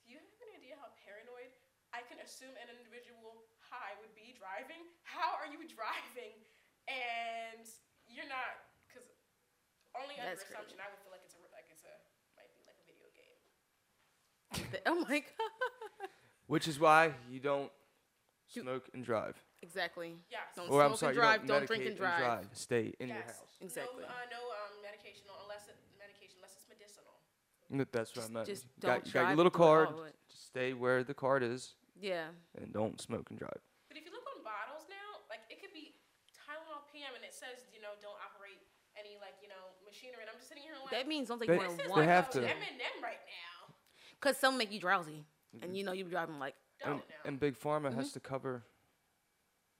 do 0.07 0.15
you 0.15 0.17
have 0.17 0.31
any 0.41 0.57
idea 0.57 0.73
how 0.81 0.89
paranoid 1.05 1.53
I 1.93 2.01
can 2.07 2.17
assume 2.25 2.55
an 2.57 2.71
individual 2.73 3.45
high 3.69 3.93
would 4.01 4.13
be 4.17 4.33
driving? 4.37 4.83
How 5.05 5.33
are 5.37 5.47
you 5.49 5.61
driving 5.77 6.35
and 6.89 7.63
you're 8.09 8.27
not? 8.29 8.65
Because 8.89 9.07
only 9.97 10.17
under 10.17 10.29
That's 10.33 10.43
crazy. 10.45 10.53
assumption 10.57 10.77
I 10.81 10.89
would 10.91 11.01
feel 11.01 11.13
like 11.13 11.25
it's 11.25 11.37
a 11.37 11.43
like 11.55 11.67
it's 11.69 11.85
a 11.85 11.93
might 12.37 12.49
be 12.53 12.61
like 12.65 12.77
a 12.81 12.85
video 12.89 13.09
game. 13.13 13.37
Oh 14.89 15.05
my 15.07 15.19
god. 15.29 16.09
Which 16.47 16.67
is 16.67 16.79
why 16.79 17.13
you 17.29 17.39
don't 17.39 17.71
You- 18.49 18.63
smoke 18.63 18.89
and 18.93 19.05
drive. 19.05 19.37
Exactly. 19.61 20.15
Yes. 20.31 20.55
Don't 20.55 20.69
Or 20.71 20.81
I'm 20.81 20.89
smoke 20.95 20.99
sorry, 20.99 21.11
and 21.11 21.19
drive. 21.19 21.39
don't, 21.45 21.47
Don't 21.59 21.67
drink 21.67 21.83
medicate 21.83 21.87
and 21.87 21.97
drive. 21.97 22.47
Stay 22.53 22.93
in 22.99 23.09
your 23.09 23.17
house. 23.17 23.59
Exactly. 23.59 24.03
No, 24.03 24.07
uh, 24.07 24.31
no 24.31 24.39
um, 24.55 24.81
medication 24.81 25.27
unless 25.43 25.67
it, 25.67 25.75
medication 25.99 26.37
unless 26.39 26.55
it's 26.55 26.65
medicinal. 26.71 27.13
That's 27.91 28.15
what 28.15 28.23
Just- 28.23 28.29
I 28.29 28.33
meant. 28.33 28.47
just 28.47 28.63
you 28.63 28.69
don't 28.79 28.89
got, 28.89 29.05
you 29.07 29.11
got 29.13 29.19
drive, 29.19 29.27
your 29.29 29.37
little 29.37 29.49
do 29.51 29.57
it 29.57 29.67
all 29.67 29.85
card. 29.85 30.13
Just 30.31 30.45
stay 30.47 30.73
where 30.73 31.03
the 31.03 31.13
card 31.13 31.43
is 31.43 31.75
Yeah. 31.99 32.31
and 32.57 32.71
don't 32.73 32.99
smoke 33.01 33.27
and 33.29 33.37
drive. 33.37 33.59
But 33.87 33.97
if 33.97 34.05
you 34.07 34.11
look 34.11 34.25
on 34.35 34.43
bottles 34.43 34.87
now, 34.89 35.19
like 35.29 35.43
it 35.51 35.59
could 35.61 35.73
be 35.75 35.95
Tylenol 36.31 36.87
PM 36.91 37.13
and 37.15 37.23
it 37.23 37.33
says 37.35 37.67
you 37.75 37.81
know 37.83 37.93
don't 38.01 38.17
operate 38.23 38.59
any 38.97 39.19
like 39.21 39.35
you 39.43 39.49
know 39.51 39.75
machinery. 39.85 40.23
And 40.23 40.29
I'm 40.31 40.37
just 40.39 40.49
sitting 40.49 40.63
here 40.63 40.73
like 40.81 40.91
That 40.95 41.07
means 41.07 41.27
don't 41.29 41.39
take 41.39 41.49
They- 41.51 41.59
more 41.59 41.67
than 41.69 41.89
one. 41.89 41.99
They 42.01 42.07
have 42.09 42.29
a 42.29 42.39
to. 42.39 42.47
M&M 42.47 42.97
right 43.03 43.21
now. 43.27 43.75
Because 44.19 44.35
some 44.37 44.57
make 44.59 44.71
you 44.71 44.79
drowsy, 44.83 45.23
and 45.63 45.75
you 45.77 45.83
know 45.83 45.91
you 45.93 46.03
be 46.05 46.11
driving 46.11 46.39
like. 46.39 46.55
Don't 46.83 46.99
And, 46.99 47.01
now. 47.11 47.21
and 47.27 47.35
Big 47.39 47.55
Pharma 47.59 47.87
Mm-hmm. 47.91 47.99
has 47.99 48.11
to 48.15 48.19
cover 48.23 48.63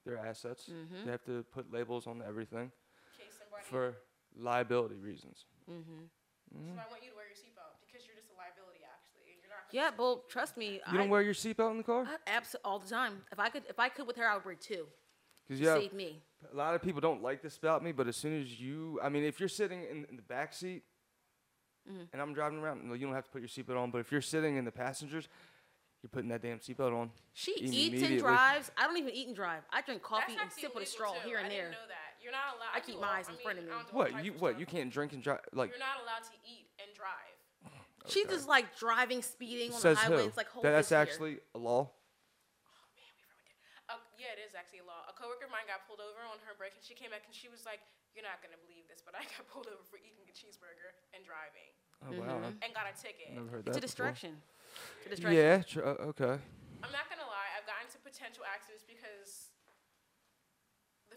their 0.06 0.18
assets. 0.20 0.68
They 0.68 1.12
have 1.12 1.24
to 1.26 1.44
put 1.52 1.72
labels 1.72 2.08
on 2.08 2.22
everything 2.26 2.72
Case 3.20 3.36
for 3.68 3.96
liability 4.36 4.96
reasons. 5.00 5.46
So 5.68 5.76
I 5.76 6.88
want 6.92 7.04
you 7.04 7.12
to 7.12 7.18
wear 7.20 7.28
your 7.28 7.36
seatbelt 7.40 7.78
because 7.84 8.08
you're 8.08 8.16
just 8.16 8.32
a 8.32 8.38
liability 8.40 8.82
actually. 8.88 9.32
and 9.32 9.40
You're 9.44 9.52
not. 9.52 9.59
gonna 9.59 9.59
Yeah, 9.72 9.90
save 9.90 9.98
well, 9.98 10.24
trust 10.30 10.58
me. 10.58 10.74
You 10.74 10.80
I, 10.88 10.98
don't 10.98 11.10
wear 11.10 11.22
your 11.22 11.34
seatbelt 11.34 11.72
in 11.72 11.78
the 11.78 11.84
car? 11.84 12.06
I 12.08 12.30
abs- 12.30 12.56
all 12.66 12.80
the 12.80 12.90
time. 12.90 13.22
If 13.32 13.40
I 13.40 13.50
could, 13.50 13.64
if 13.70 13.80
I 13.80 13.90
could 13.90 14.08
with 14.08 14.16
her, 14.18 14.28
I 14.28 14.36
would 14.36 14.46
wear 14.46 14.56
two. 14.56 14.86
Because 15.48 15.60
yeah, 15.62 15.76
Save 15.76 15.94
me. 15.94 16.22
a 16.52 16.56
lot 16.56 16.76
of 16.76 16.82
people 16.82 17.02
don't 17.02 17.24
like 17.24 17.42
this 17.42 17.58
about 17.58 17.84
me, 17.84 17.92
but 17.92 18.08
as 18.08 18.16
soon 18.16 18.40
as 18.40 18.60
you, 18.60 19.00
I 19.02 19.10
mean, 19.10 19.24
if 19.24 19.40
you're 19.40 19.50
sitting 19.50 19.84
in, 19.84 20.06
in 20.10 20.16
the 20.16 20.22
back 20.24 20.54
seat 20.54 20.84
Mm-hmm. 21.90 22.04
and 22.14 22.22
I'm 22.22 22.34
driving 22.36 22.60
around, 22.60 22.86
no, 22.88 22.94
you 22.94 23.08
don't 23.08 23.16
have 23.16 23.24
to 23.24 23.32
put 23.32 23.42
your 23.42 23.48
seatbelt 23.50 23.82
on. 23.82 23.90
But 23.90 24.00
if 24.00 24.12
you're 24.12 24.22
sitting 24.22 24.58
in 24.58 24.66
the 24.66 24.72
passengers, 24.72 25.28
you're 26.04 26.10
putting 26.12 26.30
that 26.30 26.42
damn 26.44 26.60
seatbelt 26.60 26.94
on. 26.94 27.10
She 27.34 27.54
eats 27.58 28.04
and 28.04 28.20
drives. 28.20 28.70
I 28.78 28.86
don't 28.86 28.98
even 28.98 29.12
eat 29.12 29.26
and 29.28 29.36
drive. 29.36 29.64
I 29.74 29.82
drink 29.82 30.04
coffee 30.04 30.38
and 30.40 30.52
sip 30.52 30.76
with 30.76 30.84
a 30.84 30.86
straw 30.86 31.14
too. 31.14 31.28
here 31.28 31.38
and 31.38 31.48
I 31.48 31.50
there. 31.50 31.58
didn't 31.64 31.72
know 31.72 31.88
that. 31.88 32.22
You're 32.22 32.34
not 32.36 32.54
allowed. 32.58 32.76
I 32.76 32.80
keep 32.82 32.96
all- 32.96 33.02
my 33.02 33.18
eyes 33.20 33.28
in 33.28 33.36
mean, 33.36 33.44
front 33.44 33.58
of 33.60 33.64
me. 33.66 33.72
I 33.72 33.74
don't 33.74 33.88
do 33.90 33.98
all 33.98 33.98
What 34.14 34.26
you 34.26 34.32
what 34.34 34.60
you 34.60 34.66
can't 34.68 34.92
drink 34.92 35.14
and 35.14 35.24
drive 35.24 35.40
like 35.54 35.72
You're 35.72 35.80
not 35.80 35.98
allowed 36.04 36.30
to 36.30 36.36
eat 36.46 36.68
and 36.78 36.94
drive. 36.94 37.39
She's 38.08 38.26
Okay. 38.26 38.34
just 38.36 38.48
like 38.48 38.78
driving, 38.78 39.22
speeding 39.22 39.74
on 39.74 39.80
says 39.80 39.98
the 39.98 40.04
who? 40.06 40.14
highway. 40.14 40.26
It's 40.28 40.38
like 40.38 40.48
hold 40.50 40.64
That- 40.66 40.72
that's 40.72 40.90
this 40.90 40.96
here. 40.96 41.04
actually 41.04 41.36
a 41.54 41.60
law. 41.60 41.92
Man, 42.96 43.06
we 43.18 43.24
ruined 43.28 43.50
it. 43.50 43.58
Uh, 43.90 43.98
yeah, 44.18 44.34
it 44.34 44.42
is 44.46 44.56
actually 44.56 44.80
a 44.80 44.88
law. 44.88 45.04
A 45.10 45.14
coworker 45.14 45.46
of 45.46 45.52
mine 45.52 45.66
got 45.68 45.86
pulled 45.88 46.00
over 46.00 46.22
on 46.30 46.40
her 46.46 46.54
break, 46.56 46.74
and 46.76 46.84
she 46.84 46.94
came 46.96 47.10
back 47.12 47.26
and 47.26 47.34
she 47.36 47.50
was 47.50 47.66
like, 47.66 47.82
"You're 48.16 48.24
not 48.24 48.42
gonna 48.42 48.58
believe 48.58 48.88
this, 48.88 49.02
but 49.02 49.16
I 49.16 49.24
got 49.36 49.46
pulled 49.50 49.68
over 49.68 49.84
for 49.90 49.98
eating 49.98 50.26
a 50.30 50.34
cheeseburger 50.34 50.94
and 51.14 51.26
driving, 51.26 51.74
Oh 52.06 52.14
wow, 52.22 52.54
and 52.62 52.70
got 52.74 52.86
a 52.88 52.94
ticket." 52.94 53.30
I've 53.34 53.36
never 53.42 53.50
heard 53.50 53.68
It's 53.68 53.76
that. 53.76 53.84
a 53.84 53.88
before. 53.88 54.10
distraction. 54.14 54.42
It's 55.02 55.06
a 55.06 55.10
distraction. 55.10 55.42
Yeah. 55.42 55.62
Tr- 55.66 55.84
uh, 55.86 56.12
okay. 56.14 56.38
I'm 56.82 56.94
not 56.94 57.10
gonna 57.10 57.26
lie, 57.28 57.50
I've 57.58 57.66
gotten 57.66 57.88
into 57.90 57.98
potential 58.00 58.46
accidents 58.46 58.86
because 58.86 59.49
the 59.49 59.49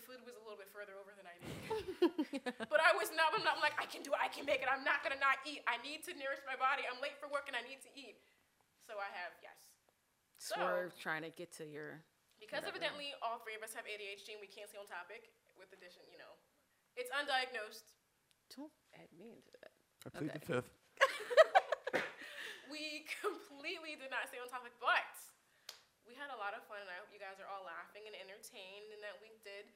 food 0.05 0.21
was 0.27 0.35
a 0.37 0.43
little 0.43 0.59
bit 0.59 0.69
further 0.75 0.95
over 0.99 1.13
than 1.15 1.27
I 1.27 1.35
needed. 1.41 2.43
but 2.73 2.81
I 2.83 2.93
was 2.99 3.11
not. 3.15 3.33
I'm 3.35 3.43
not 3.47 3.59
I'm 3.59 3.65
like 3.65 3.77
I 3.81 3.87
can 3.87 4.03
do 4.03 4.13
it. 4.15 4.21
I 4.21 4.29
can 4.29 4.45
make 4.45 4.61
it. 4.63 4.69
I'm 4.71 4.83
not 4.87 5.01
gonna 5.07 5.19
not 5.23 5.39
eat. 5.47 5.63
I 5.71 5.79
need 5.83 6.03
to 6.07 6.13
nourish 6.19 6.43
my 6.47 6.59
body. 6.59 6.85
I'm 6.87 6.99
late 7.01 7.17
for 7.23 7.27
work 7.31 7.47
and 7.51 7.57
I 7.57 7.63
need 7.65 7.81
to 7.87 7.91
eat. 7.95 8.19
So 8.83 8.99
I 8.99 9.09
have 9.15 9.33
yes. 9.41 9.59
So 10.43 10.59
Swerve 10.59 10.95
trying 10.99 11.23
to 11.23 11.31
get 11.31 11.55
to 11.63 11.65
your. 11.65 12.03
because 12.43 12.67
Whatever. 12.67 12.83
evidently 12.83 13.15
all 13.23 13.39
three 13.47 13.55
of 13.55 13.63
us 13.63 13.71
have 13.79 13.87
ADHD 13.87 14.35
and 14.35 14.43
we 14.43 14.51
can't 14.51 14.67
stay 14.67 14.79
on 14.83 14.91
topic 14.91 15.31
with 15.55 15.71
addition. 15.71 16.03
You 16.11 16.19
know, 16.19 16.33
it's 16.99 17.11
undiagnosed. 17.15 17.87
Don't 18.53 18.75
add 18.99 19.09
me 19.15 19.39
into 19.39 19.55
that. 19.63 19.73
I 20.03 20.09
plead 20.11 20.35
the 20.35 20.43
fifth. 20.43 20.75
we 22.75 23.07
completely 23.23 23.95
did 23.95 24.11
not 24.11 24.27
stay 24.29 24.43
on 24.43 24.51
topic, 24.51 24.75
but 24.83 25.15
we 26.05 26.19
had 26.19 26.29
a 26.35 26.39
lot 26.43 26.53
of 26.53 26.67
fun, 26.67 26.83
and 26.83 26.91
I 26.91 26.99
hope 26.99 27.09
you 27.15 27.23
guys 27.23 27.39
are 27.39 27.47
all 27.49 27.63
laughing 27.65 28.03
and 28.11 28.15
entertained, 28.19 28.91
and 28.93 29.01
that 29.07 29.17
we 29.23 29.31
did 29.47 29.71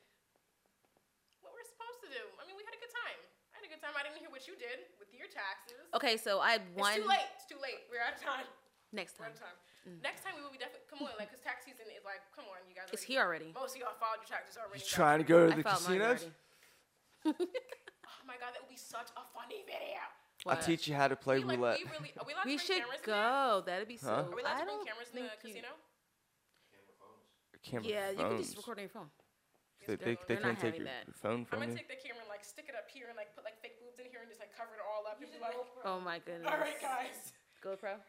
what 1.46 1.54
we're 1.54 1.66
supposed 1.70 2.02
to 2.02 2.10
do. 2.10 2.22
I 2.36 2.42
mean, 2.44 2.58
we 2.58 2.66
had 2.66 2.74
a 2.74 2.82
good 2.82 2.90
time. 2.90 3.18
I 3.54 3.62
had 3.62 3.64
a 3.64 3.70
good 3.70 3.80
time. 3.80 3.94
I 3.94 4.02
didn't 4.02 4.18
hear 4.18 4.28
what 4.34 4.44
you 4.50 4.58
did 4.58 4.90
with 4.98 5.08
your 5.14 5.30
taxes. 5.30 5.86
Okay, 5.94 6.18
so 6.18 6.42
I 6.42 6.58
had 6.58 6.66
one. 6.74 6.92
It's 6.92 7.00
too 7.00 7.08
late. 7.08 7.28
It's 7.38 7.46
too 7.48 7.60
late. 7.62 7.86
We're 7.88 8.02
out 8.02 8.18
of 8.18 8.20
time. 8.20 8.44
Next 8.90 9.16
We're 9.16 9.30
time. 9.30 9.38
out 9.38 9.40
of 9.40 9.46
time. 9.46 9.58
Mm. 9.86 9.98
Next 10.02 10.20
time 10.26 10.34
we 10.34 10.42
will 10.42 10.50
be 10.54 10.58
definitely 10.58 10.86
come 10.90 11.06
on, 11.06 11.14
like, 11.18 11.30
cause 11.30 11.38
tax 11.42 11.62
season 11.66 11.86
is 11.94 12.02
like, 12.02 12.18
come 12.34 12.46
on, 12.50 12.58
you 12.66 12.74
guys. 12.74 12.90
It's 12.90 13.06
already- 13.06 13.14
here 13.14 13.22
already. 13.22 13.50
Most 13.54 13.78
of 13.78 13.86
y'all 13.86 13.94
filed 14.02 14.18
your 14.22 14.30
taxes 14.30 14.58
already. 14.58 14.82
He's 14.82 14.90
trying 14.90 15.22
to 15.22 15.26
go 15.26 15.46
to 15.50 15.54
the 15.54 15.62
filed 15.62 15.86
mine 15.86 16.02
casinos. 16.02 16.26
already. 17.24 17.46
Oh 18.06 18.22
my 18.26 18.38
be 18.70 18.76
such 18.78 19.10
a 19.16 19.22
funny 19.34 19.62
video. 19.66 19.98
I'll 20.46 20.62
teach 20.62 20.86
you 20.86 20.94
how 20.94 21.08
to 21.08 21.16
play 21.16 21.38
we, 21.38 21.44
like, 21.44 21.58
roulette. 21.58 21.78
we 21.82 21.90
really, 21.90 22.12
are 22.18 22.26
we 22.26 22.32
allowed 22.34 22.46
We 22.46 22.56
to 22.56 22.62
should 22.62 22.78
cameras 22.78 23.00
in 23.02 23.10
there? 23.10 23.16
go. 23.16 23.62
That'd 23.66 23.88
be 23.88 23.96
so. 23.96 24.06
Huh? 24.06 24.14
Are 24.30 24.34
we 24.36 24.42
allowed 24.42 24.56
I 24.56 24.60
to 24.60 24.64
bring 24.66 24.84
cameras 24.86 25.08
in 25.10 25.22
the 25.22 25.28
think 25.30 25.42
you- 25.42 25.48
casino? 25.50 25.68
Camera 27.66 27.82
phones. 27.82 27.90
Yeah, 27.90 28.10
you 28.10 28.16
can 28.30 28.38
just 28.38 28.56
record 28.56 28.78
on 28.78 28.82
your 28.82 28.90
phone. 28.90 29.10
They, 29.86 29.94
they, 29.96 30.18
they're 30.26 30.36
they 30.36 30.42
can't 30.42 30.58
take 30.58 30.76
your, 30.82 30.90
that. 30.90 31.06
your 31.06 31.14
phone 31.14 31.46
I'm 31.54 31.62
gonna 31.62 31.70
you. 31.70 31.78
take 31.78 31.86
the 31.88 31.94
camera 32.02 32.26
and 32.26 32.30
like 32.30 32.42
stick 32.42 32.66
it 32.66 32.74
up 32.74 32.90
here 32.90 33.06
and 33.06 33.16
like 33.16 33.30
put 33.38 33.46
like 33.46 33.54
fake 33.62 33.78
boobs 33.78 34.02
in 34.02 34.10
here 34.10 34.18
and 34.18 34.26
just 34.28 34.42
like 34.42 34.50
cover 34.52 34.74
it 34.74 34.82
all 34.82 35.06
up 35.06 35.22
and 35.22 35.30
be 35.30 35.38
like, 35.38 35.54
Oh 35.86 36.02
my 36.02 36.18
goodness. 36.18 36.50
all 36.50 36.58
right, 36.58 36.78
guys. 36.82 37.32
GoPro. 37.62 37.96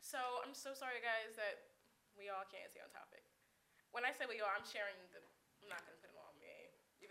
So 0.00 0.22
I'm 0.46 0.54
so 0.54 0.70
sorry, 0.70 1.02
guys, 1.02 1.34
that 1.34 1.66
we 2.14 2.30
all 2.30 2.46
can't 2.46 2.70
stay 2.70 2.78
on 2.78 2.86
topic. 2.94 3.26
When 3.90 4.06
I 4.06 4.14
say 4.14 4.30
we 4.30 4.38
all, 4.38 4.54
I'm 4.54 4.62
sharing 4.62 4.94
the. 5.10 5.18
I'm 5.58 5.66
not 5.66 5.82
gonna 5.82 5.98
put 5.98 6.14
it 6.14 6.18
on 6.22 6.34
me. 6.38 6.54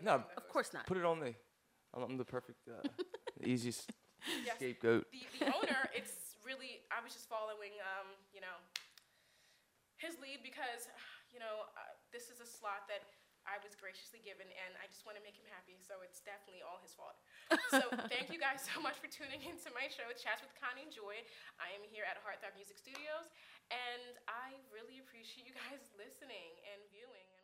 though 0.00 0.16
I'm 0.16 0.24
the 0.32 0.40
Of 0.40 0.48
host. 0.48 0.52
course 0.52 0.70
not. 0.72 0.88
Put 0.88 0.96
it 0.96 1.04
on 1.04 1.20
me. 1.20 1.36
I'm, 1.92 2.02
I'm 2.08 2.16
the 2.16 2.24
perfect, 2.24 2.64
uh, 2.68 2.80
the 3.40 3.48
easiest 3.52 3.92
Yes. 4.48 4.56
scapegoat. 4.56 5.04
the, 5.12 5.22
the 5.38 5.52
owner, 5.52 5.86
it's 5.92 6.40
really, 6.40 6.80
I 6.88 7.04
was 7.04 7.12
just 7.12 7.28
following, 7.28 7.76
um, 7.84 8.08
you 8.32 8.40
know, 8.40 8.56
his 10.00 10.16
lead 10.24 10.40
because, 10.40 10.88
you 11.30 11.40
know, 11.42 11.68
uh, 11.74 11.94
this 12.14 12.30
is 12.32 12.38
a 12.40 12.48
slot 12.48 12.86
that 12.90 13.06
I 13.46 13.62
was 13.62 13.78
graciously 13.78 14.18
given 14.18 14.50
and 14.50 14.74
I 14.82 14.90
just 14.90 15.06
want 15.06 15.14
to 15.14 15.22
make 15.22 15.38
him 15.38 15.46
happy. 15.46 15.78
So 15.78 16.02
it's 16.02 16.18
definitely 16.18 16.66
all 16.66 16.82
his 16.82 16.92
fault. 16.98 17.14
so 17.70 17.86
thank 18.12 18.34
you 18.34 18.42
guys 18.42 18.66
so 18.66 18.82
much 18.82 18.98
for 18.98 19.06
tuning 19.06 19.38
into 19.46 19.70
my 19.70 19.86
show, 19.86 20.10
Chats 20.18 20.42
with 20.42 20.52
Connie 20.58 20.82
and 20.82 20.90
Joy. 20.90 21.22
I 21.62 21.70
am 21.78 21.86
here 21.86 22.02
at 22.02 22.18
Heartthrob 22.26 22.58
Music 22.58 22.74
Studios 22.74 23.30
and 23.70 24.18
I 24.26 24.58
really 24.74 24.98
appreciate 24.98 25.46
you 25.46 25.54
guys 25.54 25.82
listening 25.94 26.58
and 26.74 26.82
viewing. 26.90 27.35